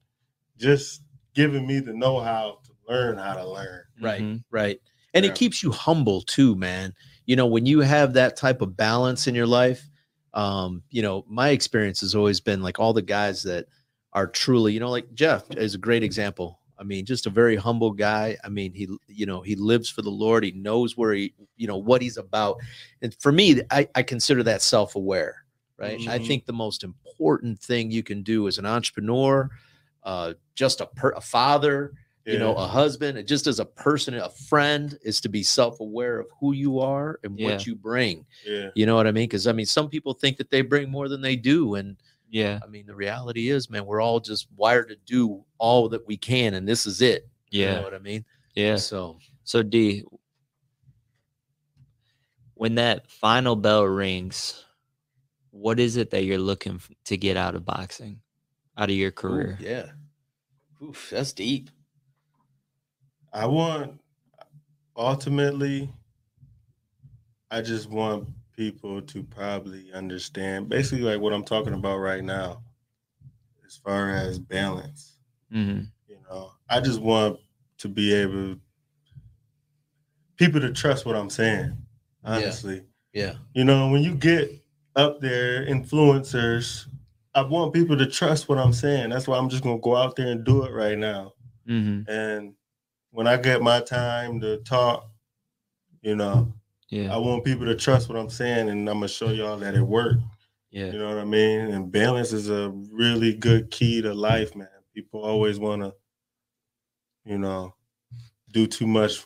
just 0.57 1.03
giving 1.33 1.65
me 1.67 1.79
the 1.79 1.93
know-how 1.93 2.59
to 2.63 2.71
learn 2.87 3.17
how 3.17 3.33
to 3.33 3.49
learn. 3.49 3.83
Right. 4.01 4.21
Mhm. 4.21 4.43
Right. 4.51 4.79
And 5.13 5.25
Yeah. 5.25 5.31
it 5.31 5.37
keeps 5.37 5.61
you 5.63 5.71
humble 5.71 6.21
too, 6.21 6.55
man. 6.55 6.93
You 7.25 7.35
know, 7.35 7.47
when 7.47 7.65
you 7.65 7.81
have 7.81 8.13
that 8.13 8.37
type 8.37 8.61
of 8.61 8.77
balance 8.77 9.27
in 9.27 9.35
your 9.35 9.47
life, 9.47 9.89
um, 10.33 10.83
you 10.89 11.01
know, 11.01 11.25
my 11.27 11.49
experience 11.49 11.99
has 12.01 12.15
always 12.15 12.39
been 12.39 12.61
like 12.61 12.79
all 12.79 12.93
the 12.93 13.01
guys 13.01 13.43
that 13.43 13.65
are 14.13 14.27
truly, 14.27 14.73
you 14.73 14.79
know, 14.79 14.89
like 14.89 15.13
Jeff 15.13 15.49
is 15.51 15.75
a 15.75 15.77
great 15.77 16.03
example. 16.03 16.59
I 16.81 16.83
mean, 16.83 17.05
just 17.05 17.27
a 17.27 17.29
very 17.29 17.55
humble 17.55 17.91
guy. 17.91 18.35
I 18.43 18.49
mean, 18.49 18.73
he, 18.73 18.87
you 19.07 19.27
know, 19.27 19.41
he 19.41 19.55
lives 19.55 19.87
for 19.87 20.01
the 20.01 20.09
Lord. 20.09 20.43
He 20.43 20.51
knows 20.51 20.97
where 20.97 21.13
he, 21.13 21.31
you 21.55 21.67
know, 21.67 21.77
what 21.77 22.01
he's 22.01 22.17
about. 22.17 22.57
And 23.03 23.15
for 23.19 23.31
me, 23.31 23.61
I, 23.69 23.87
I 23.93 24.01
consider 24.01 24.41
that 24.43 24.63
self 24.63 24.95
aware, 24.95 25.45
right? 25.77 25.99
I 26.09 26.17
Mhm. 26.17 26.25
think 26.27 26.45
the 26.45 26.53
most 26.53 26.83
important 26.83 27.59
thing 27.59 27.91
you 27.91 28.01
can 28.01 28.23
do 28.23 28.47
as 28.47 28.57
an 28.57 28.65
entrepreneur, 28.65 29.49
uh, 30.03 30.33
just 30.55 30.81
a, 30.81 30.87
per, 30.87 31.11
a 31.11 31.21
father, 31.21 31.93
you 32.25 32.39
know, 32.39 32.55
a 32.55 32.65
husband, 32.65 33.17
and 33.19 33.27
just 33.27 33.45
as 33.45 33.59
a 33.59 33.65
person, 33.65 34.15
a 34.15 34.29
friend, 34.29 34.97
is 35.03 35.21
to 35.21 35.29
be 35.29 35.43
self-aware 35.43 36.19
of 36.19 36.27
who 36.39 36.53
you 36.53 36.79
are 36.79 37.19
and 37.23 37.37
Yeah. 37.37 37.45
what 37.45 37.67
you 37.67 37.75
bring. 37.75 38.25
yeah. 38.43 38.69
You 38.73 38.85
know 38.87 38.95
what 38.95 39.05
I 39.05 39.11
mean? 39.11 39.25
Because 39.27 39.45
I 39.47 39.51
mean, 39.51 39.65
some 39.67 39.87
people 39.89 40.13
think 40.15 40.37
that 40.37 40.49
they 40.49 40.61
bring 40.61 40.89
more 40.89 41.09
than 41.09 41.21
they 41.21 41.35
do, 41.35 41.75
and 41.75 41.97
Yeah. 42.31 42.59
I 42.63 42.67
mean, 42.67 42.85
the 42.87 42.95
reality 42.95 43.49
is, 43.49 43.69
man, 43.69 43.85
we're 43.85 44.01
all 44.01 44.19
just 44.21 44.47
wired 44.55 44.87
to 44.89 44.95
do 45.05 45.43
all 45.59 45.89
that 45.89 46.07
we 46.07 46.17
can, 46.17 46.53
and 46.55 46.67
this 46.67 46.85
is 46.87 47.01
it. 47.01 47.27
You 47.51 47.65
know 47.67 47.73
Yeah. 47.73 47.81
what 47.81 47.93
I 47.93 47.99
mean? 47.99 48.25
Yeah. 48.55 48.77
So 48.77 49.19
So 49.43 49.61
D, 49.61 50.03
when 52.55 52.75
that 52.75 53.09
final 53.11 53.55
bell 53.57 53.83
rings, 53.83 54.65
what 55.51 55.79
is 55.79 55.97
it 55.97 56.11
that 56.11 56.23
you're 56.23 56.37
looking 56.37 56.81
to 57.05 57.17
get 57.17 57.35
out 57.35 57.55
of 57.55 57.65
boxing, 57.65 58.21
out 58.77 58.89
of 58.89 58.95
your 58.95 59.11
ooh, 59.11 59.13
career? 59.13 59.57
yeah, 59.59 59.87
Oof, 60.81 61.09
that's 61.11 61.33
deep. 61.33 61.69
I 63.33 63.45
want 63.45 63.99
ultimately 64.95 65.89
I 67.49 67.61
just 67.61 67.89
want 67.89 68.29
people 68.61 69.01
to 69.01 69.23
probably 69.23 69.91
understand 69.91 70.69
basically 70.69 71.03
like 71.03 71.19
what 71.19 71.33
I'm 71.33 71.43
talking 71.43 71.73
about 71.73 71.97
right 71.97 72.23
now 72.23 72.61
as 73.65 73.75
far 73.75 74.11
as 74.11 74.37
balance. 74.37 75.17
Mm-hmm. 75.51 75.85
You 76.07 76.17
know, 76.29 76.51
I 76.69 76.79
just 76.79 77.01
want 77.01 77.39
to 77.79 77.87
be 77.87 78.13
able 78.13 78.57
people 80.37 80.61
to 80.61 80.71
trust 80.71 81.07
what 81.07 81.15
I'm 81.15 81.31
saying. 81.31 81.75
Yeah. 82.23 82.29
Honestly. 82.35 82.83
Yeah, 83.13 83.33
You 83.55 83.65
know, 83.65 83.89
when 83.89 84.03
you 84.03 84.13
get 84.13 84.63
up 84.95 85.19
there, 85.21 85.65
influencers, 85.65 86.85
I 87.33 87.41
want 87.41 87.73
people 87.73 87.97
to 87.97 88.05
trust 88.05 88.47
what 88.47 88.59
I'm 88.59 88.73
saying. 88.73 89.09
That's 89.09 89.27
why 89.27 89.39
I'm 89.39 89.49
just 89.49 89.63
gonna 89.63 89.79
go 89.79 89.95
out 89.95 90.15
there 90.15 90.27
and 90.27 90.45
do 90.45 90.65
it 90.65 90.71
right 90.71 90.99
now. 90.99 91.33
Mm-hmm. 91.67 92.07
And 92.07 92.53
when 93.09 93.25
I 93.25 93.37
get 93.37 93.63
my 93.63 93.81
time 93.81 94.39
to 94.41 94.57
talk, 94.57 95.09
you 96.03 96.15
know, 96.15 96.53
I 96.91 97.17
want 97.17 97.45
people 97.45 97.65
to 97.65 97.75
trust 97.75 98.09
what 98.09 98.17
I'm 98.17 98.29
saying, 98.29 98.69
and 98.69 98.87
I'm 98.89 98.95
gonna 98.97 99.07
show 99.07 99.29
y'all 99.29 99.57
that 99.57 99.75
it 99.75 99.81
worked. 99.81 100.21
Yeah. 100.71 100.91
You 100.91 100.99
know 100.99 101.07
what 101.09 101.17
I 101.17 101.25
mean? 101.25 101.61
And 101.61 101.91
balance 101.91 102.31
is 102.33 102.49
a 102.49 102.69
really 102.69 103.33
good 103.33 103.71
key 103.71 104.01
to 104.01 104.13
life, 104.13 104.55
man. 104.55 104.67
People 104.93 105.21
always 105.23 105.57
want 105.59 105.81
to, 105.83 105.93
you 107.25 107.37
know, 107.37 107.73
do 108.51 108.67
too 108.67 108.87
much 108.87 109.25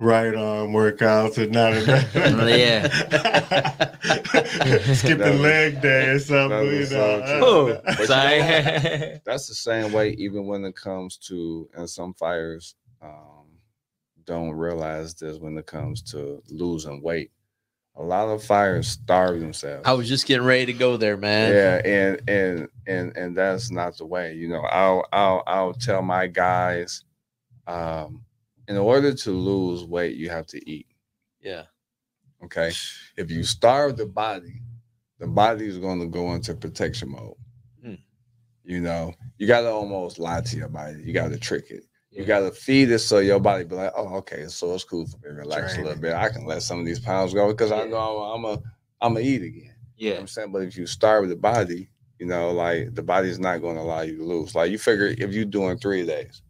right 0.00 0.34
arm 0.34 0.72
workouts 0.72 1.38
and 1.38 1.52
not 1.52 1.72
enough. 1.74 2.48
Yeah. 2.48 2.88
Skip 4.94 5.18
the 5.18 5.34
leg 5.34 5.80
day 5.82 6.08
or 6.10 6.18
something. 6.18 6.66
You 6.66 6.86
That's 6.86 6.90
know. 6.92 7.20
so 7.20 7.80
But 7.84 8.00
you 8.00 8.06
know. 8.08 9.18
That's 9.24 9.46
the 9.48 9.54
same 9.54 9.92
way, 9.92 10.10
even 10.18 10.46
when 10.46 10.64
it 10.64 10.74
comes 10.76 11.16
to, 11.28 11.68
and 11.74 11.88
some 11.88 12.14
fires. 12.14 12.74
um, 13.02 13.39
don't 14.24 14.52
realize 14.52 15.14
this 15.14 15.38
when 15.38 15.56
it 15.58 15.66
comes 15.66 16.02
to 16.12 16.42
losing 16.48 17.02
weight. 17.02 17.30
A 17.96 18.02
lot 18.02 18.28
of 18.28 18.42
fighters 18.42 18.88
starve 18.88 19.40
themselves. 19.40 19.82
I 19.86 19.92
was 19.92 20.08
just 20.08 20.26
getting 20.26 20.46
ready 20.46 20.66
to 20.66 20.72
go 20.72 20.96
there, 20.96 21.16
man. 21.16 21.52
yeah, 21.52 21.80
and 21.84 22.20
and 22.28 22.68
and 22.86 23.16
and 23.16 23.36
that's 23.36 23.70
not 23.70 23.96
the 23.98 24.06
way. 24.06 24.34
You 24.34 24.48
know, 24.48 24.62
I'll 24.62 25.04
I'll 25.12 25.42
I'll 25.46 25.72
tell 25.74 26.00
my 26.00 26.26
guys, 26.28 27.04
um, 27.66 28.24
in 28.68 28.76
order 28.76 29.12
to 29.12 29.30
lose 29.32 29.84
weight, 29.84 30.16
you 30.16 30.30
have 30.30 30.46
to 30.46 30.70
eat. 30.70 30.86
yeah, 31.40 31.64
Okay, 32.42 32.72
if 33.16 33.30
you 33.30 33.42
starve 33.42 33.96
the 33.96 34.06
body, 34.06 34.62
the 35.18 35.26
body 35.26 35.66
is 35.66 35.78
going 35.78 36.00
to 36.00 36.06
go 36.06 36.32
into 36.32 36.54
protection 36.54 37.10
mode. 37.10 37.34
Hmm. 37.84 37.94
You 38.64 38.80
know, 38.80 39.12
you 39.36 39.46
got 39.46 39.62
to 39.62 39.70
almost 39.70 40.18
lie 40.18 40.40
to 40.40 40.56
your 40.56 40.68
body. 40.68 41.02
You 41.02 41.12
got 41.12 41.32
to 41.32 41.38
trick 41.38 41.70
it. 41.70 41.84
You 42.10 42.24
got 42.24 42.40
to 42.40 42.50
feed 42.50 42.90
it 42.90 42.98
so 42.98 43.18
your 43.18 43.38
body 43.38 43.64
be 43.64 43.76
like, 43.76 43.92
oh, 43.96 44.16
okay, 44.16 44.46
so 44.48 44.74
it's 44.74 44.84
cool 44.84 45.06
for 45.06 45.16
me. 45.18 45.28
to 45.28 45.34
Relax 45.34 45.76
a 45.78 45.82
little 45.82 46.00
bit. 46.00 46.12
I 46.12 46.28
can 46.28 46.44
let 46.44 46.62
some 46.62 46.80
of 46.80 46.86
these 46.86 46.98
pounds 46.98 47.32
go 47.32 47.48
because 47.48 47.70
I 47.70 47.84
Yeah. 47.84 47.90
know 47.90 48.18
I'm 48.22 48.44
a 48.44 48.60
I'm 49.00 49.16
a 49.16 49.20
eat 49.20 49.42
again. 49.42 49.54
You 49.54 49.64
know 49.66 49.74
yeah. 49.96 50.12
what 50.14 50.20
I'm 50.20 50.26
saying? 50.26 50.52
But 50.52 50.62
if 50.62 50.76
you 50.76 50.86
starve 50.86 51.28
the 51.28 51.36
body, 51.36 51.88
you 52.18 52.26
know, 52.26 52.50
like 52.50 52.94
the 52.94 53.02
body's 53.02 53.38
not 53.38 53.58
going 53.58 53.76
to 53.76 53.82
allow 53.82 54.00
you 54.00 54.16
to 54.18 54.24
lose. 54.24 54.54
Like 54.54 54.70
you 54.72 54.78
figure 54.78 55.06
if 55.06 55.32
you're 55.32 55.44
doing 55.44 55.78
three 55.78 56.04
days, 56.04 56.42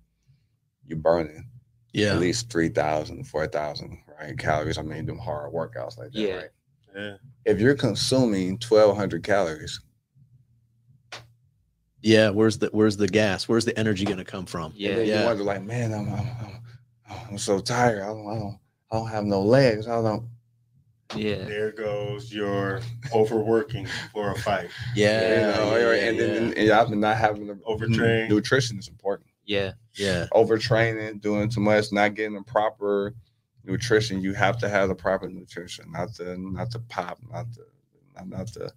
you're 0.86 0.98
burning 0.98 1.46
yeah, 1.92 2.12
at 2.12 2.20
least 2.20 2.50
3,000, 2.50 3.24
4,000, 3.24 3.98
right? 4.18 4.38
Calories. 4.38 4.78
I 4.78 4.82
mean, 4.82 5.06
them 5.06 5.18
hard 5.18 5.52
workouts 5.52 5.98
like 5.98 6.12
that, 6.12 6.18
Yeah. 6.20 6.34
right? 6.36 6.50
Yeah. 6.96 7.16
If 7.44 7.60
you're 7.60 7.74
consuming 7.76 8.52
1,200 8.58 9.22
calories, 9.22 9.80
yeah. 12.02 12.30
Where's 12.30 12.58
the 12.58 12.68
where's 12.72 12.96
the 12.96 13.08
gas? 13.08 13.48
Where's 13.48 13.64
the 13.64 13.78
energy 13.78 14.04
going 14.04 14.18
to 14.18 14.24
come 14.24 14.46
from? 14.46 14.72
Yeah. 14.74 14.90
and 14.92 15.06
Yeah. 15.06 15.20
you 15.20 15.26
wonder, 15.26 15.44
like, 15.44 15.62
man, 15.62 15.92
I'm, 15.92 16.08
I'm, 16.12 16.28
I'm, 17.10 17.18
I'm 17.32 17.38
so 17.38 17.60
tired. 17.60 18.02
I 18.02 18.06
don't, 18.06 18.26
I 18.28 18.34
don't, 18.38 18.58
I 18.92 18.96
don't 18.96 19.08
have 19.08 19.24
no 19.24 19.42
legs. 19.42 19.86
I 19.88 20.00
don't. 20.02 20.28
Yeah. 21.16 21.44
There 21.44 21.72
goes 21.72 22.32
your 22.32 22.80
overworking 23.12 23.86
for 24.12 24.30
a 24.30 24.38
fight. 24.38 24.68
Yeah, 24.94 25.30
you 25.30 25.56
know, 25.56 25.76
yeah, 25.76 26.08
and 26.08 26.16
yeah, 26.16 26.26
then 26.26 26.54
and 26.56 26.70
I've 26.70 26.88
been 26.88 27.00
not 27.00 27.16
having 27.16 27.48
the 27.48 27.58
Overtrained. 27.66 28.30
Nutrition 28.30 28.78
is 28.78 28.86
important. 28.86 29.28
Yeah. 29.44 29.72
yeah. 29.94 30.26
Overtraining, 30.32 31.20
doing 31.20 31.48
too 31.48 31.60
much, 31.60 31.90
not 31.92 32.14
getting 32.14 32.34
the 32.36 32.42
proper 32.42 33.14
nutrition. 33.64 34.22
You 34.22 34.34
have 34.34 34.58
to 34.58 34.68
have 34.68 34.88
the 34.88 34.94
proper 34.94 35.28
nutrition, 35.28 35.90
not 35.90 36.14
the 36.14 36.36
not 36.38 36.70
the 36.70 36.78
pop, 36.78 37.18
not 37.32 37.46
the 37.54 37.66
not, 38.28 38.38
not 38.38 38.52
the 38.54 38.72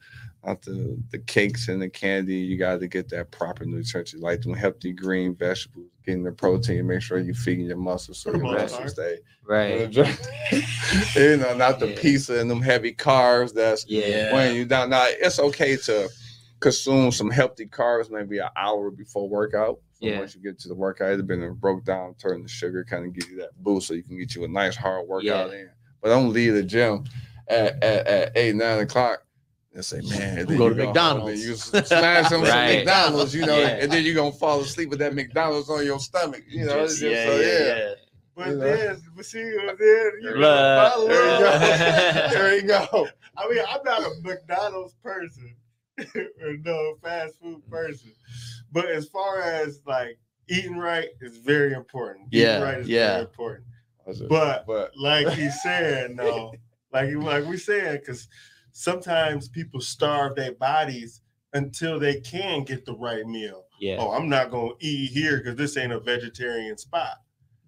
not 0.46 0.62
the 0.62 0.98
the 1.12 1.20
cakes 1.20 1.68
and 1.68 1.82
the 1.82 1.90
candy. 1.90 2.36
You 2.36 2.58
got 2.58 2.80
to 2.80 2.88
get 2.88 3.10
that 3.10 3.32
proper 3.32 3.66
nutrition, 3.66 4.20
like 4.20 4.42
doing 4.42 4.56
healthy 4.58 4.92
green 4.94 5.36
vegetables, 5.36 5.88
getting 6.06 6.24
the 6.24 6.32
protein. 6.32 6.88
Make 6.88 7.02
sure 7.02 7.18
you're 7.20 7.34
feeding 7.34 7.66
your 7.66 7.78
muscles 7.78 8.20
so 8.20 8.32
the 8.32 8.40
your 8.40 8.52
muscles 8.54 8.92
stay. 8.92 9.18
Right. 9.46 9.94
you 11.16 11.38
know, 11.38 11.56
not 11.56 11.80
the 11.80 11.90
Yeah. 11.90 12.00
pizza 12.02 12.40
and 12.40 12.50
them 12.50 12.62
heavy 12.62 12.94
carbs. 12.94 13.54
That's 13.54 13.86
Yeah. 13.88 14.34
when 14.34 14.56
you 14.56 14.66
down. 14.66 14.90
Now 14.90 15.06
it's 15.08 15.40
okay 15.40 15.78
to 15.78 16.10
consume 16.60 17.12
some 17.12 17.30
healthy 17.30 17.66
carbs 17.66 18.10
maybe 18.10 18.40
an 18.40 18.48
hour 18.56 18.90
before 18.90 19.28
workout. 19.28 19.80
So 20.00 20.08
Yeah. 20.08 20.20
once 20.20 20.36
you 20.36 20.42
get 20.42 20.60
to 20.60 20.68
the 20.70 20.76
workout, 20.76 21.12
it's 21.12 21.22
been 21.22 21.54
broke 21.56 21.84
down, 21.84 22.16
turn 22.16 22.42
the 22.42 22.48
sugar, 22.50 22.84
kind 22.86 23.06
of 23.06 23.14
give 23.14 23.30
you 23.30 23.38
that 23.38 23.52
boost 23.62 23.88
so 23.88 23.94
you 23.94 24.04
can 24.04 24.18
get 24.18 24.34
you 24.36 24.44
a 24.46 24.48
nice 24.48 24.76
hard 24.76 25.08
workout 25.08 25.52
Yeah. 25.52 25.58
in. 25.58 25.70
But 26.02 26.10
don't 26.10 26.32
leave 26.34 26.54
the 26.54 26.64
gym 26.64 27.04
at, 27.50 27.84
at, 27.84 28.08
at 28.08 28.32
eight, 28.38 28.56
nine 28.56 28.80
o'clock 28.80 29.23
and 29.74 29.84
say, 29.84 30.02
man, 30.02 30.46
then 30.46 30.46
Go 30.46 30.52
you 30.52 30.58
to 30.58 30.58
go 30.58 30.66
and 30.68 30.78
McDonald's." 30.78 31.46
You 31.46 31.56
smash 31.56 32.30
some, 32.30 32.42
some 32.42 32.42
Right. 32.44 32.78
McDonald's, 32.78 33.34
you 33.36 33.46
know, 33.46 33.58
Yeah. 33.60 33.68
and 33.82 33.92
then 33.92 34.04
you're 34.04 34.16
gonna 34.16 34.32
fall 34.32 34.60
asleep 34.62 34.90
with 34.90 35.00
that 35.00 35.14
McDonald's 35.16 35.70
on 35.70 35.86
your 35.86 36.00
stomach. 36.00 36.44
You 36.48 36.66
know, 36.66 36.84
it's 36.84 37.00
Just- 37.00 37.02
just, 37.02 37.28
so, 37.28 37.40
yeah. 37.40 37.94
But 38.36 38.48
You 38.48 38.56
know? 38.56 38.60
then, 38.78 39.02
but 39.16 39.26
see, 39.26 39.44
then 39.44 40.12
you 40.22 40.22
know, 40.24 40.36
Look. 40.38 40.42
my 40.42 41.06
There 41.08 41.36
you 41.36 41.40
go. 41.44 42.30
there 42.34 42.56
you 42.56 42.62
go. 42.64 43.08
I 43.38 43.48
mean, 43.50 43.64
I'm 43.70 43.84
not 43.84 44.02
a 44.02 44.12
McDonald's 44.24 44.94
person 45.04 45.56
or 46.16 46.58
no 46.64 46.96
fast 47.04 47.40
food 47.40 47.62
person, 47.70 48.12
but 48.72 48.86
as 48.86 49.08
far 49.08 49.42
as 49.42 49.82
like 49.86 50.18
eating 50.50 50.78
right 50.78 51.10
is 51.22 51.38
very 51.38 51.74
important. 51.74 52.28
Eating 52.32 52.48
Yeah, 52.48 52.62
right 52.62 52.80
is 52.80 52.88
yeah. 52.88 53.12
very 53.14 53.22
important. 53.26 53.66
But 54.06 54.28
But 54.28 54.66
but 54.68 54.92
like 54.98 55.28
he's 55.38 55.62
saying, 55.62 56.16
no, 56.16 56.54
like 56.92 57.14
like 57.14 57.46
we 57.46 57.58
saying, 57.58 57.98
because 58.00 58.28
sometimes 58.74 59.48
people 59.48 59.80
starve 59.80 60.36
their 60.36 60.52
bodies 60.54 61.22
until 61.54 62.00
they 62.00 62.20
can 62.20 62.64
get 62.64 62.84
the 62.86 62.94
right 62.96 63.26
meal. 63.26 63.66
Yeah. 63.80 63.98
Oh, 64.00 64.12
I'm 64.12 64.28
not 64.28 64.52
gonna 64.52 64.74
eat 64.80 65.12
here 65.12 65.38
because 65.38 65.56
this 65.56 65.78
ain't 65.78 65.94
a 65.94 66.00
vegetarian 66.00 66.78
spot. 66.78 67.18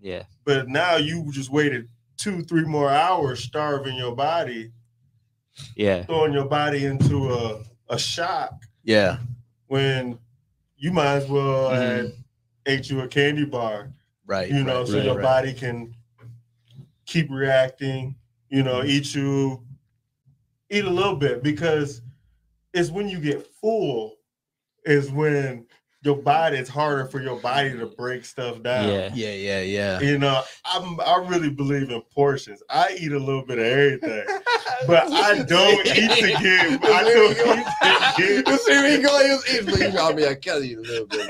Yeah. 0.01 0.24
But 0.43 0.68
now 0.68 0.97
you 0.97 1.32
just 1.32 1.51
waited 1.51 1.88
two, 2.18 2.43
three 2.43 2.66
more 2.66 2.89
hours 2.89 3.43
starving 3.43 3.95
your 3.95 4.16
body, 4.16 4.72
Yeah. 5.76 6.03
throwing 6.06 6.34
your 6.34 6.45
body 6.45 6.86
into 6.86 7.32
a, 7.34 7.64
a 7.89 7.97
shock 7.99 8.64
yeah, 8.84 9.18
when 9.68 10.18
you 10.78 10.91
might 10.91 11.16
as 11.16 11.28
well 11.30 11.70
Mhm. 11.72 11.76
had 11.78 12.14
ate 12.68 12.89
you 12.89 13.01
a 13.01 13.08
candy 13.08 13.45
bar, 13.45 13.91
right. 14.26 14.49
you 14.49 14.64
know, 14.64 14.80
right, 14.80 14.88
so 14.88 14.95
right, 14.95 15.06
your 15.06 15.16
right. 15.16 15.24
body 15.24 15.53
can 15.53 15.93
keep 17.06 17.30
reacting, 17.30 18.16
you 18.49 18.64
know, 18.64 18.84
eat 18.84 19.14
you, 19.14 19.64
eat 20.70 20.86
a 20.86 20.89
little 20.89 21.16
bit 21.16 21.43
because 21.43 22.01
it's 22.74 22.89
when 22.89 23.07
you 23.09 23.20
get 23.20 23.45
full 23.61 24.16
is 24.86 25.09
when 25.11 25.66
your 26.03 26.18
body 26.18 26.57
it's 26.57 26.70
harder 26.70 27.05
for 27.05 27.20
your 27.20 27.39
body 27.39 27.72
to 27.76 27.88
break 27.88 28.24
stuff 28.24 28.61
down. 28.61 28.88
Yeah. 28.88 29.09
Yeah, 29.16 29.32
yeah, 29.34 29.61
yeah. 29.61 29.99
You 30.01 30.20
know, 30.20 30.43
I'm 30.66 30.99
I 31.01 31.26
really 31.28 31.49
believe 31.49 31.89
in 31.89 31.99
portions. 32.13 32.61
I 32.70 32.95
eat 32.99 33.11
a 33.11 33.18
little 33.18 33.43
bit 33.43 33.57
of 33.57 33.66
everything, 33.66 34.24
but 34.88 35.11
I 35.11 35.41
don't 35.41 35.86
eat 35.88 36.11
to 36.11 36.28
get. 36.43 36.86
I 36.86 37.03
don't 37.03 37.57
eat 37.57 38.43
to 38.45 38.51
You 38.51 38.57
see 38.59 38.97
me 38.97 39.03
going, 39.03 39.28
you 39.28 39.39
eat, 39.51 39.66
but 39.66 39.80
you 39.80 39.91
got 39.93 40.16
me. 40.16 40.28
I 40.28 40.36
can't 40.36 40.63
eat 40.63 40.78
a 40.78 40.82
little 40.82 41.07
bit. 41.07 41.28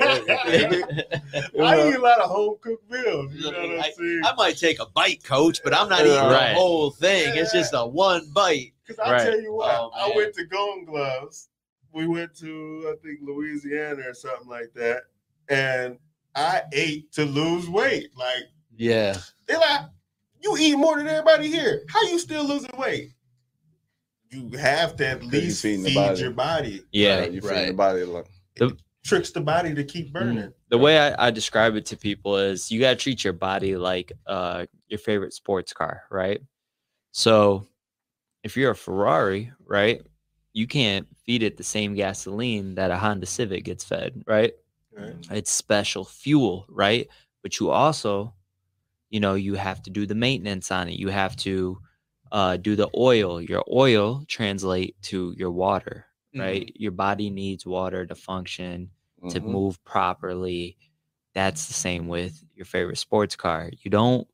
I 1.58 1.88
eat 1.88 1.94
a 1.94 1.98
lot 2.00 2.20
of 2.20 2.28
home 2.30 2.56
cooked 2.60 2.90
meals. 2.90 3.32
You 3.34 3.50
know 3.50 3.58
what 3.58 3.78
I'm 3.86 3.92
saying? 3.96 4.22
I 4.26 4.34
might 4.36 4.58
take 4.58 4.78
a 4.78 4.86
bite, 4.86 5.24
coach, 5.24 5.60
but 5.64 5.72
I'm 5.74 5.88
not 5.88 6.00
Yeah. 6.04 6.16
eating 6.18 6.28
Right. 6.30 6.48
the 6.50 6.54
whole 6.58 6.90
thing. 6.90 7.34
It's 7.36 7.52
just 7.52 7.72
a 7.72 7.86
one 7.86 8.28
bite. 8.34 8.72
Because 8.86 8.98
I 9.00 9.12
Right. 9.12 9.22
tell 9.24 9.40
you 9.40 9.52
what, 9.52 9.74
Oh, 9.74 9.90
I 9.94 10.12
went 10.16 10.34
to 10.34 10.44
Golden 10.44 10.84
Gloves. 10.84 11.48
We 11.92 12.06
went 12.06 12.34
to 12.38 12.92
I 12.94 12.96
think 13.04 13.20
Louisiana 13.22 14.02
or 14.06 14.14
something 14.14 14.48
like 14.48 14.72
that, 14.74 15.02
and 15.48 15.98
I 16.34 16.62
ate 16.72 17.12
to 17.12 17.24
lose 17.24 17.68
weight. 17.68 18.10
Like 18.16 18.44
Yeah. 18.76 19.16
they're 19.46 19.58
like, 19.58 19.86
you 20.42 20.56
eat 20.58 20.76
more 20.76 20.98
than 20.98 21.08
everybody 21.08 21.48
here. 21.48 21.84
How 21.88 22.02
you 22.02 22.18
still 22.18 22.44
losing 22.44 22.70
weight? 22.78 23.10
You 24.30 24.50
have 24.58 24.96
to 24.96 25.06
at 25.06 25.24
least 25.24 25.62
feeding 25.62 25.82
the 25.82 25.88
feed 25.90 25.94
body. 25.94 26.20
your 26.20 26.30
body. 26.32 26.82
Yeah. 26.92 27.24
you 27.24 27.40
feel 27.40 27.50
right. 27.50 27.64
your 27.66 27.74
body 27.74 28.04
like 28.04 28.26
Tricks 29.04 29.30
the 29.30 29.40
body 29.40 29.72
to 29.72 29.84
keep 29.84 30.12
burning. 30.12 30.52
the 30.68 30.76
way 30.78 30.98
I, 30.98 31.28
I 31.28 31.30
describe 31.30 31.76
it 31.76 31.86
to 31.86 31.96
people 31.96 32.36
is 32.38 32.72
you 32.72 32.80
got 32.80 32.90
to 32.90 32.96
treat 32.96 33.22
your 33.22 33.32
body 33.34 33.76
like 33.76 34.10
uh, 34.26 34.66
your 34.88 34.98
favorite 34.98 35.32
sports 35.32 35.72
car, 35.72 36.02
right? 36.10 36.40
So 37.12 37.68
if 38.46 38.56
you're 38.56 38.70
a 38.70 38.76
Ferrari, 38.76 39.52
right, 39.66 40.00
you 40.52 40.68
can't 40.68 41.08
feed 41.24 41.42
it 41.42 41.56
the 41.56 41.64
same 41.64 41.94
gasoline 41.94 42.76
that 42.76 42.92
a 42.92 42.96
Honda 42.96 43.26
Civic 43.26 43.64
gets 43.64 43.82
fed, 43.82 44.22
right? 44.24 44.54
Right? 44.96 45.16
It's 45.32 45.50
special 45.50 46.04
fuel, 46.04 46.64
right? 46.68 47.08
But 47.42 47.58
you 47.58 47.70
also, 47.70 48.32
you 49.10 49.18
know, 49.18 49.34
you 49.34 49.54
have 49.56 49.82
to 49.82 49.90
do 49.90 50.06
the 50.06 50.14
maintenance 50.14 50.70
on 50.70 50.88
it. 50.88 50.96
You 50.96 51.08
have 51.08 51.34
to 51.38 51.80
uh, 52.30 52.56
do 52.56 52.76
the 52.76 52.88
oil. 52.96 53.42
Your 53.42 53.64
oil 53.68 54.24
translate 54.28 54.94
to 55.02 55.34
your 55.36 55.50
water, 55.50 56.06
right? 56.36 56.70
Your 56.76 56.92
body 56.92 57.30
needs 57.30 57.66
water 57.66 58.06
to 58.06 58.14
function 58.14 58.90
to 59.30 59.40
mhm. 59.40 59.46
move 59.46 59.84
properly. 59.84 60.76
That's 61.34 61.66
the 61.66 61.74
same 61.74 62.06
with 62.06 62.44
your 62.54 62.66
favorite 62.66 62.98
sports 62.98 63.34
car. 63.34 63.72
You 63.82 63.90
don't 63.90 64.28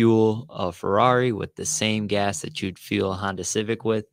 fuel 0.00 0.46
a 0.48 0.72
Ferrari 0.72 1.30
with 1.30 1.54
the 1.56 1.66
same 1.66 2.06
gas 2.06 2.40
that 2.40 2.62
you'd 2.62 2.78
fuel 2.78 3.12
a 3.12 3.14
Honda 3.16 3.44
Civic 3.44 3.84
with. 3.84 4.06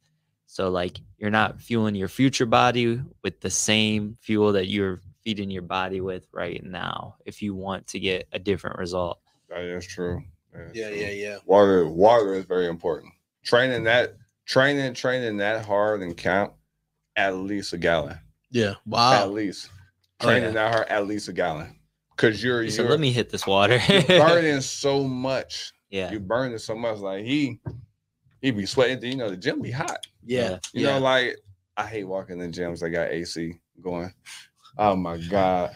So, 0.45 0.67
like, 0.69 0.99
you're 1.17 1.29
not 1.31 1.61
fueling 1.61 1.95
your 1.95 2.09
future 2.09 2.45
body 2.45 2.99
with 3.23 3.39
the 3.39 3.49
same 3.49 4.17
fuel 4.21 4.51
that 4.51 4.67
you're 4.67 4.99
feeding 5.23 5.49
your 5.49 5.61
body 5.61 6.01
with 6.01 6.27
right 6.33 6.61
now 6.61 7.15
if 7.25 7.41
you 7.41 7.55
want 7.55 7.87
to 7.87 7.99
get 8.01 8.27
a 8.33 8.39
different 8.39 8.77
result. 8.77 9.19
That 9.47 9.61
is 9.61 9.87
true. 9.87 10.23
That 10.51 10.71
is 10.71 10.75
Yeah, 10.75 10.89
true. 10.89 10.97
yeah, 10.97 11.09
yeah. 11.11 11.37
Water, 11.45 11.87
water 11.87 12.33
is 12.33 12.43
very 12.43 12.67
important. 12.67 13.13
Training 13.45 13.85
that, 13.85 14.17
training, 14.45 14.93
training 14.93 15.37
that 15.37 15.65
hard 15.65 16.01
and 16.01 16.17
count 16.17 16.51
at 17.15 17.33
least 17.37 17.71
a 17.71 17.77
gallon. 17.77 18.19
Yeah. 18.51 18.73
Wow. 18.85 19.13
At 19.13 19.27
Wow. 19.29 19.33
least 19.35 19.69
Oh, 20.19 20.25
training 20.25 20.49
yeah. 20.49 20.51
that 20.65 20.73
hard, 20.73 20.87
at 20.89 21.07
least 21.07 21.29
a 21.29 21.33
gallon. 21.33 21.79
Cause 22.17 22.43
you're 22.43 22.63
He 22.63 22.71
said, 22.71 22.81
you're, 22.81 22.91
let 22.91 22.99
me 22.99 23.11
hit 23.13 23.29
this 23.29 23.47
water. 23.47 23.79
you're 23.87 24.01
burning 24.03 24.59
so 24.83 25.03
much. 25.05 25.71
Yeah. 25.89 26.11
You're 26.11 26.19
burning 26.19 26.57
so 26.57 26.75
much. 26.75 26.97
Like 26.99 27.23
he, 27.23 27.59
he 28.41 28.51
be 28.51 28.65
sweating. 28.65 29.03
You 29.03 29.17
know 29.17 29.29
the 29.29 29.37
gym 29.37 29.61
be 29.61 29.71
hot. 29.71 30.05
Yeah. 30.25 30.59
You 30.73 30.85
yeah. 30.85 30.93
know, 30.93 30.99
like 30.99 31.37
I 31.75 31.85
hate 31.85 32.03
walking 32.05 32.41
in 32.41 32.51
gyms 32.51 32.79
that 32.79 32.89
got 32.89 33.11
AC 33.11 33.59
going. 33.81 34.13
Oh 34.77 34.95
my 34.95 35.17
god. 35.17 35.75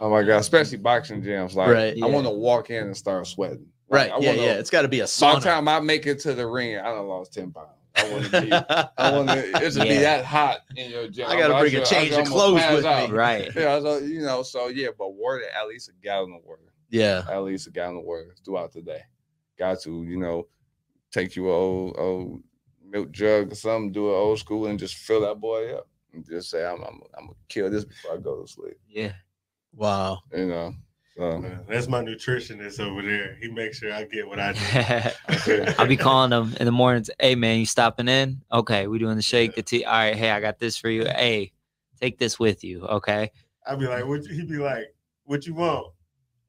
Oh 0.00 0.10
my 0.10 0.22
god. 0.22 0.38
Especially 0.38 0.78
boxing 0.78 1.22
gyms. 1.22 1.54
Like 1.54 1.68
Right, 1.68 2.02
I 2.02 2.06
want 2.06 2.26
to 2.26 2.32
walk 2.32 2.70
in 2.70 2.86
and 2.86 2.96
start 2.96 3.26
sweating. 3.26 3.66
Like, 3.88 4.10
right. 4.10 4.12
I 4.12 4.18
yeah, 4.20 4.30
wanna, 4.30 4.42
yeah. 4.42 4.52
It's 4.58 4.70
got 4.70 4.82
to 4.82 4.88
be 4.88 5.00
a 5.00 5.06
By 5.20 5.34
the 5.34 5.40
time 5.40 5.66
I 5.66 5.80
make 5.80 6.06
it 6.06 6.20
to 6.20 6.34
the 6.34 6.46
ring, 6.46 6.78
I 6.78 6.84
done 6.84 7.06
lost 7.06 7.34
10 7.34 7.52
pounds. 7.52 7.68
I 7.96 8.08
want 8.12 8.24
to 8.26 8.40
be 8.42 8.52
I 8.52 9.12
want 9.16 9.28
to 9.30 9.66
it 9.66 9.72
should 9.72 9.82
be 9.82 9.98
that 9.98 10.24
hot 10.24 10.60
in 10.76 10.90
your 10.90 11.08
gym. 11.08 11.26
I 11.28 11.36
gotta 11.36 11.58
bring 11.58 11.74
a 11.74 11.84
change 11.84 12.12
of 12.12 12.24
clothes 12.26 12.60
pass 12.60 12.74
with 12.74 12.84
me. 12.84 13.16
Right. 13.16 13.50
Yeah, 13.56 13.80
so 13.80 13.98
you 13.98 14.22
know, 14.22 14.42
so 14.44 14.68
yeah, 14.68 14.88
but 14.96 15.14
water, 15.14 15.42
at 15.60 15.66
least 15.66 15.88
a 15.88 15.92
gallon 16.02 16.32
of 16.34 16.44
water. 16.44 16.72
yeah. 16.88 17.24
At 17.28 17.42
least 17.42 17.66
a 17.66 17.70
gallon 17.70 17.96
of 17.96 18.04
water 18.04 18.34
throughout 18.44 18.72
the 18.72 18.82
day. 18.82 19.02
Got 19.60 19.82
to, 19.82 20.04
you 20.04 20.16
know, 20.16 20.48
take 21.12 21.36
you 21.36 21.50
a 21.50 21.52
old 21.52 21.94
old 21.98 22.42
milk 22.82 23.12
jug 23.12 23.52
or 23.52 23.54
something, 23.54 23.92
do 23.92 24.08
an 24.08 24.14
old 24.14 24.38
school 24.38 24.66
and 24.66 24.78
just 24.78 24.94
fill 24.94 25.20
that 25.20 25.38
boy 25.38 25.74
up. 25.74 25.86
And 26.14 26.26
just 26.26 26.50
say, 26.50 26.64
I'm 26.64 26.80
I'm, 26.80 27.00
I'm 27.16 27.26
gonna 27.26 27.34
kill 27.48 27.68
this 27.70 27.84
before 27.84 28.14
I 28.14 28.16
go 28.16 28.40
to 28.40 28.48
sleep. 28.48 28.78
Yeah. 28.88 29.12
Wow. 29.74 30.20
You 30.34 30.46
know. 30.46 30.74
So 31.14 31.38
Man, 31.38 31.60
That's 31.68 31.88
my 31.88 32.02
nutritionist 32.02 32.80
over 32.80 33.02
there. 33.02 33.36
He 33.38 33.50
makes 33.50 33.80
sure 33.80 33.92
I 33.92 34.04
get 34.04 34.26
what 34.26 34.40
I 34.40 34.52
need. 34.52 35.74
I'll 35.78 35.86
be 35.86 35.98
calling 35.98 36.32
him 36.32 36.56
in 36.58 36.64
the 36.64 36.72
mornings. 36.72 37.10
Hey 37.18 37.34
man, 37.34 37.58
you 37.58 37.66
stopping 37.66 38.08
in? 38.08 38.40
Okay, 38.50 38.86
we 38.86 38.98
doing 38.98 39.16
the 39.16 39.22
shake, 39.22 39.56
the 39.56 39.62
tea. 39.62 39.84
All 39.84 39.92
right, 39.92 40.16
hey, 40.16 40.30
I 40.30 40.40
got 40.40 40.58
this 40.58 40.78
for 40.78 40.88
you. 40.88 41.04
Hey, 41.04 41.52
take 42.00 42.18
this 42.18 42.38
with 42.38 42.64
you. 42.64 42.86
Okay. 42.86 43.30
I'd 43.66 43.78
be 43.78 43.86
like, 43.86 44.06
what 44.06 44.24
he'd 44.24 44.48
be 44.48 44.56
like, 44.56 44.94
what 45.24 45.46
you 45.46 45.52
want? 45.52 45.92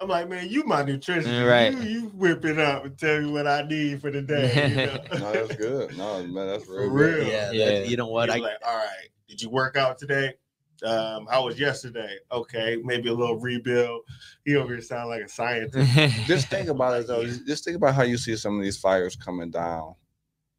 I'm 0.01 0.07
like, 0.07 0.27
man, 0.29 0.49
you 0.49 0.63
my 0.63 0.81
nutritionist. 0.83 1.47
Right. 1.47 1.71
You, 1.73 1.79
you 2.01 2.01
whip 2.09 2.43
it 2.45 2.57
up 2.57 2.85
and 2.85 2.97
tell 2.97 3.21
me 3.21 3.31
what 3.31 3.45
I 3.47 3.61
need 3.61 4.01
for 4.01 4.09
the 4.09 4.21
day. 4.21 4.69
You 4.69 4.75
know? 5.19 5.19
no, 5.19 5.31
that's 5.45 5.55
good. 5.55 5.95
No, 5.97 6.23
man, 6.23 6.47
that's 6.47 6.65
For 6.65 6.81
real. 6.81 6.89
real. 6.89 7.15
Good. 7.17 7.27
Yeah. 7.27 7.51
Yeah. 7.51 7.65
that- 7.79 7.87
you 7.89 7.97
know 7.97 8.07
what? 8.07 8.29
He'd 8.29 8.33
I 8.33 8.37
be 8.37 8.41
like, 8.43 8.57
all 8.65 8.75
right, 8.77 9.07
did 9.29 9.41
you 9.41 9.49
work 9.49 9.77
out 9.77 9.97
today? 9.99 10.33
Um, 10.83 11.27
how 11.29 11.45
was 11.45 11.59
yesterday? 11.59 12.17
Okay, 12.31 12.77
maybe 12.83 13.09
a 13.09 13.13
little 13.13 13.37
rebuild. 13.39 14.01
He 14.45 14.55
over 14.55 14.73
here 14.73 14.81
sound 14.81 15.09
like 15.09 15.21
a 15.21 15.29
scientist. 15.29 15.93
Just 16.25 16.47
think 16.49 16.69
about 16.69 16.99
it 16.99 17.05
though. 17.05 17.23
Just 17.45 17.63
think 17.65 17.77
about 17.77 17.93
how 17.93 18.01
you 18.01 18.17
see 18.17 18.35
some 18.35 18.57
of 18.57 18.63
these 18.63 18.77
fires 18.79 19.15
coming 19.15 19.51
down. 19.51 19.93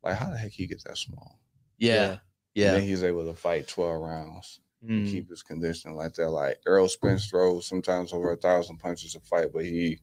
Like, 0.05 0.16
how 0.16 0.30
the 0.30 0.38
heck 0.38 0.53
he 0.53 0.68
get 0.68 0.84
that 0.84 0.97
small? 0.97 1.40
yeah. 1.78 2.11
And 2.12 2.20
Yeah. 2.55 2.72
then 2.72 2.82
he's 2.82 3.03
able 3.03 3.24
to 3.26 3.34
fight 3.34 3.66
12 3.66 4.01
rounds. 4.01 4.61
And 4.83 5.07
Mm, 5.07 5.11
keep 5.11 5.30
his 5.30 5.43
condition 5.43 5.95
like 5.95 6.14
that. 6.14 6.28
Like 6.30 6.59
Errol 6.66 6.89
Spence 6.89 7.26
throws 7.26 7.66
sometimes 7.66 8.12
over 8.12 8.33
a 8.33 8.37
thousand 8.37 8.78
punches 8.78 9.14
a 9.14 9.20
fight, 9.20 9.49
but 9.53 9.64
he 9.64 10.01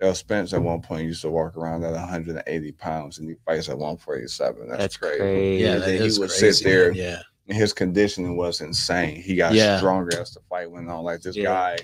Errol 0.00 0.14
Spence 0.14 0.52
at 0.52 0.62
one 0.62 0.80
point 0.80 1.06
used 1.06 1.22
to 1.22 1.30
walk 1.30 1.56
around 1.56 1.84
at 1.84 1.92
180 1.92 2.72
pounds 2.72 3.18
and 3.18 3.28
he 3.28 3.36
fights 3.46 3.68
at 3.68 3.78
147. 3.78 4.68
That's, 4.68 4.78
That's 4.78 4.96
crazy. 4.96 5.18
crazy. 5.18 5.62
Yeah. 5.62 5.78
That 5.78 5.90
he 5.90 6.06
is 6.06 6.18
would 6.18 6.30
crazy, 6.30 6.52
sit 6.52 6.64
there 6.64 6.88
man. 6.92 6.96
Yeah. 6.96 7.22
And 7.48 7.56
his 7.58 7.72
conditioning 7.72 8.36
was 8.36 8.60
insane. 8.60 9.20
He 9.20 9.36
got 9.36 9.54
Yeah. 9.54 9.76
stronger 9.76 10.18
as 10.18 10.32
the 10.32 10.40
fight 10.48 10.70
went 10.70 10.88
on. 10.88 11.04
Like 11.04 11.20
this 11.20 11.36
Yeah. 11.36 11.44
guy 11.44 11.78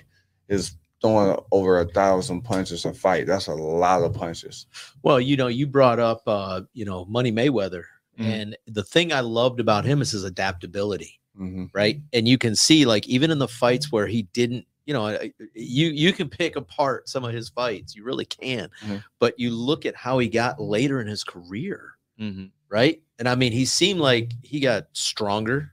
is 0.49 0.77
throwing 1.01 1.39
over 1.53 1.79
a 1.81 1.85
thousand 1.85 2.43
punches 2.43 2.85
a 2.85 2.93
fight. 2.93 3.27
That's 3.27 3.47
a 3.47 3.55
lot 3.55 4.03
of 4.03 4.15
punches. 4.15 4.67
Well, 5.03 5.21
you 5.21 5.37
know, 5.37 5.47
you 5.47 5.67
brought 5.69 6.01
up, 6.01 6.23
uh, 6.27 6.63
you 6.73 6.85
know, 6.85 7.05
Money 7.05 7.31
Mayweather, 7.31 7.85
Mhm. 8.19 8.25
and 8.25 8.57
the 8.67 8.83
thing 8.83 9.13
I 9.13 9.21
loved 9.21 9.61
about 9.61 9.85
him 9.85 10.01
is 10.03 10.11
his 10.11 10.25
adaptability, 10.25 11.21
hmm 11.39 11.64
right? 11.72 12.01
And 12.12 12.26
you 12.28 12.36
can 12.36 12.55
see, 12.57 12.84
like, 12.84 13.07
even 13.09 13.30
in 13.30 13.39
the 13.39 13.49
fights 13.49 13.91
where 13.93 14.07
he 14.07 14.22
didn't, 14.34 14.66
you 14.86 14.93
know, 14.95 15.18
you 15.55 15.89
you 15.89 16.12
can 16.12 16.28
pick 16.28 16.57
apart 16.57 17.09
some 17.09 17.24
of 17.24 17.32
his 17.32 17.49
fights, 17.51 17.95
you 17.95 18.05
really 18.05 18.24
can, 18.26 18.68
Mhm. 18.84 19.03
but 19.18 19.39
you 19.39 19.51
look 19.51 19.86
at 19.86 19.95
how 19.95 20.18
he 20.18 20.28
got 20.28 20.61
later 20.61 21.01
in 21.01 21.07
his 21.07 21.22
career, 21.24 21.93
mhm. 22.20 22.51
right? 22.68 23.01
And 23.18 23.28
I 23.28 23.34
mean, 23.34 23.53
he 23.53 23.64
seemed 23.64 24.01
like 24.01 24.32
he 24.43 24.61
got 24.61 24.86
stronger, 24.93 25.72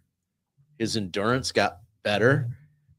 his 0.79 0.97
endurance 0.97 1.51
got 1.51 1.79
better. 2.03 2.47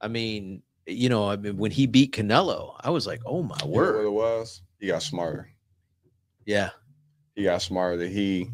I 0.01 0.09
mean, 0.09 0.63
you 0.87 1.09
know, 1.09 1.29
I 1.29 1.37
mean, 1.37 1.57
when 1.59 1.71
he 1.71 1.87
beat 1.87 2.13
Canelo, 2.13 2.77
I 2.81 2.91
was 2.91 3.07
like, 3.07 3.21
oh 3.27 3.43
my 3.43 3.57
You 3.63 3.67
know 3.67 3.71
what 3.73 3.95
word, 3.95 4.05
it 4.07 4.11
was? 4.13 4.63
He 4.81 4.87
got 4.89 5.03
smarter. 5.03 5.51
yeah, 6.45 6.71
He 7.35 7.43
got 7.45 7.61
smarter. 7.63 7.97
That 7.99 8.11
he 8.11 8.51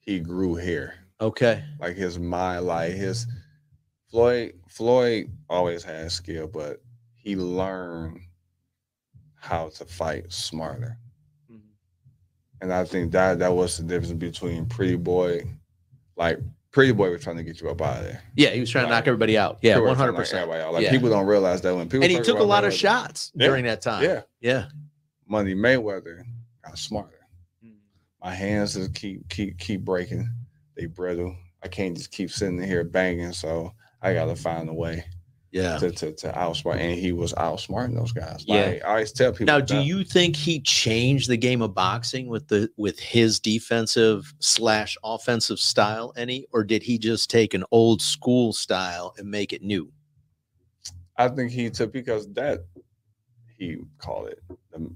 he 0.00 0.20
grew 0.20 0.56
here. 0.56 1.03
Okay, 1.20 1.64
like 1.80 1.96
his 1.96 2.18
mind, 2.18 2.66
like 2.66 2.92
his 2.92 3.26
Floyd. 4.10 4.54
Floyd 4.68 5.30
always 5.48 5.82
had 5.82 6.10
skill, 6.12 6.46
but 6.46 6.80
he 7.16 7.36
learned 7.36 8.20
how 9.36 9.68
to 9.70 9.84
fight 9.84 10.32
smarter. 10.32 10.96
Mhm. 11.50 11.60
And 12.60 12.72
I 12.72 12.84
think 12.84 13.12
that 13.12 13.38
that 13.40 13.52
was 13.52 13.76
the 13.76 13.82
difference 13.82 14.12
between 14.12 14.66
Pretty 14.66 14.96
Boy, 14.96 15.44
like 16.16 16.38
Pretty 16.70 16.92
Boy 16.92 17.10
was 17.10 17.22
trying 17.22 17.36
to 17.36 17.42
get 17.44 17.60
you 17.60 17.68
up 17.70 17.80
out 17.82 17.98
of 17.98 18.04
there. 18.04 18.22
yeah, 18.36 18.50
he 18.50 18.60
was 18.60 18.70
trying 18.70 18.84
to 18.86 18.90
knock 18.90 19.06
everybody 19.06 19.36
out, 19.38 19.58
yeah, 19.62 19.74
Pretty 19.74 19.80
Boy 19.80 19.86
one 19.86 19.90
was 19.90 19.96
trying 19.96 19.96
to 19.96 20.00
hundred 20.02 20.12
knock 20.12 20.48
percent. 20.48 20.72
Like 20.74 20.82
Yeah. 20.84 20.90
people 20.90 21.08
don't 21.10 21.26
realize 21.26 21.60
that 21.62 21.74
when 21.74 21.88
people 21.88 22.04
and 22.04 22.12
he 22.12 22.20
took 22.20 22.38
a 22.38 22.42
lot 22.44 22.64
of 22.64 22.72
shots 22.72 23.30
Yeah. 23.34 23.46
during 23.48 23.64
that 23.64 23.80
time. 23.82 24.02
Yeah, 24.04 24.22
yeah, 24.40 24.68
Money 25.26 25.54
Mayweather 25.54 26.24
got 26.64 26.78
smarter. 26.78 27.26
Mhm. 27.64 27.74
My 28.22 28.34
hands 28.34 28.74
just 28.74 28.94
keep 28.94 29.28
keep 29.28 29.58
keep 29.58 29.80
breaking. 29.84 30.28
They 30.76 30.86
brittle. 30.86 31.36
I 31.62 31.68
can't 31.68 31.96
just 31.96 32.10
keep 32.10 32.30
sitting 32.30 32.62
here 32.62 32.84
banging. 32.84 33.32
So 33.32 33.72
I 34.02 34.12
gotta 34.14 34.36
find 34.36 34.68
a 34.68 34.74
way. 34.74 35.04
yeah. 35.50 35.78
to, 35.78 35.90
to, 35.92 36.12
to 36.12 36.32
outsmart, 36.32 36.80
and 36.80 36.98
he 36.98 37.12
was 37.12 37.32
outsmarting 37.34 37.94
those 37.94 38.10
guys. 38.10 38.44
Yeah. 38.44 38.66
Like, 38.66 38.84
I 38.84 38.88
always 38.88 39.12
tell 39.12 39.30
people. 39.30 39.46
Now, 39.46 39.60
do 39.60 39.76
that- 39.76 39.86
you 39.86 40.02
think 40.02 40.34
he 40.34 40.60
changed 40.60 41.28
the 41.28 41.36
game 41.36 41.62
of 41.62 41.74
boxing 41.74 42.26
with 42.26 42.48
the 42.48 42.68
with 42.76 42.98
his 42.98 43.38
defensive 43.38 44.34
slash 44.40 44.96
offensive 45.04 45.60
style 45.60 46.12
any, 46.16 46.46
or 46.52 46.64
did 46.64 46.82
he 46.82 46.98
just 46.98 47.30
take 47.30 47.54
an 47.54 47.64
old 47.70 48.02
school 48.02 48.52
style 48.52 49.14
and 49.16 49.30
make 49.30 49.52
it 49.52 49.62
new? 49.62 49.90
I 51.16 51.28
think 51.28 51.52
he 51.52 51.70
took 51.70 51.92
because 51.92 52.26
that 52.32 52.64
he 53.56 53.78
called 53.98 54.28
it 54.28 54.42
the, 54.72 54.90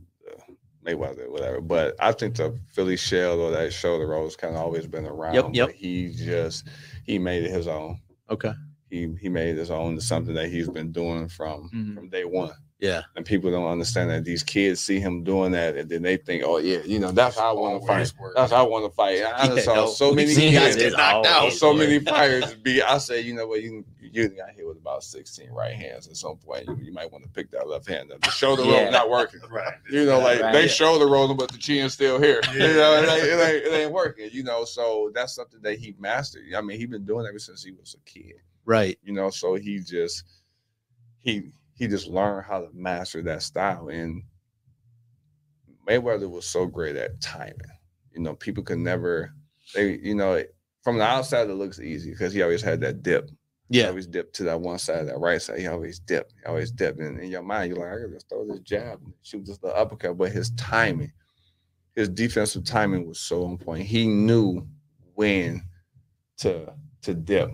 whatever. 0.94 1.60
But 1.60 1.94
I 2.00 2.12
think 2.12 2.36
the 2.36 2.58
Philly 2.72 2.96
shell 2.96 3.40
or 3.40 3.50
that 3.50 3.72
shoulder 3.72 4.06
roll 4.06 4.24
has 4.24 4.36
kind 4.36 4.54
of 4.54 4.60
always 4.60 4.86
been 4.86 5.06
around. 5.06 5.34
Yep, 5.34 5.46
yep. 5.52 5.70
He 5.70 6.12
just 6.14 6.68
he 7.04 7.18
made 7.18 7.44
it 7.44 7.50
his 7.50 7.66
own. 7.68 8.00
Okay. 8.30 8.52
He 8.90 9.14
he 9.20 9.28
made 9.28 9.56
his 9.56 9.70
own 9.70 9.94
to 9.96 10.00
something 10.00 10.34
that 10.34 10.48
he's 10.50 10.68
been 10.68 10.92
doing 10.92 11.28
from 11.28 11.70
Mhm. 11.74 11.94
from 11.94 12.08
day 12.08 12.24
one. 12.24 12.52
Yeah. 12.80 13.02
And 13.16 13.26
people 13.26 13.50
don't 13.50 13.66
understand 13.66 14.08
that 14.10 14.24
these 14.24 14.44
kids 14.44 14.80
see 14.80 15.00
him 15.00 15.24
doing 15.24 15.50
that, 15.50 15.76
and 15.76 15.90
then 15.90 16.02
they 16.02 16.16
think, 16.16 16.44
"Oh 16.46 16.58
yeah, 16.58 16.78
you 16.84 17.00
know, 17.00 17.10
that's 17.10 17.36
how 17.36 17.50
I 17.50 17.52
want 17.60 17.82
to 17.82 17.86
fight. 17.88 18.12
Work. 18.20 18.34
That's 18.36 18.52
how 18.52 18.64
I 18.64 18.68
want 18.68 18.84
to 18.84 18.94
fight." 18.94 19.20
I 19.24 19.52
Yeah, 19.52 19.60
saw 19.62 19.74
no, 19.74 19.86
so 19.90 20.12
many 20.14 20.32
guys 20.32 20.74
kids 20.74 20.76
get 20.76 20.92
knocked 20.92 21.26
out. 21.26 21.52
so 21.52 21.70
work. 21.70 21.78
many 21.78 21.98
fighters 22.04 22.54
be 22.54 22.80
I 22.80 22.98
say, 22.98 23.20
you 23.20 23.34
know 23.34 23.48
what, 23.48 23.62
you 23.62 23.84
you 24.00 24.28
got 24.28 24.50
hit 24.50 24.64
with 24.64 24.76
about 24.76 25.02
16 25.02 25.50
right 25.50 25.74
hands 25.74 26.06
at 26.06 26.16
some 26.16 26.36
point. 26.36 26.66
You, 26.68 26.78
you 26.80 26.92
might 26.92 27.10
want 27.10 27.24
to 27.24 27.30
pick 27.30 27.50
that 27.50 27.68
left 27.68 27.88
hand 27.88 28.12
up. 28.12 28.20
The 28.20 28.30
shoulder 28.30 28.62
Yeah. 28.62 28.82
roll 28.84 28.92
not 28.92 29.10
working. 29.10 29.40
Right. 29.50 29.74
You 29.90 30.06
know, 30.06 30.20
like 30.20 30.40
Right. 30.40 30.52
they 30.52 30.62
Yeah. 30.62 30.68
shoulder 30.68 31.08
rolling, 31.08 31.36
but 31.36 31.50
the 31.50 31.58
chin's 31.58 31.94
still 31.94 32.20
here. 32.20 32.40
You 32.52 32.58
know, 32.60 33.02
it 33.02 33.08
ain't, 33.08 33.22
it, 33.24 33.40
ain't, 33.40 33.64
it 33.66 33.72
ain't 33.76 33.92
working. 33.92 34.28
You 34.32 34.44
know, 34.44 34.64
so 34.64 35.10
that's 35.14 35.34
something 35.34 35.60
that 35.62 35.78
he 35.80 35.96
mastered. 35.98 36.44
I 36.56 36.60
mean, 36.60 36.78
he's 36.78 36.88
been 36.88 37.04
doing 37.04 37.26
it 37.26 37.28
ever 37.28 37.38
since 37.40 37.62
he 37.64 37.72
was 37.72 37.94
a 38.00 38.10
kid. 38.10 38.34
Right. 38.64 38.98
You 39.02 39.12
know, 39.14 39.30
so 39.30 39.56
he 39.56 39.80
just 39.80 40.22
he 41.18 41.50
he 41.78 41.86
just 41.86 42.08
learned 42.08 42.44
how 42.46 42.60
to 42.60 42.68
master 42.74 43.22
that 43.22 43.42
style. 43.42 43.88
And 43.88 44.22
Mayweather 45.88 46.28
was 46.28 46.44
so 46.44 46.66
great 46.66 46.96
at 46.96 47.20
timing. 47.20 47.54
You 48.12 48.20
know, 48.20 48.34
people 48.34 48.62
could 48.62 48.78
never 48.78 49.32
they 49.74 49.98
you 49.98 50.14
know 50.14 50.42
from 50.82 50.98
the 50.98 51.04
outside 51.04 51.48
it 51.48 51.54
looks 51.54 51.80
easy 51.80 52.10
because 52.10 52.32
he 52.32 52.42
always 52.42 52.62
had 52.62 52.80
that 52.80 53.02
dip. 53.02 53.30
He 53.70 53.80
Yeah. 53.80 53.88
always 53.88 54.06
dipped 54.06 54.34
to 54.36 54.44
that 54.44 54.60
one 54.60 54.78
side, 54.78 55.06
that 55.08 55.18
right 55.18 55.40
side. 55.40 55.58
He 55.60 55.66
always 55.66 55.98
dipped. 55.98 56.32
He 56.40 56.44
always 56.46 56.70
dipped. 56.70 56.98
And 57.00 57.20
in 57.20 57.30
your 57.30 57.42
mind, 57.42 57.70
you're 57.70 57.78
like, 57.78 57.88
I 57.92 58.00
gotta 58.00 58.12
just 58.14 58.28
throw 58.28 58.46
this 58.46 58.60
jab 58.60 59.00
and 59.04 59.12
shoot 59.22 59.44
this 59.44 59.62
little 59.62 59.78
uppercut. 59.78 60.16
But 60.16 60.32
his 60.32 60.50
timing, 60.52 61.12
his 61.94 62.08
defensive 62.08 62.64
timing 62.64 63.06
was 63.06 63.20
so 63.20 63.44
on 63.44 63.58
point. 63.58 63.86
He 63.86 64.06
knew 64.06 64.66
when 65.14 65.62
to 66.38 66.72
to 67.02 67.14
dip 67.14 67.50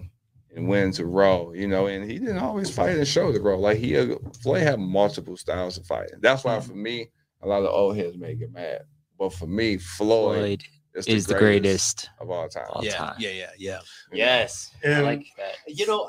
and 0.54 0.68
when 0.68 0.92
to 0.92 1.06
roll, 1.06 1.54
you 1.54 1.66
know, 1.68 1.86
and 1.86 2.08
he 2.10 2.18
didn't 2.18 2.38
always 2.38 2.70
fight 2.70 2.96
in 2.96 3.04
shoulder 3.04 3.40
roll. 3.42 3.60
Like 3.60 3.78
he 3.78 3.96
uh, 3.96 4.16
Floyd 4.42 4.62
had 4.62 4.78
multiple 4.80 5.36
styles 5.36 5.78
of 5.78 5.86
fighting. 5.86 6.18
That's 6.20 6.44
why 6.44 6.60
for 6.60 6.74
me, 6.74 7.10
a 7.42 7.46
lot 7.48 7.62
of 7.62 7.72
old 7.74 7.96
heads 7.96 8.16
may 8.16 8.34
get 8.34 8.52
mad. 8.52 8.82
But 9.18 9.32
for 9.32 9.46
me, 9.46 9.76
Floyd, 9.78 10.36
Floyd 10.38 10.62
is, 10.94 11.06
is 11.06 11.26
the 11.26 11.34
greatest. 11.34 12.08
of 12.20 12.30
all 12.30 12.48
time. 12.48 12.66
All 12.70 12.84
Yeah. 12.84 12.94
time. 12.96 13.14
Yeah. 13.18 13.30
Yeah. 13.30 13.50
Yeah. 13.58 13.80
Yes. 14.12 14.70
I 14.84 15.00
like 15.00 15.24
that. 15.38 15.56
You 15.66 15.86
know, 15.86 16.08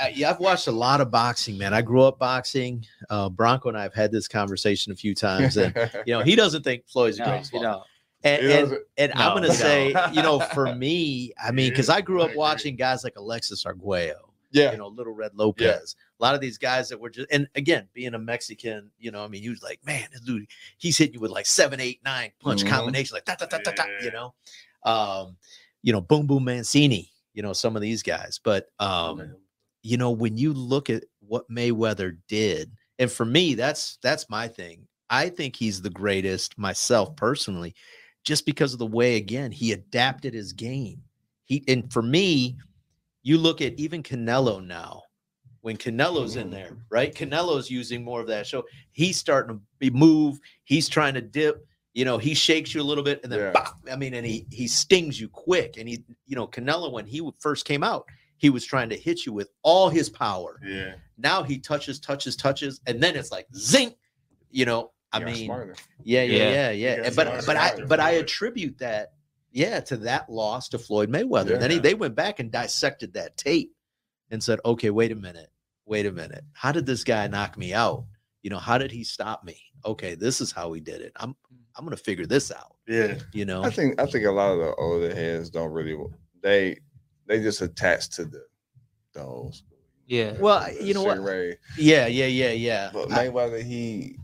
I- 0.00 0.08
yeah, 0.14 0.30
I've 0.30 0.40
watched 0.40 0.66
a 0.68 0.72
lot 0.72 1.00
of 1.00 1.10
boxing, 1.10 1.58
man. 1.58 1.74
I 1.74 1.82
grew 1.82 2.02
up 2.02 2.18
boxing. 2.18 2.84
Uh, 3.08 3.28
Bronco 3.28 3.68
and 3.68 3.78
I 3.78 3.82
have 3.82 3.94
had 3.94 4.12
this 4.12 4.28
conversation 4.28 4.92
a 4.92 4.96
few 4.96 5.14
times, 5.14 5.56
and 5.56 5.74
you 6.06 6.14
know, 6.14 6.22
he 6.22 6.36
doesn't 6.36 6.62
think 6.62 6.88
Floyd's 6.88 7.18
the 7.18 7.24
No, 7.24 7.30
greatest. 7.30 7.52
you 7.52 7.60
know, 7.60 7.82
And, 8.22 8.42
He 8.42 8.52
and, 8.52 8.68
doesn't- 8.70 9.16
I'm 9.16 9.34
gonna 9.34 9.48
no. 9.48 9.54
say, 9.54 9.88
you 10.12 10.22
know, 10.22 10.40
for 10.40 10.74
me, 10.74 11.32
I 11.42 11.50
mean, 11.52 11.70
because 11.70 11.88
I 11.88 12.00
grew 12.00 12.22
up 12.22 12.34
watching 12.36 12.76
guys 12.76 13.02
like 13.04 13.16
Alexis 13.16 13.64
Arguello, 13.64 14.32
yeah. 14.52 14.72
you 14.72 14.78
know, 14.78 14.88
Little 14.88 15.14
Red 15.14 15.32
Lopez, 15.34 15.96
a 16.18 16.22
lot 16.22 16.34
of 16.34 16.40
these 16.42 16.58
guys 16.58 16.88
that 16.90 17.00
were 17.00 17.08
just, 17.08 17.28
and 17.32 17.48
again, 17.54 17.88
being 17.94 18.12
a 18.14 18.18
Mexican, 18.18 18.90
you 18.98 19.10
know, 19.10 19.24
I 19.24 19.28
mean, 19.28 19.42
you 19.42 19.50
was 19.50 19.62
like, 19.62 19.80
man, 19.86 20.06
dude, 20.26 20.46
he's 20.76 20.98
hitting 20.98 21.14
you 21.14 21.20
with 21.20 21.30
like 21.30 21.46
seven, 21.46 21.80
eight, 21.80 22.00
nine 22.04 22.30
punch 22.40 22.62
Mhm. 22.62 22.68
combination, 22.68 23.14
like 23.14 23.24
da 23.24 23.36
da 23.36 23.46
da 23.46 23.58
da 23.58 23.70
da, 23.72 23.84
you 24.02 24.10
know, 24.10 24.34
um, 24.84 25.36
you 25.82 25.92
know, 25.92 26.00
boom 26.02 26.26
boom 26.26 26.44
Mancini, 26.44 27.10
you 27.32 27.42
know, 27.42 27.54
some 27.54 27.74
of 27.74 27.80
these 27.82 28.02
guys, 28.02 28.38
but 28.42 28.68
um, 28.80 29.34
you 29.82 29.96
know, 29.96 30.10
when 30.10 30.36
you 30.36 30.52
look 30.52 30.90
at 30.90 31.04
what 31.20 31.48
Mayweather 31.50 32.18
did, 32.28 32.70
and 32.98 33.10
for 33.10 33.24
me, 33.24 33.54
that's 33.54 33.96
that's 34.02 34.28
my 34.28 34.46
thing. 34.46 34.86
I 35.08 35.30
think 35.30 35.56
he's 35.56 35.80
the 35.80 35.88
greatest 35.90 36.58
myself 36.58 37.16
personally, 37.16 37.74
just 38.24 38.46
because 38.46 38.72
of 38.72 38.78
the 38.78 38.86
way 38.86 39.16
again 39.16 39.50
he 39.50 39.72
adapted 39.72 40.34
his 40.34 40.52
game. 40.52 41.02
He 41.44 41.64
and 41.68 41.92
for 41.92 42.02
me, 42.02 42.56
you 43.22 43.38
look 43.38 43.60
at 43.60 43.74
even 43.74 44.02
Canelo 44.02 44.64
now. 44.64 45.02
When 45.62 45.76
Canelo's 45.76 46.36
in 46.36 46.48
there, 46.50 46.78
right? 46.88 47.14
Canelo's 47.14 47.70
using 47.70 48.02
more 48.02 48.22
of 48.22 48.26
that 48.28 48.46
show. 48.46 48.64
He's 48.92 49.18
starting 49.18 49.56
to 49.56 49.62
be 49.78 49.90
move. 49.90 50.38
He's 50.64 50.88
trying 50.88 51.12
to 51.14 51.20
dip. 51.20 51.66
You 51.92 52.06
know, 52.06 52.16
he 52.16 52.32
shakes 52.32 52.74
you 52.74 52.80
a 52.80 52.82
little 52.82 53.04
bit 53.04 53.20
and 53.22 53.30
then 53.30 53.40
Yeah. 53.40 53.50
bop, 53.52 53.78
I 53.90 53.96
mean, 53.96 54.14
and 54.14 54.24
he 54.26 54.46
he 54.50 54.66
stings 54.66 55.20
you 55.20 55.28
quick. 55.28 55.76
And 55.76 55.86
he, 55.86 56.02
you 56.26 56.34
know, 56.34 56.46
Canelo 56.46 56.90
when 56.90 57.04
he 57.04 57.20
first 57.40 57.66
came 57.66 57.82
out, 57.82 58.06
he 58.38 58.48
was 58.48 58.64
trying 58.64 58.88
to 58.88 58.96
hit 58.96 59.26
you 59.26 59.34
with 59.34 59.50
all 59.62 59.90
his 59.90 60.08
power. 60.08 60.58
Yeah. 60.64 60.94
Now 61.18 61.42
he 61.42 61.58
touches, 61.58 62.00
touches, 62.00 62.36
touches, 62.36 62.80
and 62.86 63.02
then 63.02 63.14
it's 63.14 63.30
like 63.30 63.46
zing. 63.54 63.94
You 64.50 64.64
know, 64.64 64.92
I 65.12 65.18
He 65.18 65.24
mean, 65.24 65.44
smarter. 65.46 65.74
yeah, 66.02 66.22
yeah, 66.22 66.36
Yeah. 66.36 66.50
yeah, 66.50 66.70
yeah. 66.70 66.96
got 66.96 67.16
But 67.16 67.26
smarter 67.26 67.46
but 67.46 67.56
I 67.56 67.84
but 67.86 68.00
I 68.00 68.10
attribute 68.12 68.78
that, 68.78 69.12
yeah, 69.52 69.80
to 69.80 69.96
that 69.98 70.30
loss 70.30 70.68
to 70.70 70.78
Floyd 70.78 71.10
Mayweather. 71.10 71.58
Then 71.58 71.70
he, 71.70 71.78
they 71.78 71.94
went 71.94 72.14
back 72.14 72.38
and 72.40 72.50
dissected 72.52 73.14
that 73.14 73.36
tape 73.36 73.72
and 74.30 74.42
said, 74.42 74.60
okay, 74.64 74.90
wait 74.90 75.10
a 75.10 75.16
minute, 75.16 75.50
wait 75.86 76.06
a 76.06 76.12
minute. 76.12 76.44
How 76.52 76.70
did 76.72 76.86
this 76.86 77.02
guy 77.04 77.26
knock 77.26 77.58
me 77.58 77.74
out? 77.74 78.04
You 78.42 78.50
know, 78.50 78.58
how 78.58 78.78
did 78.78 78.92
he 78.92 79.02
stop 79.04 79.44
me? 79.44 79.60
Okay, 79.84 80.14
this 80.14 80.40
is 80.40 80.52
how 80.52 80.72
he 80.72 80.80
did 80.80 81.00
it. 81.00 81.12
I'm 81.16 81.30
mm. 81.30 81.34
I'm 81.76 81.84
gonna 81.84 81.96
figure 81.96 82.26
this 82.26 82.50
out. 82.52 82.76
Yeah. 82.86 83.16
You 83.32 83.44
know, 83.44 83.62
I 83.62 83.70
think 83.70 84.00
I 84.00 84.06
think 84.06 84.26
a 84.26 84.30
lot 84.30 84.52
of 84.52 84.58
the 84.58 84.74
older 84.76 85.14
heads 85.14 85.50
don't 85.50 85.70
really 85.72 85.96
they 86.42 86.78
they 87.26 87.40
just 87.40 87.60
attach 87.62 88.10
to 88.10 88.24
the 88.24 88.42
those. 89.12 89.64
yeah. 90.06 90.32
well, 90.38 90.72
you 90.80 90.94
know 90.94 91.02
what? 91.02 91.22
Ray. 91.22 91.56
Yeah, 91.76 92.06
yeah, 92.06 92.26
yeah, 92.26 92.50
yeah. 92.52 92.90
But 92.92 93.10
I- 93.12 93.28
Mayweather, 93.28 93.62
he 93.62 94.18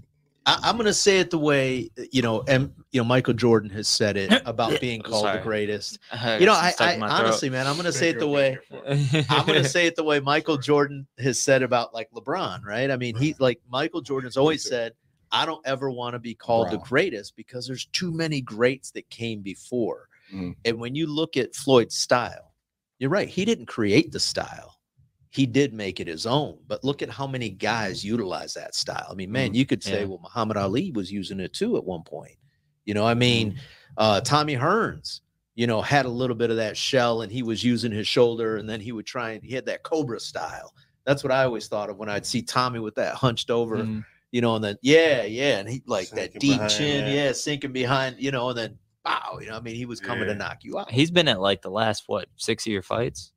I, 0.47 0.61
I'm 0.63 0.77
going 0.77 0.87
to 0.87 0.95
say 0.95 1.19
it 1.19 1.31
the 1.31 1.39
way 1.39 1.91
you 2.13 2.23
know, 2.23 2.43
and 2.47 2.73
you 2.93 3.01
know, 3.01 3.05
Michael 3.05 3.35
Jordan 3.35 3.69
has 3.71 3.89
said 3.89 4.17
it 4.17 4.33
about 4.47 4.81
being 4.81 5.03
called 5.03 5.27
the 5.27 5.41
greatest. 5.43 5.99
I 6.13 6.39
You 6.39 6.47
know, 6.47 6.53
I, 6.53 6.73
I 6.79 6.93
in 6.95 7.01
my 7.01 7.09
throat. 7.09 7.21
honestly, 7.27 7.51
man, 7.51 7.67
I'm 7.67 7.75
going 7.75 7.87
to 7.87 7.93
say 7.93 8.11
it 8.11 8.19
the 8.19 8.29
way 8.29 8.59
I'm 8.89 9.25
I'm 9.29 9.47
going 9.47 9.63
to 9.63 9.69
say 9.69 9.87
it 9.87 9.97
the 9.97 10.05
way 10.05 10.21
Michael 10.21 10.57
Jordan 10.57 11.07
has 11.19 11.39
said 11.39 11.63
about 11.63 11.93
like 11.93 12.11
LeBron, 12.13 12.65
right? 12.65 12.91
I 12.91 12.97
mean, 12.97 13.17
he 13.17 13.35
like 13.39 13.61
Michael 13.69 14.01
Jordan's 14.01 14.37
always 14.37 14.63
said, 14.67 14.93
I 15.33 15.45
don't 15.45 15.67
ever 15.67 15.91
want 15.91 16.15
to 16.15 16.19
be 16.21 16.35
called 16.35 16.71
the 16.71 16.79
greatest 16.79 17.35
because 17.37 17.67
there's 17.67 17.87
too 17.87 18.13
many 18.13 18.41
greats 18.41 18.93
that 18.93 19.11
came 19.11 19.43
before. 19.43 20.09
Mhm. 20.33 20.55
And 20.65 20.79
when 20.79 20.95
you 20.95 21.07
look 21.07 21.37
at 21.37 21.55
Floyd's 21.55 21.97
style, 21.97 22.55
you're 22.99 23.11
right. 23.11 23.29
He 23.29 23.45
didn't 23.45 23.67
create 23.67 24.13
the 24.13 24.21
style. 24.21 24.76
He 25.31 25.45
did 25.47 25.75
make 25.75 26.01
it 26.01 26.07
his 26.07 26.25
own, 26.27 26.59
but 26.67 26.83
look 26.85 27.03
at 27.03 27.11
how 27.11 27.27
many 27.27 27.51
guys 27.51 28.05
utilize 28.05 28.55
that 28.55 28.75
style. 28.75 29.07
I 29.11 29.15
mean, 29.15 29.31
man, 29.31 29.55
you 29.55 29.67
could 29.67 29.83
say, 29.83 30.01
Yeah. 30.01 30.07
well, 30.07 30.21
Muhammad 30.23 30.57
Ali 30.57 30.93
was 30.93 31.11
using 31.13 31.41
it 31.41 31.53
too 31.53 31.77
at 31.77 31.85
one 31.85 32.03
point. 32.03 32.37
You 32.85 32.95
know, 32.95 33.05
I 33.07 33.15
mean, 33.15 33.59
uh, 33.99 34.21
Tommy 34.21 34.55
Hearns, 34.55 35.21
you 35.57 35.67
know, 35.67 35.83
had 35.83 36.07
a 36.07 36.11
little 36.11 36.37
bit 36.37 36.51
of 36.51 36.57
that 36.57 36.77
shell 36.77 37.23
and 37.23 37.33
he 37.33 37.43
was 37.43 37.65
using 37.65 37.91
his 37.91 38.07
shoulder 38.07 38.57
and 38.57 38.69
then 38.69 38.81
he 38.81 38.93
would 38.93 39.07
try 39.07 39.33
and 39.33 39.43
he 39.43 39.55
had 39.55 39.67
that 39.67 39.83
Cobra 39.83 40.21
style. 40.21 40.73
That's 41.05 41.23
what 41.25 41.33
I 41.33 41.45
always 41.45 41.67
thought 41.69 41.91
of 41.91 41.97
when 41.99 42.09
I'd 42.09 42.27
see 42.27 42.43
Tommy 42.43 42.79
with 42.79 42.95
that 42.97 43.15
hunched 43.15 43.51
over, 43.51 43.79
Mhm. 43.79 44.05
you 44.33 44.41
know, 44.41 44.55
and 44.57 44.65
then, 44.65 44.77
yeah, 44.83 45.25
yeah. 45.25 45.59
And 45.59 45.69
he 45.69 45.83
like 45.87 46.11
that 46.11 46.33
deep 46.35 46.53
behind, 46.59 46.71
chin, 46.71 47.07
yeah. 47.07 47.27
yeah, 47.27 47.33
sinking 47.33 47.73
behind, 47.73 48.17
you 48.19 48.31
know, 48.31 48.49
and 48.51 48.59
then, 48.59 48.79
wow, 49.05 49.39
you 49.41 49.49
know, 49.49 49.57
I 49.57 49.61
mean, 49.61 49.77
he 49.77 49.87
was 49.87 50.01
coming 50.01 50.27
to 50.27 50.35
knock 50.35 50.63
you 50.63 50.79
out. 50.79 50.91
He's 50.91 51.11
been 51.11 51.29
at 51.29 51.41
like 51.41 51.63
the 51.63 51.71
last 51.71 52.05
what 52.07 52.29
six 52.37 52.67
of 52.67 52.73
your 52.73 52.83
fights. 52.83 53.33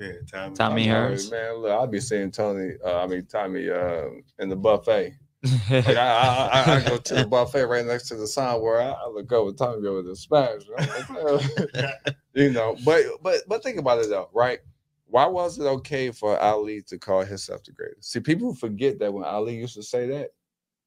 Yeah. 0.00 0.12
Tommy. 0.32 0.54
Tommy 0.56 0.90
I'm 0.90 1.12
Hearns. 1.12 1.30
man. 1.30 1.54
Look, 1.56 1.70
I'll 1.70 1.86
be 1.86 2.00
seeing 2.00 2.30
Tony. 2.30 2.72
Uh, 2.84 3.04
I 3.04 3.06
mean 3.06 3.26
Tommy 3.26 3.68
uh, 3.70 4.06
in 4.38 4.48
the 4.48 4.56
buffet. 4.56 5.14
Like 5.70 5.86
I, 5.86 5.92
I, 5.92 6.48
I, 6.52 6.76
I 6.76 6.88
go 6.88 6.98
to 6.98 7.14
the 7.14 7.26
buffet 7.26 7.64
right 7.64 7.86
next 7.86 8.08
to 8.08 8.16
the 8.16 8.26
sign 8.26 8.60
where 8.60 8.80
I, 8.80 8.90
I 8.90 9.08
look 9.08 9.32
over 9.32 9.52
Tommy 9.52 9.86
over 9.86 10.02
the 10.02 10.14
smash. 10.14 10.60
I'm 10.78 10.88
like, 10.88 11.10
uh, 12.04 12.12
you 12.34 12.50
know, 12.50 12.76
but 12.84 13.04
but 13.22 13.40
but 13.48 13.62
think 13.62 13.78
about 13.78 14.00
it 14.00 14.10
though, 14.10 14.28
right? 14.34 14.58
Why 15.06 15.26
was 15.26 15.58
it 15.58 15.64
okay 15.64 16.10
for 16.10 16.38
Ali 16.38 16.82
to 16.82 16.98
call 16.98 17.24
himself 17.24 17.64
the 17.64 17.72
greatest? 17.72 18.12
See, 18.12 18.20
people 18.20 18.54
forget 18.54 18.98
that 18.98 19.12
when 19.12 19.24
Ali 19.24 19.56
used 19.56 19.74
to 19.74 19.82
say 19.82 20.06
that, 20.08 20.30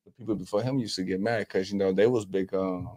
the 0.06 0.12
people 0.12 0.36
before 0.36 0.62
him 0.62 0.80
used 0.80 0.96
to 0.98 1.04
get 1.04 1.20
mad 1.20 1.40
because 1.40 1.72
you 1.72 1.78
know 1.78 1.92
they 1.92 2.08
was 2.08 2.26
big. 2.26 2.54
Um, 2.54 2.90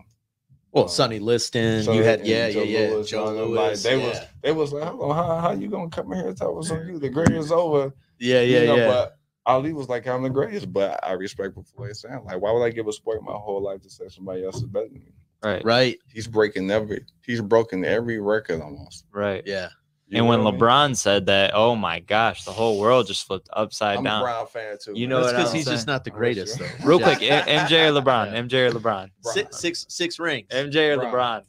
Well, 0.77 0.85
uh, 0.85 0.89
Sonny 0.89 1.19
Liston, 1.19 1.85
Sonny 1.85 1.97
you 1.97 2.05
had 2.05 2.27
yeah, 2.27 2.51
Joe 2.51 2.63
yeah, 2.63 2.81
yeah, 2.81 2.95
Louis, 2.95 3.11
Joe 3.11 3.29
and 3.29 3.37
Louis, 3.39 3.57
Like 3.57 3.79
they 3.79 3.99
yeah. 3.99 4.09
was 4.09 4.19
they 4.43 4.53
was 4.53 4.73
like, 4.75 4.85
hold 4.85 5.11
on, 5.11 5.17
how, 5.17 5.41
how 5.41 5.53
you 5.53 5.69
gonna 5.69 5.89
come 5.89 6.13
in 6.13 6.19
here 6.19 6.29
and 6.29 6.37
talk 6.37 6.51
about 6.51 6.87
you? 6.87 6.99
The 6.99 7.09
greatest 7.09 7.51
over. 7.51 7.95
yeah, 8.19 8.43
yeah, 8.43 8.61
you 8.61 8.67
know, 8.67 8.77
yeah. 8.77 8.87
But 8.87 9.19
Ali 9.47 9.73
was 9.73 9.89
like, 9.89 10.07
I'm 10.07 10.23
the 10.23 10.29
greatest, 10.29 10.71
but 10.71 11.01
I 11.03 11.13
respect 11.13 11.57
what 11.57 11.67
Floyd 11.67 11.97
saying. 11.97 12.25
Like, 12.27 12.43
why 12.43 12.53
would 12.53 12.63
I 12.63 12.69
give 12.69 12.89
a 12.89 12.93
sport 12.93 13.23
my 13.23 13.33
whole 13.33 13.63
life 13.63 13.81
to 13.83 13.91
say 13.91 14.09
somebody 14.09 14.45
else 14.45 14.57
is 14.57 14.65
better 14.65 14.89
than 14.89 14.99
me? 14.99 15.13
right. 15.43 15.65
right, 15.65 15.99
He's 16.13 16.27
breaking 16.27 16.71
every 16.71 17.07
he's 17.25 17.41
broken 17.41 17.83
every 17.83 18.21
record 18.21 18.61
almost. 18.61 19.07
Right. 19.13 19.43
yeah, 19.47 19.69
You 20.09 20.19
and 20.19 20.29
when 20.29 20.45
what 20.45 20.49
I 20.49 20.51
mean? 20.53 20.61
LeBron 20.61 20.97
said 20.97 21.27
that, 21.27 21.51
oh 21.55 21.75
my 21.75 21.99
gosh, 21.99 22.45
the 22.45 22.53
whole 22.53 22.79
world 22.79 23.09
just 23.09 23.27
flipped 23.27 23.49
upside 23.53 23.99
I'm 23.99 24.05
down. 24.05 24.23
a 24.23 24.25
Brown 24.25 24.47
fan 24.47 24.77
too. 24.81 24.93
You 24.95 25.09
know 25.09 25.21
that's 25.21 25.33
what 25.33 25.37
because 25.39 25.51
I'm 25.51 25.57
he's 25.57 25.67
just 25.67 25.87
not 25.89 26.05
the 26.05 26.13
I'm 26.13 26.15
with 26.15 26.21
greatest, 26.21 26.61
you. 26.61 26.67
though. 26.67 26.87
Real 26.87 27.01
quick, 27.01 27.19
MJ 27.19 27.89
or 27.89 28.01
LeBron? 28.01 28.33
Yeah. 28.33 28.43
MJ 28.43 28.71
or 28.71 28.79
LeBron? 28.79 29.11
six, 29.23 29.59
six, 29.59 29.87
six 29.89 30.19
rings. 30.21 30.49
MJ 30.51 30.97
or 30.97 31.11
Brown. 31.11 31.43
LeBron? 31.43 31.45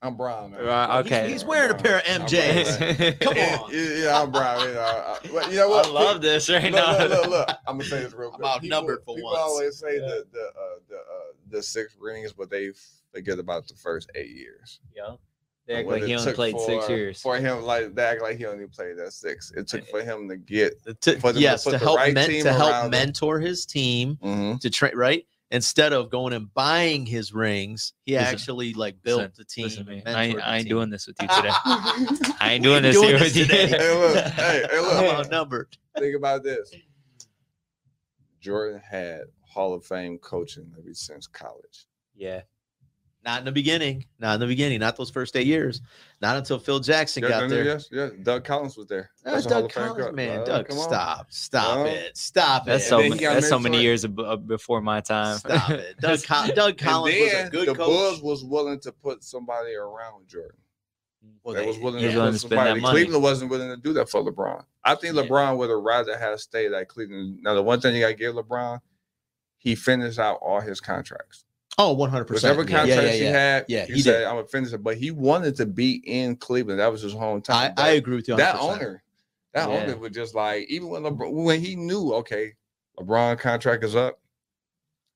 I'm 0.00 0.16
brown. 0.16 0.52
Man. 0.52 0.64
Right, 0.64 1.00
okay. 1.00 1.30
He's, 1.32 1.44
wearing 1.44 1.72
a 1.72 1.74
pair 1.74 1.96
of 1.98 2.02
I'm 2.08 2.20
MJs. 2.26 3.20
Come 3.20 3.36
on. 3.36 3.72
Yeah, 3.72 4.04
yeah, 4.04 4.22
I'm 4.22 4.30
brown. 4.30 4.60
You 4.68 4.74
know, 4.74 4.80
I, 4.80 5.18
but 5.32 5.50
you 5.50 5.56
know 5.56 5.72
I 5.74 5.88
love 5.88 6.22
this 6.22 6.48
right 6.48 6.62
look, 6.70 6.72
now. 6.72 6.98
Look, 6.98 7.10
look, 7.10 7.30
look. 7.30 7.48
I'm 7.66 7.78
gonna 7.78 7.84
say 7.84 8.02
this 8.04 8.14
real 8.14 8.28
I'm 8.28 8.36
quick. 8.36 8.48
outnumbered 8.48 9.00
for 9.04 9.16
people 9.16 9.30
once. 9.30 9.38
always 9.40 9.78
say 9.78 9.98
the 9.98 10.24
the 10.32 10.40
uh, 10.40 10.78
the 10.88 10.96
uh, 10.96 11.32
the 11.50 11.62
six 11.62 11.96
rings, 12.00 12.32
but 12.32 12.48
they 12.48 12.70
forget 13.12 13.40
about 13.40 13.66
the 13.66 13.74
first 13.74 14.08
eight 14.14 14.30
years. 14.30 14.78
Yeah. 14.94 15.16
They 15.68 15.74
act 15.74 15.88
like 15.88 16.02
he 16.02 16.14
only 16.14 16.24
took 16.24 16.34
played 16.34 16.58
six 16.60 16.88
years. 16.88 17.20
For 17.20 17.36
him, 17.36 17.62
like 17.62 17.94
they 17.94 18.02
act 18.02 18.22
like 18.22 18.38
he 18.38 18.46
only 18.46 18.66
played 18.66 18.96
that 18.96 19.12
six. 19.12 19.52
It 19.54 19.68
took 19.68 19.86
for 19.88 20.02
him 20.02 20.26
to 20.30 20.36
get. 20.38 20.72
To- 21.02 21.20
For 21.20 21.28
them 21.32 21.34
to 21.34 21.40
yes, 21.40 21.62
put 21.64 21.72
to 21.72 21.78
the 21.78 21.84
help 21.84 21.98
right 21.98 22.14
men- 22.14 22.28
team 22.30 22.42
to 22.44 22.52
help 22.54 22.70
around 22.70 22.84
him. 22.86 22.90
mentor 22.92 23.38
his 23.38 23.66
team 23.66 24.16
Mhm. 24.24 24.58
to 24.60 24.70
train 24.70 24.96
right 24.96 25.26
instead 25.50 25.92
of 25.92 26.08
going 26.10 26.32
and 26.32 26.52
buying 26.54 27.04
his 27.04 27.34
rings. 27.34 27.92
He 28.06 28.14
Listen, 28.14 28.26
actually 28.34 28.72
like 28.72 29.02
built 29.02 29.18
listen, 29.20 29.32
the 29.36 29.44
team. 29.44 29.64
Listen 29.64 29.86
to 29.86 29.92
I 29.92 30.24
ain't, 30.24 30.40
I 30.40 30.56
ain't 30.56 30.64
team. 30.64 30.70
doing 30.76 30.88
this 30.90 31.06
with 31.06 31.16
you 31.20 31.28
today. 31.28 31.50
I 32.40 32.48
ain't 32.52 32.64
doing 32.64 32.82
this 32.82 32.96
doing 32.96 33.08
here 33.10 33.18
this 33.18 33.34
with 33.34 33.36
you. 33.36 33.44
today. 33.44 33.66
Hey, 33.66 33.94
look, 33.94 34.24
hey, 34.24 34.66
hey, 34.70 34.80
look. 34.80 34.92
I'm 34.94 35.04
outnumbered. 35.20 35.76
Think 35.98 36.16
about 36.16 36.42
this. 36.42 36.74
Jordan 38.40 38.80
had 38.88 39.22
Hall 39.42 39.74
of 39.74 39.84
Fame 39.84 40.16
coaching 40.18 40.72
ever 40.78 40.94
since 40.94 41.26
college. 41.26 41.86
yeah. 42.16 42.40
Not 43.24 43.40
in 43.40 43.44
the 43.44 43.52
beginning. 43.52 44.06
Not 44.20 44.34
in 44.34 44.40
the 44.40 44.46
beginning. 44.46 44.78
Not 44.80 44.96
those 44.96 45.10
first 45.10 45.36
eight 45.36 45.46
years. 45.46 45.82
Not 46.22 46.36
until 46.36 46.58
Phil 46.58 46.78
Jackson 46.80 47.22
Yeah, 47.24 47.28
got 47.28 47.40
no, 47.42 47.46
no, 47.48 47.54
there. 47.56 47.64
Yes, 47.64 47.88
yes. 47.90 48.12
Doug 48.22 48.44
Collins 48.44 48.76
was 48.76 48.86
there. 48.86 49.10
Ah, 49.26 49.32
That's 49.32 49.46
a 49.46 49.48
Hall 49.50 49.62
Doug 49.62 49.72
Collins, 49.72 50.04
coach. 50.06 50.14
man. 50.14 50.40
Uh, 50.40 50.44
Doug, 50.44 50.72
stop. 50.72 51.26
Stop 51.30 51.78
No. 51.78 51.84
it. 51.86 52.16
Stop 52.16 52.64
That's 52.66 52.84
it. 52.84 52.88
so 52.88 52.96
then 52.96 53.04
he 53.04 53.10
many, 53.10 53.20
got 53.20 53.34
that's 53.34 53.48
so 53.48 53.58
many 53.58 53.82
years 53.82 54.04
ab- 54.04 54.20
uh, 54.20 54.36
before 54.36 54.80
my 54.80 55.00
time. 55.00 55.38
Stop 55.38 55.70
it. 55.70 55.96
Doug, 56.00 56.22
Col- 56.22 56.48
Doug 56.54 56.78
Collins 56.78 57.16
and 57.16 57.24
was 57.24 57.44
a 57.44 57.50
good 57.50 57.68
the 57.68 57.74
coach. 57.74 57.86
Bulls 57.86 58.22
was 58.22 58.44
willing 58.44 58.78
to 58.80 58.92
put 58.92 59.22
somebody 59.24 59.74
around 59.74 60.28
Jordan. 60.28 60.56
Well, 61.42 61.54
they 61.56 61.62
they- 61.62 61.66
was 61.66 61.78
willing 61.78 62.02
yeah. 62.02 62.12
To 62.12 62.16
willing 62.18 62.32
put 62.32 62.34
to 62.34 62.38
spend 62.38 62.50
somebody. 62.58 62.74
that 62.74 62.80
money. 62.80 62.94
Cleveland 63.02 63.22
wasn't 63.24 63.50
willing 63.50 63.68
to 63.70 63.76
do 63.76 63.92
that 63.94 64.08
for 64.08 64.22
LeBron. 64.22 64.64
I 64.84 64.94
think 64.94 65.16
Yeah. 65.16 65.22
LeBron 65.22 65.58
would 65.58 65.70
have 65.70 65.80
rather 65.80 66.16
have 66.16 66.40
stayed 66.40 66.72
at 66.72 66.88
Cleveland. 66.88 67.40
Now, 67.42 67.54
the 67.54 67.62
one 67.62 67.80
thing 67.80 67.94
you 67.96 68.00
got 68.00 68.08
to 68.08 68.14
give 68.14 68.36
LeBron, 68.36 68.80
he 69.58 69.74
finished 69.74 70.20
out 70.20 70.36
all 70.40 70.60
his 70.60 70.80
contracts. 70.80 71.44
Oh, 71.80 71.94
100%. 71.96 72.28
Whichever 72.30 72.62
Yeah, 72.62 72.68
contracts 72.76 72.88
yeah, 72.90 73.10
he 73.12 73.22
yeah. 73.24 73.30
had, 73.30 73.64
Yeah, 73.68 73.86
he, 73.86 73.92
he 73.94 74.02
said, 74.02 74.18
did. 74.18 74.26
"I'm 74.26 74.34
gonna 74.36 74.48
finish 74.48 74.72
it." 74.72 74.82
But 74.82 74.96
he 74.98 75.10
wanted 75.12 75.54
to 75.56 75.66
be 75.66 76.02
in 76.06 76.36
Cleveland. 76.36 76.80
That 76.80 76.90
was 76.90 77.02
his 77.02 77.14
hometown. 77.14 77.50
I, 77.54 77.72
I 77.76 77.90
agree 77.92 78.16
with 78.16 78.26
you. 78.28 78.34
100%. 78.34 78.38
that 78.38 78.56
owner, 78.56 79.02
that 79.54 79.68
Yeah. 79.68 79.76
owner 79.76 79.96
was 79.96 80.10
just 80.12 80.34
like, 80.34 80.66
even 80.68 80.88
when 80.88 81.02
LeBron, 81.02 81.30
when 81.44 81.60
he 81.60 81.76
knew, 81.76 82.12
okay, 82.14 82.54
LeBron 82.98 83.38
contract 83.38 83.84
is 83.84 83.94
up, 83.94 84.18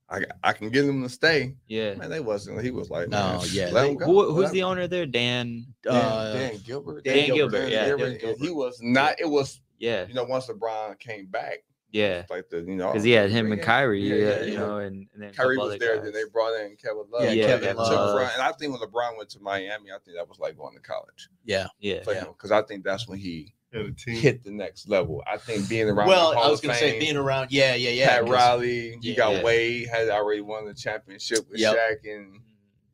I 0.08 0.20
I 0.44 0.52
can 0.52 0.68
get 0.70 0.84
him 0.84 1.02
to 1.02 1.08
stay. 1.08 1.56
Yeah. 1.66 1.94
Man, 1.94 2.10
they 2.10 2.20
wasn't. 2.20 2.62
He 2.62 2.70
was 2.70 2.90
like, 2.90 3.08
No, 3.08 3.38
man, 3.38 3.40
yeah, 3.50 3.70
let 3.72 3.82
they- 3.82 3.88
him 3.90 3.96
go. 3.96 4.04
Who, 4.06 4.32
who's 4.34 4.44
Let 4.44 4.52
the 4.52 4.60
him- 4.60 4.66
owner 4.66 4.86
there? 4.86 5.06
Dan. 5.06 5.66
Dan, 5.82 5.94
Uh, 5.94 6.32
Dan 6.32 6.58
Gilbert. 6.64 7.02
Dan 7.04 7.26
Gilbert, 7.34 7.70
yeah, 7.70 7.86
Dan 7.86 7.98
Gilbert. 8.18 8.38
He 8.38 8.50
was 8.50 8.78
not. 8.82 9.20
It 9.20 9.28
was 9.28 9.60
Yeah. 9.78 10.06
you 10.06 10.14
know 10.14 10.24
once 10.24 10.46
LeBron 10.46 10.98
came 11.00 11.26
back, 11.26 11.64
Yeah. 11.92 12.24
like 12.30 12.48
the 12.50 12.58
you 12.60 12.74
know 12.76 12.88
Because 12.88 13.02
oh, 13.02 13.06
he 13.06 13.12
had 13.12 13.30
him 13.30 13.52
and 13.52 13.60
in- 13.60 13.64
Kyrie, 13.64 14.00
yeah, 14.02 14.14
yeah, 14.14 14.40
yeah, 14.40 14.42
you 14.44 14.56
know, 14.56 14.78
and, 14.78 15.06
and 15.12 15.22
then 15.22 15.28
a 15.30 15.32
Kyrie 15.32 15.56
was 15.58 15.78
there. 15.78 15.96
guys. 15.96 16.04
Then 16.04 16.12
they 16.12 16.24
brought 16.32 16.58
in 16.60 16.74
Kevin 16.76 17.04
Love. 17.10 17.24
Yeah, 17.24 17.30
Yeah, 17.32 17.46
Kevin 17.48 17.68
and, 17.70 17.78
Love. 17.78 18.18
took 18.20 18.32
and 18.32 18.42
I 18.42 18.52
think 18.52 18.72
when 18.72 18.80
LeBron 18.80 19.16
went 19.18 19.30
to 19.30 19.40
Miami, 19.40 19.90
I 19.90 19.98
think 20.04 20.16
that 20.16 20.28
was 20.28 20.38
like 20.38 20.56
going 20.56 20.74
to 20.74 20.80
college 20.80 21.28
Yeah. 21.44 21.66
Yeah. 21.80 22.02
for 22.02 22.14
Yeah. 22.14 22.24
because 22.24 22.50
I 22.50 22.62
think 22.62 22.82
that's 22.84 23.06
when 23.08 23.18
he 23.18 23.54
the 23.72 23.90
team. 23.92 24.16
hit 24.16 24.42
the 24.44 24.50
next 24.50 24.88
level. 24.88 25.22
I 25.26 25.36
think 25.38 25.68
being 25.68 25.88
around. 25.88 26.08
Well, 26.08 26.30
the 26.32 26.36
Hall 26.36 26.46
I 26.48 26.50
was 26.50 26.60
going 26.60 26.74
to 26.74 26.78
say 26.78 26.98
being 26.98 27.16
around. 27.16 27.52
Yeah, 27.52 27.74
yeah, 27.74 27.90
yeah. 27.90 28.08
Pat 28.08 28.20
'cause- 28.22 28.30
Riley, 28.30 28.88
you 28.88 28.98
Yeah. 29.02 29.14
got 29.16 29.32
Yeah. 29.34 29.42
Wade 29.42 29.88
had 29.88 30.08
already 30.08 30.40
won 30.42 30.66
the 30.66 30.74
championship 30.74 31.48
with 31.50 31.58
Yep. 31.60 31.76
Shaq, 31.76 32.14
and 32.14 32.40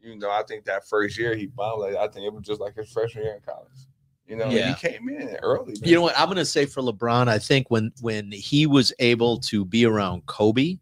you 0.00 0.16
know 0.16 0.30
I 0.30 0.42
think 0.44 0.64
that 0.66 0.86
first 0.88 1.18
year 1.18 1.34
he 1.36 1.46
bombed. 1.46 1.80
Like, 1.82 1.96
I 1.96 2.06
think 2.08 2.26
it 2.26 2.32
was 2.32 2.44
just 2.44 2.60
like 2.60 2.74
his 2.76 2.90
freshman 2.90 3.24
year 3.24 3.34
in 3.34 3.40
college. 3.40 3.70
You 4.28 4.36
know, 4.36 4.50
Yeah. 4.50 4.74
he 4.74 4.88
came 4.88 5.08
in 5.08 5.36
early. 5.42 5.76
You 5.82 5.94
know 5.94 6.02
what? 6.02 6.18
I'm 6.18 6.26
going 6.26 6.36
to 6.36 6.44
say 6.44 6.66
for 6.66 6.82
LeBron, 6.82 7.28
I 7.28 7.38
think 7.38 7.70
when 7.70 7.92
when 8.00 8.30
he 8.30 8.66
was 8.66 8.92
able 8.98 9.38
to 9.40 9.64
be 9.64 9.86
around 9.86 10.26
Kobe 10.26 10.76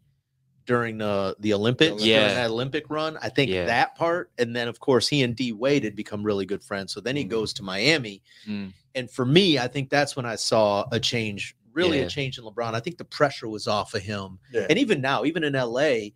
during 0.65 0.97
the 0.97 1.33
the 1.39 1.53
Olympics, 1.53 2.03
Yeah. 2.03 2.27
that 2.33 2.49
Olympic 2.49 2.89
run, 2.89 3.17
I 3.21 3.29
think 3.29 3.49
Yeah. 3.49 3.65
that 3.65 3.95
part, 3.95 4.31
and 4.37 4.53
then 4.53 4.67
of 4.67 4.81
course 4.81 5.07
he 5.07 5.23
and 5.23 5.33
D 5.33 5.53
Wade 5.53 5.85
had 5.85 5.95
become 5.95 6.23
really 6.23 6.45
good 6.45 6.61
friends. 6.61 6.91
So 6.93 6.99
then 6.99 7.15
he 7.15 7.23
Mhm. 7.23 7.29
goes 7.29 7.53
to 7.53 7.63
Miami, 7.63 8.21
Mm. 8.45 8.73
and 8.95 9.09
for 9.09 9.25
me, 9.25 9.57
I 9.57 9.67
think 9.69 9.89
that's 9.89 10.17
when 10.17 10.25
I 10.25 10.35
saw 10.35 10.85
a 10.91 10.99
change, 10.99 11.55
really 11.73 11.99
Yeah. 11.99 12.05
a 12.05 12.09
change 12.09 12.37
in 12.37 12.43
LeBron. 12.43 12.73
I 12.73 12.81
think 12.81 12.97
the 12.97 13.05
pressure 13.05 13.47
was 13.47 13.65
off 13.65 13.93
of 13.93 14.01
him, 14.01 14.39
Yeah. 14.51 14.67
and 14.69 14.77
even 14.77 14.99
now, 14.99 15.23
even 15.23 15.43
in 15.45 15.55
LA. 15.55 16.13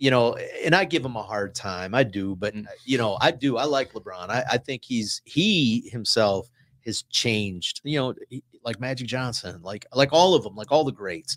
You 0.00 0.12
know, 0.12 0.36
and 0.64 0.76
I 0.76 0.84
give 0.84 1.04
him 1.04 1.16
a 1.16 1.24
hard 1.24 1.56
time. 1.56 1.92
I 1.92 2.04
do, 2.04 2.36
but 2.36 2.54
Mm. 2.54 2.66
you 2.84 2.98
know, 2.98 3.18
I 3.20 3.32
do. 3.32 3.56
I 3.56 3.64
like 3.64 3.94
LeBron. 3.94 4.28
I, 4.30 4.44
I 4.52 4.56
think 4.58 4.84
he's 4.84 5.20
he 5.24 5.88
himself 5.90 6.48
has 6.84 7.02
changed. 7.04 7.80
You 7.84 7.98
know, 7.98 8.14
like 8.64 8.80
Magic 8.80 9.06
Johnson, 9.06 9.60
like 9.62 9.86
like 9.94 10.12
all 10.12 10.34
of 10.34 10.42
them, 10.42 10.54
like 10.56 10.70
all 10.72 10.84
the 10.84 10.92
greats. 10.92 11.36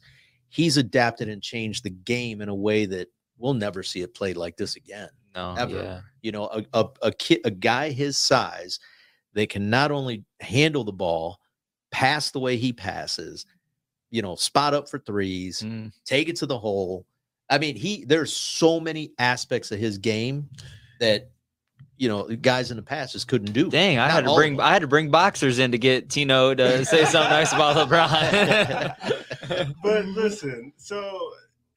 He's 0.50 0.76
adapted 0.78 1.30
and 1.30 1.42
changed 1.42 1.84
the 1.84 1.90
game 1.92 2.42
in 2.42 2.50
a 2.50 2.56
way 2.56 2.86
that 2.86 3.08
we'll 3.38 3.54
never 3.54 3.84
see 3.84 4.02
it 4.02 4.14
played 4.14 4.36
like 4.38 4.58
this 4.58 4.76
again. 4.76 5.10
No. 5.34 5.56
Ever. 5.58 5.76
Yeah. 5.76 6.02
You 6.22 6.32
know, 6.34 6.46
a 6.48 6.66
a, 6.74 6.86
a 7.04 7.12
kid, 7.14 7.40
a 7.46 7.52
guy 7.52 7.90
his 7.92 8.18
size, 8.18 8.80
they 9.34 9.48
can 9.48 9.70
not 9.70 9.92
only 9.92 10.26
handle 10.42 10.84
the 10.84 10.92
ball, 10.92 11.40
pass 11.92 12.32
the 12.32 12.40
way 12.40 12.58
he 12.58 12.74
passes, 12.74 13.46
you 14.10 14.22
know, 14.22 14.36
spot 14.36 14.74
up 14.74 14.90
for 14.90 15.00
threes, 15.00 15.62
Mm. 15.62 15.92
take 16.06 16.28
it 16.28 16.36
to 16.38 16.46
the 16.46 16.60
hole. 16.60 17.06
I 17.50 17.58
mean, 17.58 17.76
he 17.76 18.04
there's 18.06 18.36
so 18.36 18.80
many 18.80 19.12
aspects 19.20 19.72
of 19.72 19.80
his 19.80 19.98
game 19.98 20.50
that 21.00 21.30
you 22.02 22.08
know 22.08 22.24
guys 22.38 22.72
in 22.72 22.78
the 22.78 22.84
past 22.84 23.14
just 23.14 23.28
couldn't 23.28 23.54
do. 23.54 23.70
Dang, 23.70 24.00
I 24.00 24.08
Not 24.08 24.12
had 24.12 24.26
to 24.26 24.34
bring. 24.34 24.60
I 24.60 24.74
had 24.74 24.82
to 24.82 24.88
bring 24.88 25.12
boxers 25.12 25.60
in 25.60 25.72
to 25.72 25.78
get 25.78 26.10
Tino 26.10 26.56
to 26.56 26.84
say 26.92 27.06
something 27.06 27.30
nice 27.30 27.54
about 27.54 27.76
LeBron. 27.78 28.96
But 29.84 30.06
listen, 30.06 30.72
so 30.78 31.32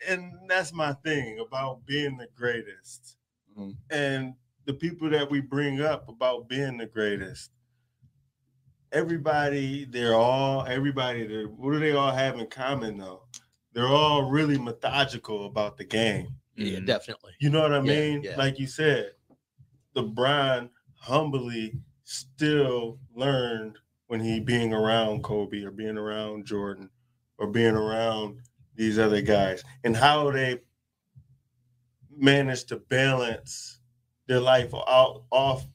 and 0.08 0.32
that's 0.48 0.72
my 0.72 0.92
thing 1.04 1.40
about 1.46 1.84
being 1.86 2.16
the 2.16 2.28
greatest. 2.34 3.16
Mhm. 3.58 3.76
And 3.90 4.34
the 4.64 4.72
people 4.74 5.10
that 5.10 5.30
we 5.30 5.40
bring 5.40 5.80
up 5.82 6.08
about 6.08 6.48
being 6.48 6.78
the 6.78 6.86
greatest. 6.86 7.50
Everybody, 8.92 9.84
they're 9.86 10.14
all 10.14 10.64
everybody. 10.66 11.26
They're, 11.26 11.46
what 11.48 11.72
do 11.72 11.80
they 11.80 11.92
all 11.92 12.12
have 12.12 12.38
in 12.38 12.46
common 12.46 12.96
though? 12.96 13.24
They're 13.72 13.88
all 13.88 14.30
really 14.30 14.56
methodical 14.56 15.46
about 15.46 15.76
the 15.76 15.84
game. 15.84 16.28
yeah, 16.56 16.78
Mhm. 16.78 16.86
definitely. 16.86 17.32
You 17.40 17.50
know 17.50 17.62
what 17.62 17.72
I 17.72 17.78
Yeah, 17.78 17.82
mean? 17.82 18.22
yeah. 18.22 18.36
Like 18.36 18.60
you 18.60 18.68
said, 18.68 19.10
LeBron 19.96 20.68
humbly 20.96 21.74
still 22.04 22.98
learned 23.14 23.78
when 24.08 24.20
he 24.20 24.40
being 24.40 24.72
around 24.72 25.22
Kobe 25.22 25.62
or 25.62 25.70
being 25.70 25.96
around 25.96 26.44
Jordan 26.46 26.90
or 27.38 27.46
being 27.48 27.74
around 27.74 28.40
these 28.76 28.98
other 28.98 29.20
guys 29.20 29.62
and 29.84 29.96
how 29.96 30.30
they 30.30 30.60
managed 32.16 32.68
to 32.68 32.76
balance 32.76 33.80
their 34.26 34.40
life 34.40 34.72
out 34.74 35.24
off 35.30 35.66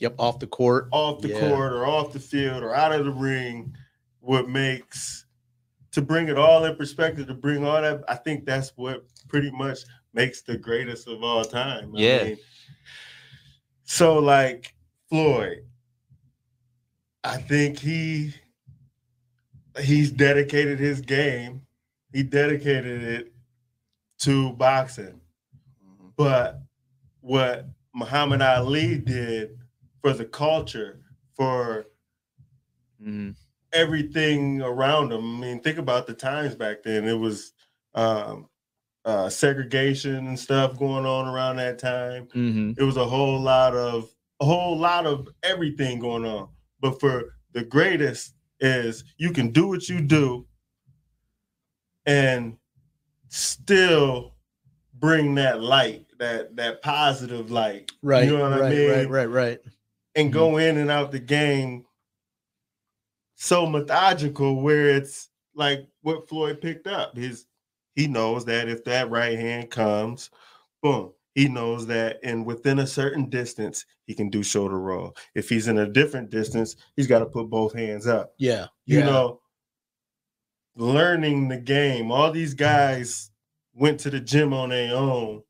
Yep, 0.00 0.16
off 0.18 0.38
the 0.40 0.46
court. 0.46 0.88
off 0.90 1.20
the 1.22 1.28
Yeah. 1.28 1.38
court 1.38 1.72
or 1.72 1.86
off 1.86 2.12
the 2.12 2.20
field 2.20 2.62
or 2.62 2.74
out 2.74 2.92
of 2.92 3.04
the 3.04 3.12
ring 3.12 3.74
what 4.20 4.48
makes 4.48 5.26
to 5.92 6.02
bring 6.02 6.28
it 6.28 6.36
all 6.36 6.64
in 6.64 6.74
perspective 6.76 7.26
to 7.28 7.34
bring 7.34 7.64
all 7.64 7.80
that 7.80 8.02
i 8.08 8.14
think 8.16 8.44
that's 8.44 8.70
what 8.76 9.04
pretty 9.28 9.50
much 9.52 9.80
makes 10.12 10.42
the 10.42 10.56
greatest 10.58 11.06
of 11.06 11.22
all 11.22 11.44
time 11.44 11.94
I 11.94 12.00
Yeah. 12.00 12.24
mean, 12.24 12.36
so 13.84 14.18
like 14.18 14.74
floyd 15.08 15.64
i 17.22 17.36
think 17.36 17.78
he 17.78 18.32
he's 19.80 20.10
dedicated 20.10 20.78
his 20.78 21.00
game 21.00 21.60
he 22.12 22.22
dedicated 22.22 23.02
it 23.02 23.32
to 24.18 24.52
boxing 24.54 25.20
Mhm. 25.84 26.12
but 26.16 26.60
what 27.20 27.66
Muhammad 27.94 28.42
Ali 28.42 28.98
did 28.98 29.58
for 30.00 30.12
the 30.12 30.24
culture, 30.24 31.00
for 31.36 31.86
Mm. 33.00 33.34
everything 33.72 34.60
around 34.62 35.12
him. 35.12 35.36
I 35.36 35.40
mean, 35.40 35.60
think 35.60 35.78
about 35.78 36.06
the 36.06 36.14
times 36.14 36.54
back 36.54 36.82
then. 36.82 37.06
It 37.06 37.18
was 37.18 37.52
um, 37.94 38.48
uh, 39.04 39.28
segregation 39.28 40.26
and 40.26 40.38
stuff 40.38 40.78
going 40.78 41.04
on 41.04 41.28
around 41.28 41.56
that 41.56 41.78
time. 41.78 42.28
hmm 42.32 42.72
It 42.78 42.82
was 42.82 42.96
a 42.96 43.04
whole 43.04 43.40
lot 43.40 43.74
of 43.74 44.08
a 44.40 44.44
whole 44.44 44.76
lot 44.76 45.06
of 45.06 45.28
everything 45.42 45.98
going 45.98 46.24
on. 46.24 46.48
But 46.80 47.00
for 47.00 47.34
the 47.52 47.64
greatest 47.64 48.34
is 48.60 49.04
you 49.16 49.30
can 49.30 49.50
do 49.50 49.68
what 49.68 49.88
you 49.88 50.00
do 50.00 50.46
and 52.06 52.56
still 53.28 54.34
bring 54.94 55.34
that 55.36 55.60
light, 55.60 56.06
that 56.18 56.56
that 56.56 56.82
positive 56.82 57.50
light. 57.50 57.92
Right. 58.02 58.24
You 58.24 58.36
know 58.36 58.48
what 58.50 58.60
right, 58.60 58.72
I 58.72 58.74
mean? 58.74 58.90
right, 58.90 59.08
right, 59.08 59.30
right. 59.30 59.58
and 60.14 60.32
go 60.32 60.56
in 60.56 60.78
and 60.78 60.90
out 60.90 61.12
the 61.12 61.20
game 61.20 61.84
so 63.36 63.66
methodical 63.66 64.62
where 64.62 64.88
it's 64.88 65.28
like 65.54 65.86
what 66.02 66.28
Floyd 66.28 66.60
picked 66.60 66.86
up. 66.86 67.16
His 67.16 67.46
he 67.94 68.06
knows 68.06 68.44
that 68.46 68.68
if 68.68 68.84
that 68.84 69.10
right 69.10 69.38
hand 69.38 69.70
comes, 69.70 70.30
boom, 70.82 71.12
he 71.34 71.48
knows 71.48 71.86
that 71.86 72.18
and 72.22 72.46
within 72.46 72.78
a 72.78 72.86
certain 72.86 73.28
distance 73.28 73.84
he 74.06 74.14
can 74.14 74.30
do 74.30 74.42
shoulder 74.42 74.78
roll 74.78 75.14
if 75.34 75.48
he's 75.48 75.68
in 75.68 75.78
a 75.78 75.86
different 75.88 76.30
distance 76.30 76.76
he's 76.96 77.06
got 77.06 77.18
to 77.18 77.26
put 77.26 77.50
both 77.50 77.74
hands 77.74 78.06
up 78.06 78.34
Yeah. 78.38 78.66
you 78.86 79.00
yeah. 79.00 79.04
know 79.06 79.40
learning 80.76 81.48
the 81.48 81.56
game 81.56 82.10
all 82.10 82.30
these 82.30 82.54
mm-hmm. 82.54 82.64
guys 82.64 83.30
went 83.74 84.00
to 84.00 84.10
the 84.10 84.20
gym 84.20 84.52
on 84.52 84.70
their 84.70 84.94
own 84.94 85.42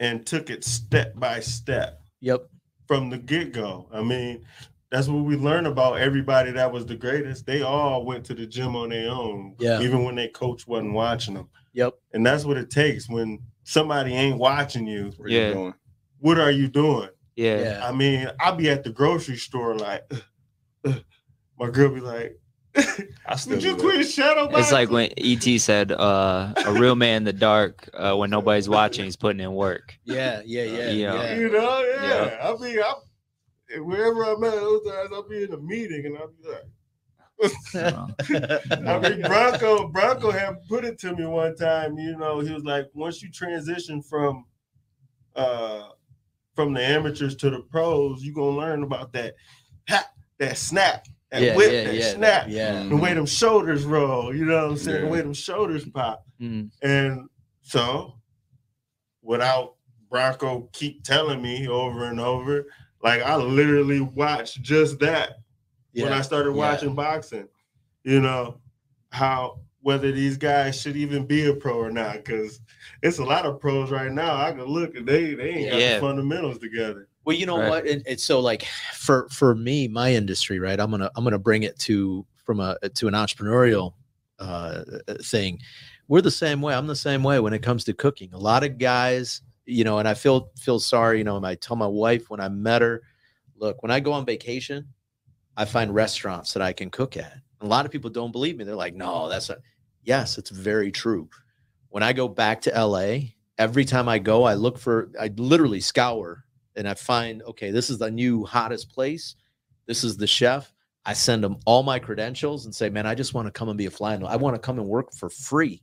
and 0.00 0.26
took 0.26 0.50
it 0.50 0.64
step 0.64 1.18
by 1.18 1.40
step 1.40 2.00
Yep. 2.20 2.48
from 2.86 3.10
the 3.10 3.18
get-go 3.18 3.88
i 3.92 4.02
mean 4.02 4.44
that's 4.90 5.06
what 5.08 5.24
we 5.24 5.36
learned 5.36 5.66
about 5.66 5.98
everybody 5.98 6.50
that 6.52 6.72
was 6.72 6.86
the 6.86 6.96
greatest 6.96 7.44
they 7.46 7.62
all 7.62 8.04
went 8.04 8.24
to 8.26 8.34
the 8.34 8.46
gym 8.46 8.74
on 8.76 8.88
their 8.90 9.10
own 9.10 9.54
Yeah. 9.58 9.80
even 9.80 10.04
when 10.04 10.14
their 10.14 10.28
coach 10.28 10.66
wasn't 10.66 10.92
watching 10.94 11.34
them 11.34 11.48
Yep. 11.74 11.94
and 12.14 12.24
that's 12.26 12.44
what 12.44 12.56
it 12.56 12.70
takes 12.70 13.08
when 13.08 13.38
somebody 13.64 14.12
ain't 14.14 14.38
watching 14.38 14.86
you 14.86 15.12
What 15.18 15.30
Yeah. 15.30 15.48
you 15.48 15.54
doing? 15.54 15.74
what 16.20 16.38
are 16.38 16.50
you 16.50 16.68
doing 16.68 17.10
Yeah. 17.36 17.60
Yeah. 17.60 17.88
I 17.88 17.92
mean, 17.92 18.28
I'll 18.40 18.56
be 18.56 18.68
at 18.70 18.82
the 18.82 18.90
grocery 18.90 19.36
store 19.36 19.76
like, 19.76 20.02
my 20.84 21.70
girl 21.70 21.90
be 21.94 22.00
like, 22.00 22.38
I 23.26 23.36
still 23.36 23.54
"Did 23.54 23.64
you 23.64 23.70
do 23.72 23.76
that. 23.76 23.82
quit 23.82 24.08
shadow 24.08 24.44
boxing?" 24.46 24.60
It's 24.60 24.72
like 24.72 24.90
when 24.90 25.10
ET 25.16 25.58
said, 25.58 25.90
uh, 25.92 26.52
"A 26.66 26.72
real 26.72 26.94
man 26.94 27.18
in 27.18 27.24
the 27.24 27.32
dark, 27.32 27.88
uh, 27.94 28.14
when 28.14 28.30
nobody's 28.30 28.68
watching, 28.68 29.04
he's 29.04 29.16
putting 29.16 29.40
in 29.40 29.52
work." 29.52 29.96
Yeah. 30.04 30.42
Yeah. 30.44 30.62
Yeah. 30.64 30.90
Yeah. 30.90 31.14
yeah. 31.14 31.34
you 31.36 31.48
know, 31.50 31.80
yeah. 31.82 32.06
Yeah. 32.26 32.48
I 32.48 32.56
mean, 32.62 32.78
I'm 32.78 32.94
wherever 33.76 34.22
I'm 34.24 34.42
at, 34.44 34.52
those 34.52 34.84
times 34.84 35.10
I'll 35.12 35.28
be 35.28 35.44
in 35.44 35.52
a 35.52 35.58
meeting 35.58 36.06
and 36.06 36.18
I'll 36.18 36.28
be 36.28 36.48
like. 36.48 36.64
I 37.74 38.98
mean, 38.98 39.22
Bronco, 39.22 39.88
Bronco 39.88 40.32
had 40.32 40.56
put 40.68 40.84
it 40.84 40.98
to 41.00 41.14
me 41.14 41.24
one 41.24 41.54
time. 41.54 41.96
You 41.96 42.16
know, 42.16 42.40
he 42.40 42.52
was 42.52 42.64
like, 42.64 42.86
once 42.94 43.22
you 43.22 43.30
transition 43.30 44.02
from, 44.02 44.44
uh, 45.36 45.84
from 46.56 46.74
the 46.74 46.82
amateurs 46.82 47.36
to 47.36 47.50
the 47.50 47.60
pros, 47.70 48.24
you're 48.24 48.34
gonna 48.34 48.56
learn 48.56 48.82
about 48.82 49.12
that, 49.12 49.34
ha, 49.88 50.04
that 50.40 50.56
snap, 50.58 51.06
that 51.30 51.42
yeah. 51.42 51.54
whip, 51.54 51.72
yeah. 51.72 51.84
that 51.84 51.94
yeah. 51.94 52.12
snap, 52.12 52.46
Yeah. 52.48 52.82
the 52.88 52.96
way 52.96 53.14
them 53.14 53.26
shoulders 53.26 53.84
roll. 53.84 54.34
You 54.34 54.44
know 54.44 54.64
what 54.64 54.72
I'm 54.72 54.76
saying? 54.76 55.04
The 55.04 55.10
way 55.10 55.20
them 55.20 55.32
shoulders 55.34 55.88
pop. 55.88 56.24
Mm. 56.40 56.70
And 56.82 57.28
so, 57.62 58.14
without 59.22 59.76
Bronco 60.10 60.68
keep 60.72 61.04
telling 61.04 61.40
me 61.40 61.68
over 61.68 62.06
and 62.06 62.18
over, 62.18 62.66
like 63.02 63.22
I 63.22 63.36
literally 63.36 64.00
watched 64.00 64.62
just 64.62 64.98
that 65.00 65.38
when 65.94 66.12
I 66.12 66.16
Yeah. 66.16 66.22
started 66.22 66.50
yeah. 66.50 66.56
watching 66.56 66.94
boxing. 66.94 67.48
You 68.04 68.20
know 68.20 68.60
how 69.10 69.60
whether 69.80 70.10
these 70.12 70.36
guys 70.36 70.80
should 70.80 70.96
even 70.96 71.24
be 71.24 71.46
a 71.46 71.54
pro 71.54 71.74
or 71.78 71.90
not, 71.90 72.16
because 72.16 72.60
it's 73.02 73.18
a 73.18 73.24
lot 73.24 73.46
of 73.46 73.60
pros 73.60 73.90
right 73.90 74.10
now. 74.12 74.34
I 74.36 74.50
can 74.52 74.64
look 74.64 74.96
and 74.96 75.06
they 75.06 75.34
they 75.34 75.50
ain't 75.50 75.70
got 75.70 75.78
Yeah. 75.80 75.94
the 75.94 76.00
fundamentals 76.00 76.58
together. 76.58 77.08
Well, 77.24 77.36
you 77.36 77.46
know 77.46 77.58
Right. 77.58 77.68
what? 77.68 77.86
And 77.86 78.02
it's 78.06 78.24
so 78.24 78.40
like 78.40 78.66
for 78.94 79.28
for 79.30 79.54
me, 79.54 79.86
my 79.88 80.12
industry, 80.14 80.58
right? 80.58 80.78
I'm 80.80 80.90
gonna 80.90 81.10
I'm 81.16 81.24
gonna 81.24 81.38
bring 81.38 81.62
it 81.62 81.78
to 81.80 82.26
from 82.44 82.60
a 82.60 82.76
to 82.94 83.08
an 83.08 83.14
entrepreneurial 83.14 83.94
uh 84.38 84.82
thing. 85.22 85.58
We're 86.08 86.22
the 86.22 86.30
same 86.30 86.62
way. 86.62 86.74
I'm 86.74 86.86
the 86.86 86.96
same 86.96 87.22
way 87.22 87.38
when 87.38 87.52
it 87.52 87.62
comes 87.62 87.84
to 87.84 87.92
cooking. 87.92 88.32
A 88.32 88.38
lot 88.38 88.64
of 88.64 88.78
guys, 88.78 89.42
you 89.68 89.84
know, 89.84 89.98
and 89.98 90.08
I 90.08 90.14
feel 90.14 90.50
feel 90.58 90.80
sorry. 90.80 91.18
You 91.18 91.24
know, 91.24 91.44
I 91.44 91.54
tell 91.54 91.76
my 91.76 91.86
wife 91.86 92.30
when 92.30 92.40
I 92.40 92.48
met 92.48 92.82
her, 92.82 93.02
look, 93.56 93.82
when 93.82 93.90
I 93.90 94.00
go 94.00 94.12
on 94.12 94.24
vacation, 94.24 94.88
I 95.56 95.64
find 95.64 95.94
restaurants 95.94 96.52
that 96.54 96.62
I 96.62 96.72
can 96.72 96.90
cook 96.90 97.16
at. 97.16 97.34
A 97.60 97.66
lot 97.66 97.84
of 97.84 97.92
people 97.92 98.10
don't 98.10 98.32
believe 98.32 98.56
me. 98.56 98.64
They're 98.64 98.74
like, 98.74 98.94
no, 98.94 99.28
that's 99.28 99.48
not. 99.48 99.58
Yes, 100.04 100.38
it's 100.38 100.50
very 100.50 100.90
true. 100.90 101.28
When 101.90 102.02
I 102.02 102.12
go 102.12 102.28
back 102.28 102.62
to 102.62 102.70
LA, 102.70 103.18
every 103.58 103.84
time 103.84 104.08
I 104.08 104.18
go, 104.18 104.44
I 104.44 104.54
look 104.54 104.78
for, 104.78 105.10
I 105.20 105.28
literally 105.36 105.80
scour 105.80 106.44
and 106.76 106.88
I 106.88 106.94
find, 106.94 107.42
okay, 107.42 107.70
this 107.70 107.90
is 107.90 107.98
the 107.98 108.10
new 108.10 108.44
hottest 108.44 108.90
place. 108.90 109.34
This 109.86 110.04
is 110.04 110.16
the 110.16 110.26
chef. 110.26 110.72
I 111.04 111.12
send 111.14 111.42
them 111.42 111.56
all 111.66 111.82
my 111.82 111.98
credentials 111.98 112.64
and 112.66 112.74
say, 112.74 112.88
man, 112.88 113.06
I 113.06 113.14
just 113.14 113.34
want 113.34 113.46
to 113.46 113.52
come 113.52 113.68
and 113.68 113.76
be 113.76 113.86
a 113.86 113.90
fly. 113.90 114.14
I 114.14 114.36
want 114.36 114.54
to 114.54 114.60
come 114.60 114.78
and 114.78 114.86
work 114.86 115.12
for 115.12 115.28
free 115.28 115.82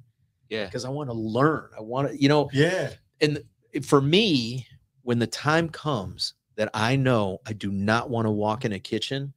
Yeah. 0.50 0.66
because 0.66 0.86
I 0.86 0.90
want 0.90 1.10
to 1.10 1.14
learn. 1.16 1.70
I 1.78 1.82
want 1.82 2.10
to, 2.10 2.22
you 2.22 2.30
know, 2.30 2.50
Yeah, 2.54 2.92
and 3.22 3.44
for 3.84 4.02
me, 4.02 4.68
when 5.04 5.20
the 5.20 5.28
time 5.28 5.70
comes 5.70 6.34
that 6.56 6.70
I 6.74 6.96
know 6.96 7.42
I 7.46 7.54
do 7.54 7.72
not 7.72 8.10
want 8.10 8.26
to 8.26 8.32
walk 8.32 8.66
in 8.66 8.74
a 8.74 8.80
kitchen, 8.80 9.34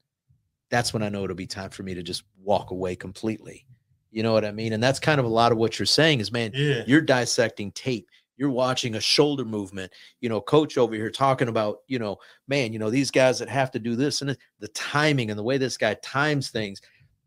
that's 0.70 0.93
when 0.93 1.03
I 1.03 1.09
know 1.09 1.24
it'll 1.24 1.36
be 1.36 1.47
time 1.47 1.70
for 1.70 1.82
me 1.82 1.95
to 1.95 2.03
just 2.03 2.24
walk 2.43 2.70
away 2.70 2.95
completely. 2.95 3.66
You 4.11 4.22
know 4.22 4.32
what 4.32 4.45
I 4.45 4.53
mean? 4.53 4.72
And 4.72 4.82
that's 4.82 5.01
kind 5.01 5.18
of 5.20 5.26
a 5.26 5.30
lot 5.30 5.53
of 5.53 5.59
what 5.59 5.78
you're 5.78 5.86
saying 5.86 6.20
is, 6.20 6.32
man, 6.32 6.53
yeah, 6.55 6.82
you're 6.86 7.01
dissecting 7.01 7.72
tape. 7.72 8.09
You're 8.36 8.51
watching 8.51 8.95
a 8.95 9.01
shoulder 9.01 9.45
movement. 9.45 9.93
You 10.20 10.28
know, 10.28 10.41
coach 10.41 10.78
over 10.78 10.95
here 10.95 11.11
talking 11.11 11.49
about, 11.49 11.78
you 11.89 11.99
know, 11.99 12.18
man, 12.47 12.72
you 12.72 12.78
know, 12.78 12.91
these 12.91 13.11
guys 13.11 13.39
that 13.39 13.49
have 13.49 13.70
to 13.72 13.78
do 13.78 13.97
this 13.97 14.22
and 14.22 14.36
the 14.61 14.68
timing 14.68 15.30
and 15.30 15.39
the 15.39 15.43
way 15.43 15.59
this 15.59 15.76
guy 15.76 15.95
times 15.95 16.51
things. 16.51 16.80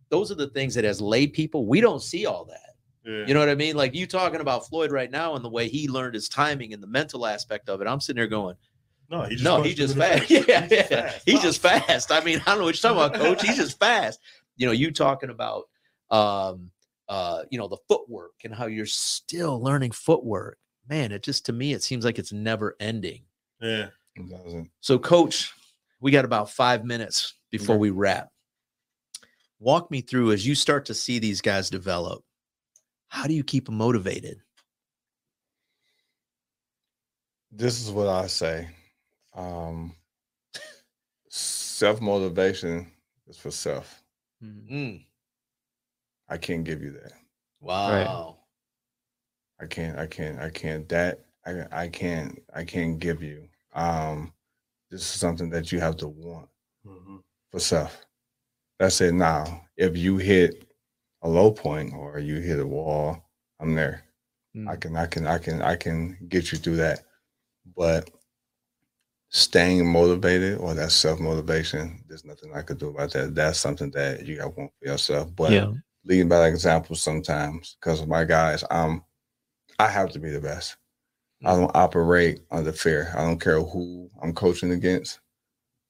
Those 0.09 0.31
are 0.31 0.35
the 0.35 0.49
things 0.49 0.73
that 0.75 0.85
as 0.85 1.01
lay 1.01 1.27
people, 1.27 1.65
we 1.65 1.81
don't 1.81 2.01
see 2.01 2.25
all 2.25 2.45
that. 2.45 2.70
Yeah. 3.05 3.25
You 3.25 3.33
know 3.33 3.39
what 3.39 3.49
I 3.49 3.55
mean? 3.55 3.75
Like 3.75 3.95
you 3.95 4.05
talking 4.07 4.41
about 4.41 4.67
Floyd 4.67 4.91
right 4.91 5.09
now 5.09 5.35
and 5.35 5.43
the 5.43 5.49
way 5.49 5.67
he 5.67 5.87
learned 5.87 6.13
his 6.13 6.29
timing 6.29 6.73
and 6.73 6.81
the 6.83 6.87
mental 6.87 7.25
aspect 7.25 7.67
of 7.69 7.81
it. 7.81 7.87
I'm 7.87 7.99
sitting 7.99 8.17
there 8.19 8.27
going, 8.27 8.55
no, 9.09 9.23
he 9.23 9.31
just 9.35 9.43
no, 9.43 9.61
he 9.61 9.73
just 9.73 9.93
in 9.93 9.99
the 9.99 10.05
fast. 10.05 10.29
Yeah, 10.47 10.61
He's 10.61 10.71
yeah. 10.71 10.83
fast. 10.83 11.21
He's 11.25 11.35
Wow. 11.35 11.41
just 11.41 11.61
fast. 11.61 12.11
I 12.11 12.23
mean, 12.23 12.39
I 12.45 12.51
don't 12.51 12.59
know 12.59 12.65
what 12.65 12.81
you're 12.81 12.93
talking 12.93 13.15
about, 13.15 13.37
coach. 13.37 13.41
He's 13.47 13.57
just 13.57 13.79
fast. 13.79 14.19
You 14.57 14.65
know, 14.67 14.71
you 14.71 14.91
talking 14.91 15.29
about 15.29 15.63
um 16.09 16.71
uh, 17.09 17.43
you 17.49 17.57
know, 17.57 17.67
the 17.67 17.77
footwork 17.89 18.31
and 18.45 18.55
how 18.55 18.67
you're 18.67 18.85
still 18.85 19.61
learning 19.61 19.91
footwork. 19.91 20.57
Man, 20.87 21.11
it 21.11 21.23
just 21.23 21.45
to 21.47 21.51
me, 21.53 21.73
it 21.73 21.83
seems 21.83 22.05
like 22.05 22.17
it's 22.17 22.31
never 22.31 22.77
ending. 22.79 23.23
Yeah. 23.59 23.87
So, 24.79 24.97
coach, 24.97 25.53
we 25.99 26.11
got 26.11 26.23
about 26.23 26.51
five 26.51 26.85
minutes 26.85 27.33
before 27.49 27.75
Okay. 27.75 27.81
we 27.81 27.89
wrap. 27.89 28.29
Walk 29.59 29.91
me 29.91 29.99
through 30.01 30.31
as 30.31 30.47
you 30.47 30.55
start 30.55 30.85
to 30.85 30.93
see 30.93 31.19
these 31.19 31.41
guys 31.41 31.69
develop. 31.69 32.23
How 33.11 33.27
do 33.27 33.33
you 33.33 33.43
keep 33.43 33.65
them 33.65 33.75
motivated? 33.75 34.41
This 37.51 37.81
is 37.83 37.91
what 37.91 38.07
I 38.07 38.27
say. 38.27 38.69
Um, 39.33 39.93
self 41.29 41.99
motivation 41.99 42.89
is 43.27 43.37
for 43.37 43.51
self. 43.51 44.01
Mm, 44.41 45.05
I 46.29 46.37
can't 46.37 46.63
give 46.63 46.81
you 46.81 46.91
that. 46.91 47.11
wow. 47.59 48.37
I 49.59 49.65
can't. 49.65 49.99
I 49.99 50.07
can't. 50.07 50.39
I 50.39 50.49
can't. 50.49 50.87
That 50.87 51.19
I. 51.45 51.65
I 51.83 51.87
can't. 51.89 52.41
I 52.55 52.63
can't 52.63 52.97
give 52.97 53.21
you. 53.21 53.47
Um, 53.73 54.31
this 54.89 55.01
is 55.01 55.07
something 55.07 55.49
that 55.49 55.71
you 55.73 55.81
have 55.81 55.97
to 55.97 56.07
want 56.07 56.47
Mhm. 56.87 57.21
for 57.51 57.59
self. 57.59 58.05
That's 58.79 59.01
it. 59.01 59.13
Now, 59.13 59.67
if 59.77 59.97
you 59.97 60.17
hit 60.17 60.70
a 61.23 61.29
low 61.29 61.51
point 61.51 61.93
or 61.93 62.19
you 62.19 62.39
hit 62.39 62.59
a 62.59 62.65
wall, 62.65 63.23
I'm 63.59 63.75
there. 63.75 64.03
I 64.67 64.75
Mm. 64.75 64.81
can. 64.81 64.95
I 64.97 65.05
can. 65.05 65.27
I 65.27 65.37
can. 65.37 65.61
I 65.61 65.75
can 65.77 66.17
get 66.29 66.51
you 66.51 66.57
through 66.57 66.77
that. 66.77 67.03
But 67.77 68.09
staying 69.29 69.87
motivated 69.91 70.57
or 70.59 70.73
that 70.73 70.91
self 70.91 71.19
motivation, 71.19 72.03
there's 72.07 72.25
nothing 72.25 72.53
I 72.53 72.61
could 72.61 72.79
do 72.79 72.89
about 72.89 73.11
that. 73.13 73.33
That's 73.35 73.59
something 73.59 73.91
that 73.91 74.25
you 74.25 74.37
got 74.37 74.43
to 74.43 74.49
want 74.49 74.71
for 74.79 74.87
yourself. 74.89 75.33
But 75.35 75.51
yeah. 75.53 75.71
leading 76.05 76.27
by 76.29 76.47
example 76.47 76.95
sometimes 76.95 77.77
because 77.79 78.01
of 78.01 78.07
my 78.09 78.25
guys, 78.25 78.63
I'm 78.69 79.03
I 79.79 79.87
have 79.87 80.11
to 80.11 80.19
be 80.19 80.31
the 80.31 80.41
best. 80.41 80.77
I 81.45 81.55
don't 81.55 81.75
operate 81.75 82.41
under 82.51 82.71
fear. 82.71 83.13
I 83.17 83.21
don't 83.23 83.39
care 83.41 83.61
who 83.61 84.09
I'm 84.21 84.33
coaching 84.33 84.71
against. 84.71 85.19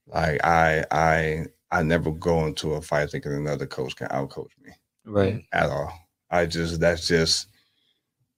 Like 0.07 0.43
I 0.45 0.85
I 0.91 1.45
I 1.71 1.83
never 1.83 2.11
go 2.11 2.45
into 2.45 2.73
a 2.75 2.81
fight 2.81 3.09
thinking 3.11 3.33
another 3.33 3.65
coach 3.67 3.95
can 3.95 4.07
outcoach 4.09 4.51
me 4.63 4.71
Right. 5.05 5.45
at 5.53 5.69
all. 5.69 5.93
I 6.29 6.45
just 6.45 6.79
that's 6.79 7.07
just 7.07 7.47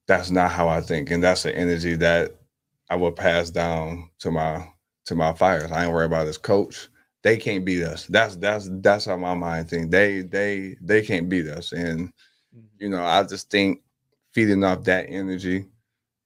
that's 0.07 0.32
not 0.32 0.51
how 0.51 0.68
I 0.68 0.82
think. 0.82 1.11
And 1.11 1.24
that's 1.24 1.43
the 1.43 1.55
energy 1.55 1.95
that 1.95 2.36
I 2.89 2.95
will 2.95 3.11
pass 3.11 3.49
down 3.49 4.09
to 4.20 4.32
my 4.32 4.68
to 5.05 5.16
my 5.16 5.34
fighters. 5.34 5.72
I 5.72 5.84
ain't 5.84 5.93
worried 5.93 6.05
about 6.05 6.26
this 6.26 6.38
coach. 6.38 6.89
They 7.22 7.38
can't 7.38 7.64
beat 7.64 7.84
us. 7.84 8.05
That's 8.07 8.36
that's 8.36 8.70
that's 8.82 9.05
how 9.05 9.18
my 9.18 9.34
mind 9.34 9.70
think. 9.70 9.91
They 9.91 10.22
they 10.22 10.76
they 10.82 11.01
can't 11.01 11.30
beat 11.30 11.47
us. 11.47 11.72
And 11.72 12.09
mm-hmm. 12.09 12.59
you 12.78 12.89
know, 12.89 13.03
I 13.03 13.24
just 13.24 13.49
think 13.49 13.82
feeding 14.32 14.64
off 14.64 14.84
that 14.84 15.05
energy 15.09 15.66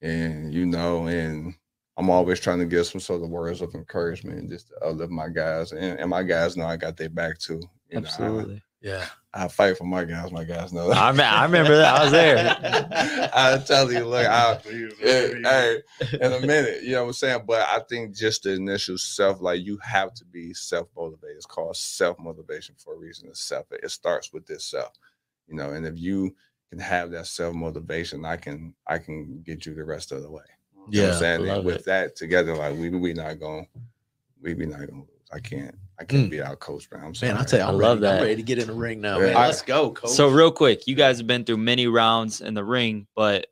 and 0.02 0.54
you 0.54 0.66
know, 0.66 1.08
and 1.08 1.54
I'm 1.98 2.10
always 2.10 2.40
trying 2.40 2.60
to 2.60 2.66
give 2.66 2.86
some 2.86 3.02
sort 3.02 3.24
of 3.24 3.30
words 3.30 3.62
of 3.62 3.74
encouragement 3.76 4.50
just 4.50 4.70
to 4.70 4.86
uplift 4.86 5.12
my 5.12 5.30
guys. 5.30 5.72
And, 5.72 6.00
and 6.00 6.10
my 6.10 6.24
guys 6.24 6.56
know 6.56 6.66
I 6.66 6.78
got 6.78 6.96
their 6.96 7.10
back 7.10 7.40
too. 7.40 7.62
You 7.90 8.02
know, 8.02 8.02
I- 8.02 8.04
Absolutely. 8.06 8.64
Yeah. 8.82 9.06
I 9.38 9.48
fight 9.50 9.78
for 9.78 9.84
my 9.84 10.04
guys. 10.04 10.32
My 10.32 10.44
guys 10.44 10.74
know 10.74 10.88
that. 10.88 10.98
I, 10.98 11.12
me- 11.12 11.24
I 11.24 11.46
remember 11.46 11.78
that. 11.78 11.96
I 11.96 12.04
was 12.04 12.12
there. 12.12 13.30
I 13.36 13.58
tell 13.60 13.92
you, 13.92 14.06
look, 14.06 14.26
I, 14.26 14.56
He 14.64 14.84
was 14.86 14.94
yeah, 15.00 15.22
ready. 15.22 15.44
hey, 15.44 16.18
in 16.20 16.34
a 16.34 16.40
minute, 16.46 16.82
you 16.84 16.94
know 16.94 17.04
what 17.04 17.08
I'm 17.10 17.14
saying? 17.14 17.42
But 17.48 17.62
I 17.68 17.80
think 17.88 18.16
just 18.16 18.44
the 18.44 18.54
initial 18.54 18.98
self, 18.98 19.40
like 19.40 19.64
you 19.64 19.78
have 19.84 20.14
to 20.16 20.26
be 20.26 20.54
self 20.56 20.88
motivated. 20.98 21.38
It's 21.38 21.46
called 21.46 21.78
self 21.78 22.18
motivation 22.20 22.76
for 22.80 22.96
a 22.96 22.98
reason. 22.98 23.28
It's 23.30 23.42
self. 23.42 23.68
It 23.72 23.92
starts 23.92 24.34
with 24.34 24.48
this 24.48 24.66
self, 24.66 24.94
you 25.48 25.56
know. 25.56 25.72
And 25.72 25.86
if 25.86 25.98
you 26.00 26.36
can 26.72 26.80
have 26.80 27.12
that 27.12 27.28
self 27.28 27.54
motivation, 27.54 28.26
I 28.26 28.38
can 28.38 28.74
I 28.88 28.98
can 28.98 29.44
get 29.46 29.66
you 29.68 29.76
the 29.76 29.84
rest 29.86 30.12
of 30.12 30.24
the 30.24 30.32
way. 30.32 30.42
You 30.74 30.80
know 30.80 30.84
what 30.86 30.94
Yeah, 30.96 31.08
I'm 31.08 31.14
saying? 31.46 31.64
With 31.64 31.76
it. 31.78 31.86
that 31.86 32.16
together, 32.16 32.56
like 32.56 32.76
we 32.76 32.90
we 32.90 33.14
not 33.14 33.40
going 33.40 33.68
we 34.42 34.54
be 34.56 34.66
not 34.66 34.80
gonna. 34.80 35.04
I 35.32 35.40
can't 35.40 35.76
I 36.00 36.04
can't 36.06 36.28
Mm. 36.28 36.30
be 36.30 36.41
out 36.41 36.60
coach, 36.60 36.88
man. 36.91 37.04
I'm 37.04 37.16
sorry. 37.16 37.32
Man, 37.34 37.41
I 37.41 37.43
tell 37.45 37.60
you, 37.60 37.66
I'm, 37.66 37.70
I 37.76 37.78
ready, 37.78 37.84
love 37.84 37.98
I'm 37.98 38.02
that. 38.02 38.22
ready 38.22 38.36
to 38.36 38.43
get 38.43 38.60
in 38.60 38.68
the 38.68 38.74
ring 38.74 39.02
now. 39.02 39.18
Man. 39.20 39.30
All 39.30 39.41
right. 39.41 39.48
Let's 39.48 39.62
go, 39.64 39.91
coach. 39.91 40.12
So 40.12 40.28
real 40.30 40.52
quick, 40.52 40.86
you 40.88 40.95
guys 40.95 41.18
have 41.18 41.26
been 41.28 41.43
through 41.43 41.58
many 41.58 41.88
rounds 41.88 42.41
in 42.41 42.54
the 42.54 42.64
ring, 42.64 43.08
but 43.16 43.48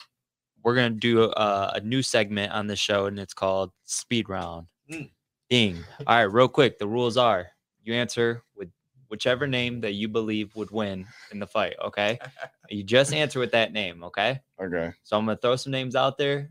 we're 0.64 0.76
gonna 0.76 0.92
do 0.92 1.24
a, 1.24 1.72
a 1.76 1.82
new 1.82 2.02
segment 2.04 2.52
on 2.52 2.68
the 2.68 2.76
show, 2.76 3.06
and 3.08 3.20
it's 3.20 3.34
called 3.34 3.72
Speed 3.86 4.30
Round. 4.30 4.68
Mm. 4.92 5.10
Ding! 5.50 5.84
All 6.06 6.16
right, 6.16 6.24
real 6.24 6.48
quick. 6.48 6.78
The 6.80 6.88
rules 6.88 7.18
are: 7.18 7.48
you 7.84 7.94
answer 7.94 8.44
with 8.56 8.70
whichever 9.10 9.48
name 9.48 9.82
that 9.82 9.94
you 9.94 10.08
believe 10.08 10.56
would 10.56 10.72
win 10.72 11.06
in 11.32 11.40
the 11.40 11.48
fight. 11.48 11.76
Okay, 11.84 12.20
you 12.70 12.84
just 12.84 13.14
answer 13.14 13.40
with 13.40 13.52
that 13.52 13.74
name. 13.74 14.04
Okay. 14.04 14.40
Okay. 14.62 14.92
So 15.04 15.18
I'm 15.18 15.26
gonna 15.26 15.38
throw 15.38 15.56
some 15.56 15.72
names 15.72 15.96
out 15.96 16.18
there. 16.18 16.50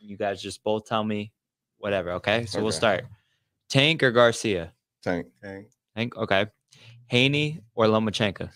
You 0.00 0.16
guys 0.16 0.40
just 0.42 0.62
both 0.64 0.86
tell 0.86 1.04
me 1.04 1.32
whatever. 1.78 2.12
Okay. 2.12 2.44
So 2.46 2.62
we'll 2.62 2.72
start. 2.72 3.04
Tank 3.68 4.02
or 4.02 4.10
Garcia? 4.10 4.72
Tank. 5.02 5.26
Okay. 5.44 5.66
Tank. 5.96 6.16
Okay. 6.16 6.46
Haney 7.06 7.60
or 7.74 7.86
Lomachenko? 7.86 8.50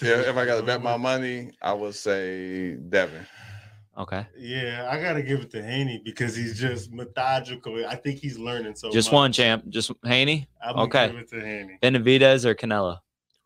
Yeah, 0.00 0.20
if 0.20 0.36
I 0.36 0.44
gotta 0.44 0.62
bet 0.62 0.82
my 0.82 0.96
money, 0.96 1.50
I 1.60 1.72
would 1.72 1.94
say 1.94 2.74
Devin. 2.74 3.26
Okay. 3.98 4.26
Yeah, 4.36 4.88
I 4.90 5.00
gotta 5.00 5.22
give 5.22 5.40
it 5.40 5.50
to 5.52 5.62
Haney 5.62 6.02
because 6.04 6.36
he's 6.36 6.60
just 6.60 6.92
methodical. 6.92 7.84
I 7.86 7.96
think 7.96 8.20
he's 8.20 8.38
learning 8.38 8.76
so. 8.76 8.90
just 8.92 9.08
much. 9.08 9.14
one 9.14 9.32
champ. 9.32 9.64
Just 9.68 9.90
Haney. 10.04 10.48
I'm 10.62 10.76
Okay. 10.80 11.08
give 11.08 11.16
it 11.16 11.30
to 11.30 11.40
Haney. 11.40 11.78
Benavidez 11.82 12.44
or 12.44 12.54
Canelo? 12.54 12.98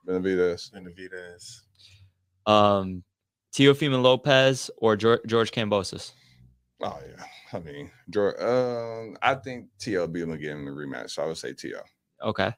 Benavidez. 0.06 0.72
Benavidez. 0.72 1.60
Um, 2.50 3.04
Teofimo 3.54 4.02
Lopez 4.02 4.70
or 4.76 4.96
George, 4.96 5.20
George 5.26 5.52
Kambosos? 5.52 6.12
Oh 6.82 6.98
yeah. 7.06 7.24
I 7.52 7.58
mean, 7.58 7.90
George, 8.08 8.40
um, 8.40 9.16
I 9.22 9.34
think 9.34 9.66
TL 9.78 10.12
beat 10.12 10.22
him 10.22 10.32
again 10.32 10.58
in 10.58 10.64
the 10.64 10.70
rematch, 10.70 11.10
so 11.10 11.22
I 11.22 11.26
would 11.26 11.36
say 11.38 11.52
TL. 11.52 11.82
Okay. 12.22 12.54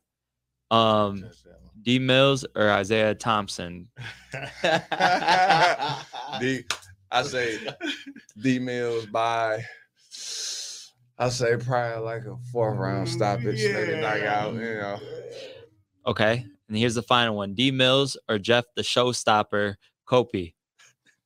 Um, 0.70 1.22
Touch 1.22 1.42
that 1.44 1.60
one. 1.62 1.70
DMillz 1.82 2.44
or 2.56 2.70
Isaiah 2.70 3.14
Thompson? 3.14 3.88
D, 6.40 6.64
I 7.10 7.22
say 7.22 7.58
DMillz 8.38 9.10
by. 9.10 9.64
I 11.18 11.28
say 11.28 11.56
probably 11.56 12.02
like 12.04 12.24
a 12.24 12.36
fourth 12.50 12.78
round 12.78 13.08
stoppage, 13.08 13.62
maybe 13.62 14.00
knockout. 14.00 14.54
You 14.54 14.60
know, 14.60 14.98
Okay. 16.06 16.46
And 16.68 16.76
here's 16.76 16.94
the 16.94 17.02
final 17.02 17.36
one: 17.36 17.54
DMillz 17.54 18.16
or 18.28 18.38
Jeff 18.38 18.64
the 18.74 18.82
Showstopper 18.82 19.76
Copi? 20.08 20.54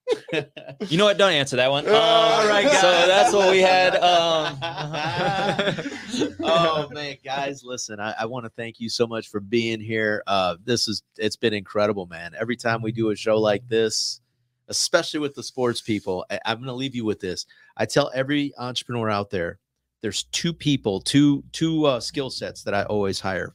You 0.89 0.99
know 0.99 1.05
what? 1.07 1.19
Don't 1.19 1.33
answer 1.33 1.57
that 1.57 1.71
one. 1.71 1.87
All 1.89 2.47
right, 2.47 2.65
guys. 2.65 2.81
So 2.81 2.91
that's 2.91 3.33
what 3.33 3.51
we 3.51 3.61
had. 3.61 3.97
Um, 3.97 4.59
oh 6.43 6.89
man, 6.93 7.17
guys, 7.25 7.65
listen, 7.65 7.99
I, 7.99 8.15
I 8.21 8.27
want 8.27 8.45
to 8.45 8.51
thank 8.51 8.79
you 8.79 8.89
so 8.89 9.07
much 9.07 9.29
for 9.29 9.41
being 9.41 9.81
here. 9.81 10.23
Uh, 10.27 10.57
this 10.65 10.87
is 10.87 11.03
it's 11.17 11.37
been 11.37 11.55
incredible, 11.55 12.07
man. 12.07 12.33
Every 12.39 12.57
time 12.57 12.83
we 12.83 12.93
do 12.93 13.11
a 13.11 13.17
show 13.17 13.39
like 13.39 13.67
this, 13.69 14.21
especially 14.69 15.21
with 15.21 15.35
the 15.35 15.43
sports 15.43 15.81
people, 15.81 16.25
I, 16.31 16.39
I'm 16.45 16.59
going 16.59 16.69
to 16.69 16.75
leave 16.75 16.95
you 16.95 17.05
with 17.05 17.21
this. 17.21 17.47
I 17.77 17.87
tell 17.87 18.11
every 18.15 18.53
entrepreneur 18.59 19.11
out 19.11 19.31
there, 19.31 19.59
there's 20.03 20.25
two 20.25 20.53
people, 20.53 21.01
two 21.01 21.43
two 21.53 21.87
uh, 21.87 22.01
skill 22.01 22.31
sets 22.31 22.63
that 22.63 22.75
I 22.75 22.85
always 22.85 23.19
hire 23.19 23.55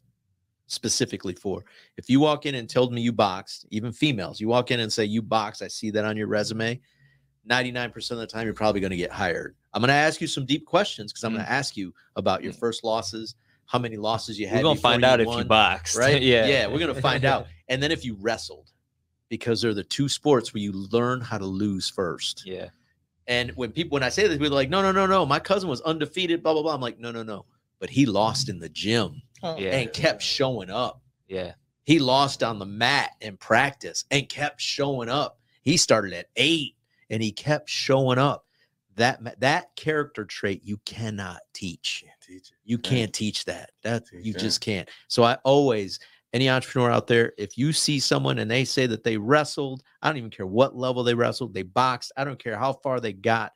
specifically 0.71 1.33
for. 1.33 1.65
If 1.97 2.09
you 2.09 2.19
walk 2.19 2.45
in 2.45 2.55
and 2.55 2.69
told 2.69 2.93
me 2.93 3.01
you 3.01 3.11
boxed, 3.11 3.65
even 3.71 3.91
females, 3.91 4.39
you 4.39 4.47
walk 4.47 4.71
in 4.71 4.79
and 4.79 4.91
say 4.91 5.03
you 5.05 5.21
box, 5.21 5.61
I 5.61 5.67
see 5.67 5.91
that 5.91 6.05
on 6.05 6.15
your 6.17 6.27
resume. 6.27 6.79
99% 7.49 8.11
of 8.11 8.17
the 8.19 8.27
time, 8.27 8.45
you're 8.45 8.53
probably 8.53 8.81
going 8.81 8.91
to 8.91 8.97
get 8.97 9.11
hired. 9.11 9.55
I'm 9.73 9.81
going 9.81 9.89
to 9.89 9.93
ask 9.93 10.21
you 10.21 10.27
some 10.27 10.45
deep 10.45 10.65
questions 10.65 11.11
because 11.11 11.23
I'm 11.23 11.33
going 11.33 11.43
to 11.45 11.51
ask 11.51 11.75
you 11.75 11.93
about 12.15 12.43
your 12.43 12.53
Mm. 12.53 12.59
first 12.59 12.83
losses, 12.83 13.35
how 13.65 13.79
many 13.79 13.97
losses 13.97 14.39
you 14.39 14.47
had. 14.47 14.57
we're 14.57 14.63
gonna 14.63 14.79
find 14.79 15.03
out 15.03 15.19
if 15.19 15.25
you 15.25 15.31
won, 15.33 15.47
boxed, 15.47 15.97
right? 15.97 16.21
yeah, 16.21 16.45
yeah, 16.45 16.67
we're 16.67 16.79
going 16.79 16.93
to 16.93 17.01
find 17.01 17.25
out. 17.25 17.47
And 17.69 17.81
then 17.81 17.89
if 17.93 18.03
you 18.03 18.15
wrestled, 18.19 18.69
because 19.29 19.61
they're 19.61 19.73
the 19.73 19.81
two 19.85 20.09
sports 20.09 20.53
where 20.53 20.61
you 20.61 20.73
learn 20.73 21.21
how 21.21 21.37
to 21.37 21.45
lose 21.45 21.89
first. 21.89 22.43
yeah. 22.45 22.67
And 23.27 23.51
when 23.51 23.71
people, 23.71 23.95
when 23.95 24.03
I 24.03 24.09
say 24.09 24.23
this, 24.27 24.37
people 24.37 24.47
are 24.47 24.55
like, 24.55 24.69
no, 24.69 24.81
no, 24.81 24.91
no, 24.91 25.05
no, 25.05 25.25
my 25.25 25.39
cousin 25.39 25.69
was 25.69 25.79
undefeated, 25.81 26.43
blah, 26.43 26.51
blah, 26.51 26.63
blah. 26.63 26.73
I'm 26.73 26.81
like, 26.81 26.99
no, 26.99 27.11
no, 27.11 27.23
no. 27.23 27.45
But 27.79 27.89
he 27.89 28.05
lost 28.05 28.49
in 28.49 28.59
the 28.59 28.67
gym 28.67 29.21
Oh. 29.43 29.57
Yeah. 29.57 29.71
and 29.75 29.91
kept 29.93 30.21
showing 30.21 30.69
up. 30.69 31.01
Yeah. 31.27 31.53
He 31.83 31.99
lost 31.99 32.43
on 32.43 32.59
the 32.59 32.65
mat 32.65 33.11
in 33.21 33.37
practice 33.37 34.05
and 34.11 34.29
kept 34.29 34.61
showing 34.61 35.09
up. 35.09 35.39
He 35.63 35.77
started 35.77 36.13
at 36.13 36.27
eight 36.35 36.75
and 37.09 37.21
he 37.23 37.31
kept 37.31 37.69
showing 37.69 38.17
up. 38.19 38.45
That 38.95 39.39
that 39.39 39.75
character 39.75 40.25
trait 40.25 40.61
you 40.63 40.77
cannot 40.85 41.39
teach. 41.53 42.03
Can't 42.05 42.21
teach 42.21 42.49
it. 42.51 42.57
You 42.65 42.77
Yeah. 42.83 42.89
can't 42.89 43.13
teach 43.13 43.45
that. 43.45 43.71
That 43.83 44.05
Teach 44.05 44.25
you 44.25 44.33
that. 44.33 44.39
just 44.39 44.61
can't. 44.61 44.87
So 45.07 45.23
I 45.23 45.35
always 45.43 45.99
any 46.33 46.49
entrepreneur 46.49 46.91
out 46.91 47.07
there, 47.07 47.33
if 47.37 47.57
you 47.57 47.73
see 47.73 47.99
someone 47.99 48.37
and 48.39 48.49
they 48.49 48.63
say 48.63 48.85
that 48.87 49.03
they 49.03 49.17
wrestled, 49.17 49.83
I 50.01 50.07
don't 50.09 50.17
even 50.17 50.29
care 50.29 50.45
what 50.47 50.75
level 50.77 51.03
they 51.03 51.13
wrestled, 51.13 51.53
they 51.53 51.63
boxed, 51.63 52.11
I 52.15 52.23
don't 52.23 52.41
care 52.41 52.57
how 52.57 52.71
far 52.73 52.99
they 53.01 53.11
got, 53.11 53.51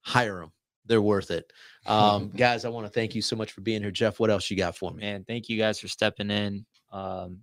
hire 0.00 0.40
them. 0.40 0.52
They're 0.88 1.02
worth 1.02 1.30
it. 1.30 1.52
Um, 1.86 2.30
guys, 2.36 2.64
I 2.64 2.68
want 2.68 2.86
to 2.86 2.92
thank 2.92 3.14
you 3.14 3.22
so 3.22 3.36
much 3.36 3.52
for 3.52 3.60
being 3.60 3.82
here. 3.82 3.90
Jeff, 3.90 4.18
what 4.18 4.30
else 4.30 4.50
you 4.50 4.56
got 4.56 4.76
for 4.76 4.90
me? 4.90 5.02
Man, 5.02 5.24
thank 5.24 5.48
you 5.48 5.58
guys 5.58 5.78
for 5.78 5.88
stepping 5.88 6.30
in. 6.30 6.64
Um, 6.90 7.38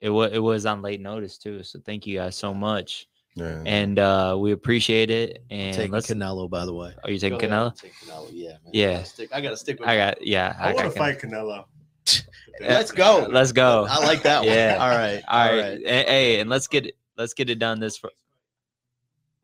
it 0.00 0.10
was 0.10 0.32
it 0.32 0.38
was 0.38 0.66
on 0.66 0.82
late 0.82 1.00
notice 1.00 1.38
too, 1.38 1.62
so 1.62 1.78
thank 1.84 2.06
you 2.06 2.18
guys 2.18 2.34
so 2.34 2.54
much, 2.54 3.06
yeah. 3.34 3.62
and 3.66 3.98
uh, 3.98 4.34
we 4.38 4.52
appreciate 4.52 5.10
it. 5.10 5.44
And 5.50 5.76
taking 5.76 5.92
let's. 5.92 6.06
Canelo, 6.08 6.48
by 6.48 6.64
the 6.64 6.72
way. 6.72 6.92
Are 7.04 7.10
you 7.10 7.18
taking 7.18 7.38
Go 7.38 7.46
I'll 7.48 7.70
Canelo? 7.70 7.76
take 7.76 7.92
Canelo. 7.94 8.28
Yeah, 8.32 8.48
man. 8.48 8.58
I 8.66 8.70
Yeah. 8.72 8.92
gotta 8.94 9.04
stick, 9.06 9.28
I 9.32 9.40
gotta 9.40 9.56
stick 9.56 9.78
with 9.78 9.88
I 9.88 9.96
got 9.96 10.26
yeah. 10.26 10.56
I, 10.58 10.72
want 10.72 10.92
to 10.92 10.98
fight 10.98 11.20
Canelo. 11.20 11.64
Let's 12.60 12.90
go. 12.90 13.26
Let's 13.30 13.52
go. 13.52 13.86
I 13.88 13.98
like 14.04 14.22
that 14.22 14.40
one. 14.40 14.48
Yeah. 14.48 14.76
All 14.80 14.88
right. 14.88 15.22
All 15.28 15.56
right. 15.56 15.78
Hey, 15.78 16.04
hey, 16.06 16.40
and 16.40 16.50
let's 16.50 16.66
get 16.66 16.86
it. 16.86 16.96
Let's 17.16 17.32
get 17.34 17.48
it 17.48 17.58
done 17.58 17.78
this. 17.80 17.96
Fr- 17.98 18.08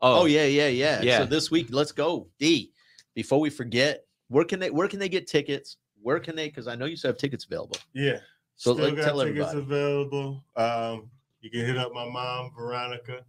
Oh, 0.03 0.23
oh, 0.23 0.25
yeah, 0.27 0.45
yeah, 0.45 0.69
yeah. 0.69 1.01
Yeah. 1.03 1.19
So 1.19 1.25
this 1.25 1.51
week, 1.51 1.69
let's 1.71 1.91
go. 1.91 2.29
D. 2.39 2.71
Before 3.17 3.41
we 3.41 3.49
forget, 3.49 4.05
where 4.29 4.45
can 4.45 4.61
they 4.61 4.71
where 4.71 4.87
can 4.89 4.99
they 5.01 5.09
get 5.09 5.27
tickets? 5.27 5.79
Where 6.03 6.21
can 6.21 6.37
they? 6.37 6.49
Because 6.49 6.69
I 6.69 6.75
know 6.77 6.85
you 6.85 6.97
still 6.97 7.09
have 7.09 7.19
tickets 7.19 7.47
available. 7.47 7.79
Yeah. 7.95 8.19
So 8.57 8.75
Still 8.75 8.85
let, 8.89 8.97
got 8.97 9.05
tell 9.07 9.21
tickets 9.25 9.49
everybody. 9.49 9.59
available. 9.59 10.45
Um, 10.55 11.11
you 11.41 11.51
can 11.51 11.65
hit 11.65 11.79
up 11.79 11.93
my 11.95 12.05
mom, 12.07 12.53
Veronica. 12.57 13.25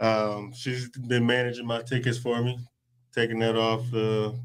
Um, 0.00 0.52
she's 0.52 0.88
been 0.90 1.24
managing 1.24 1.64
my 1.64 1.82
tickets 1.82 2.18
for 2.18 2.42
me, 2.42 2.58
taking 3.14 3.38
that 3.38 3.56
off 3.56 3.88
the 3.92 4.36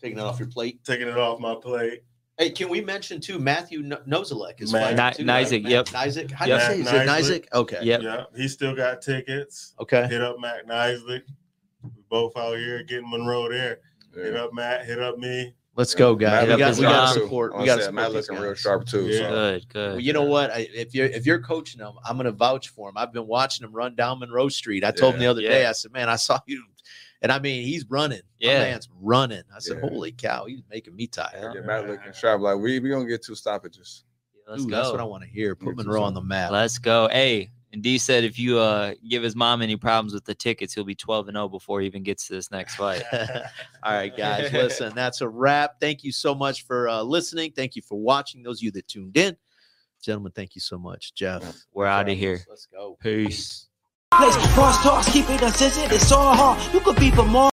Taking 0.00 0.18
it 0.18 0.22
off 0.22 0.38
your 0.38 0.48
plate. 0.48 0.84
taking 0.84 1.08
it 1.08 1.16
off 1.16 1.40
my 1.40 1.54
plate. 1.54 2.02
Hey, 2.36 2.50
can 2.50 2.68
we 2.68 2.82
mention 2.82 3.18
too 3.18 3.38
Matthew 3.38 3.80
No- 3.80 4.02
Nozalek 4.06 4.60
is 4.60 4.72
Matt- 4.74 4.96
fighting 4.98 5.24
Ni- 5.24 5.24
too, 5.24 5.30
right? 5.32 5.46
Nizick, 5.46 5.68
yep. 5.68 5.86
Nizick. 5.86 6.30
How 6.32 6.44
Yep. 6.44 6.70
do 6.72 6.76
you 6.78 6.84
say? 6.84 6.90
Is 6.90 7.28
it 7.30 7.42
Nizick? 7.44 7.46
Okay. 7.54 7.78
Yep. 7.82 8.02
Yeah, 8.02 8.24
he 8.36 8.46
still 8.48 8.74
got 8.76 9.00
tickets. 9.00 9.72
Okay. 9.80 10.06
Hit 10.08 10.20
up 10.20 10.38
Matt 10.38 10.66
Nisley. 10.66 11.22
We 11.82 11.90
both 12.10 12.36
out 12.36 12.58
here 12.58 12.82
getting 12.82 13.08
Monroe 13.08 13.48
there. 13.48 13.80
Hit 14.14 14.36
up 14.36 14.52
Matt. 14.52 14.86
Hit 14.86 14.98
up 14.98 15.18
me. 15.18 15.54
Let's 15.74 15.94
go, 15.94 16.14
guys. 16.14 16.46
Matt 16.46 16.58
We 16.58 16.58
got, 16.58 16.68
looking 16.70 16.84
we 16.84 16.90
got 16.90 17.14
to 17.14 17.20
support. 17.20 17.58
We 17.58 17.64
got 17.64 17.76
to 17.76 17.82
support 17.84 17.94
Matt 17.94 18.12
these 18.12 18.28
looking 18.28 18.44
real 18.44 18.54
sharp 18.54 18.86
too. 18.86 19.06
Yeah. 19.08 19.18
So. 19.18 19.28
good, 19.30 19.68
good. 19.68 19.90
Well, 19.92 20.00
you 20.00 20.12
know 20.12 20.24
what? 20.24 20.50
I, 20.50 20.68
if 20.74 20.94
you're 20.94 21.06
if 21.06 21.24
you're 21.24 21.40
coaching 21.40 21.78
them, 21.80 21.94
I'm 22.04 22.16
going 22.16 22.26
to 22.26 22.32
vouch 22.32 22.68
for 22.68 22.90
him. 22.90 22.98
I've 22.98 23.12
been 23.12 23.26
watching 23.26 23.64
him 23.66 23.72
run 23.72 23.94
down 23.94 24.18
Monroe 24.18 24.48
Street. 24.48 24.84
I 24.84 24.90
told 24.90 25.14
him 25.14 25.20
the 25.20 25.24
Yeah. 25.24 25.30
other 25.30 25.40
day. 25.40 25.66
I 25.66 25.72
said, 25.72 25.92
"Man, 25.92 26.10
I 26.10 26.16
saw 26.16 26.38
you," 26.46 26.62
and 27.22 27.32
I 27.32 27.38
mean, 27.38 27.64
he's 27.64 27.86
running. 27.88 28.20
My 28.42 28.50
Yeah. 28.50 28.58
man's 28.58 28.88
running. 29.00 29.44
I 29.54 29.60
said, 29.60 29.78
Yeah. 29.82 29.88
"Holy 29.88 30.12
cow, 30.12 30.44
he's 30.44 30.62
making 30.70 30.94
me 30.94 31.06
tired." 31.06 31.30
Yeah. 31.34 31.52
Yeah, 31.54 31.66
Matt 31.66 31.88
looking 31.88 32.12
sharp. 32.12 32.42
Like 32.42 32.58
we 32.58 32.78
we 32.78 32.90
gonna 32.90 33.06
get 33.06 33.24
two 33.24 33.34
stoppages. 33.34 34.04
Let's 34.46 34.64
Ooh, 34.64 34.68
go. 34.68 34.76
That's 34.76 34.90
what 34.90 35.00
I 35.00 35.04
want 35.04 35.22
to 35.24 35.30
hear. 35.30 35.54
Put 35.54 35.76
Monroe 35.76 36.02
on 36.02 36.12
the 36.12 36.20
map. 36.20 36.50
Let's 36.50 36.76
go. 36.76 37.08
Hey, 37.08 37.50
and 37.72 37.82
D 37.82 37.98
said 37.98 38.24
if 38.24 38.38
you 38.38 38.58
uh 38.58 38.94
give 39.08 39.22
his 39.22 39.34
mom 39.34 39.62
any 39.62 39.76
problems 39.76 40.14
with 40.14 40.24
the 40.24 40.34
tickets, 40.34 40.74
he'll 40.74 40.84
be 40.84 40.94
12 40.94 41.28
and 41.28 41.36
0 41.36 41.48
before 41.48 41.80
he 41.80 41.86
even 41.86 42.02
gets 42.02 42.26
to 42.28 42.34
this 42.34 42.50
next 42.50 42.76
fight. 42.76 43.02
All 43.82 43.92
right, 43.92 44.14
guys, 44.16 44.52
listen, 44.52 44.92
that's 44.94 45.20
a 45.20 45.28
wrap. 45.28 45.80
Thank 45.80 46.04
you 46.04 46.12
so 46.12 46.34
much 46.34 46.66
for 46.66 46.88
uh, 46.88 47.02
listening. 47.02 47.52
Thank 47.52 47.76
you 47.76 47.82
for 47.82 47.98
watching. 47.98 48.42
Those 48.42 48.60
of 48.60 48.64
you 48.64 48.70
that 48.72 48.88
tuned 48.88 49.16
in, 49.16 49.36
gentlemen, 50.02 50.32
thank 50.34 50.54
you 50.54 50.60
so 50.60 50.78
much, 50.78 51.14
Jeff. 51.14 51.64
We're 51.72 51.86
out 51.86 52.08
of 52.08 52.16
here. 52.16 52.40
Let's 52.48 52.66
go. 52.66 52.98
Peace. 53.00 53.68
Place 54.14 54.36
cross 54.52 54.82
talks, 54.82 55.10
keep 55.10 55.28
it 55.30 55.40
uncensored, 55.40 55.90
it's 55.90 56.12
all 56.12 56.34
hard. 56.34 56.74
You 56.74 56.80
could 56.80 56.96
be 56.96 57.10
for 57.10 57.24
more. 57.24 57.51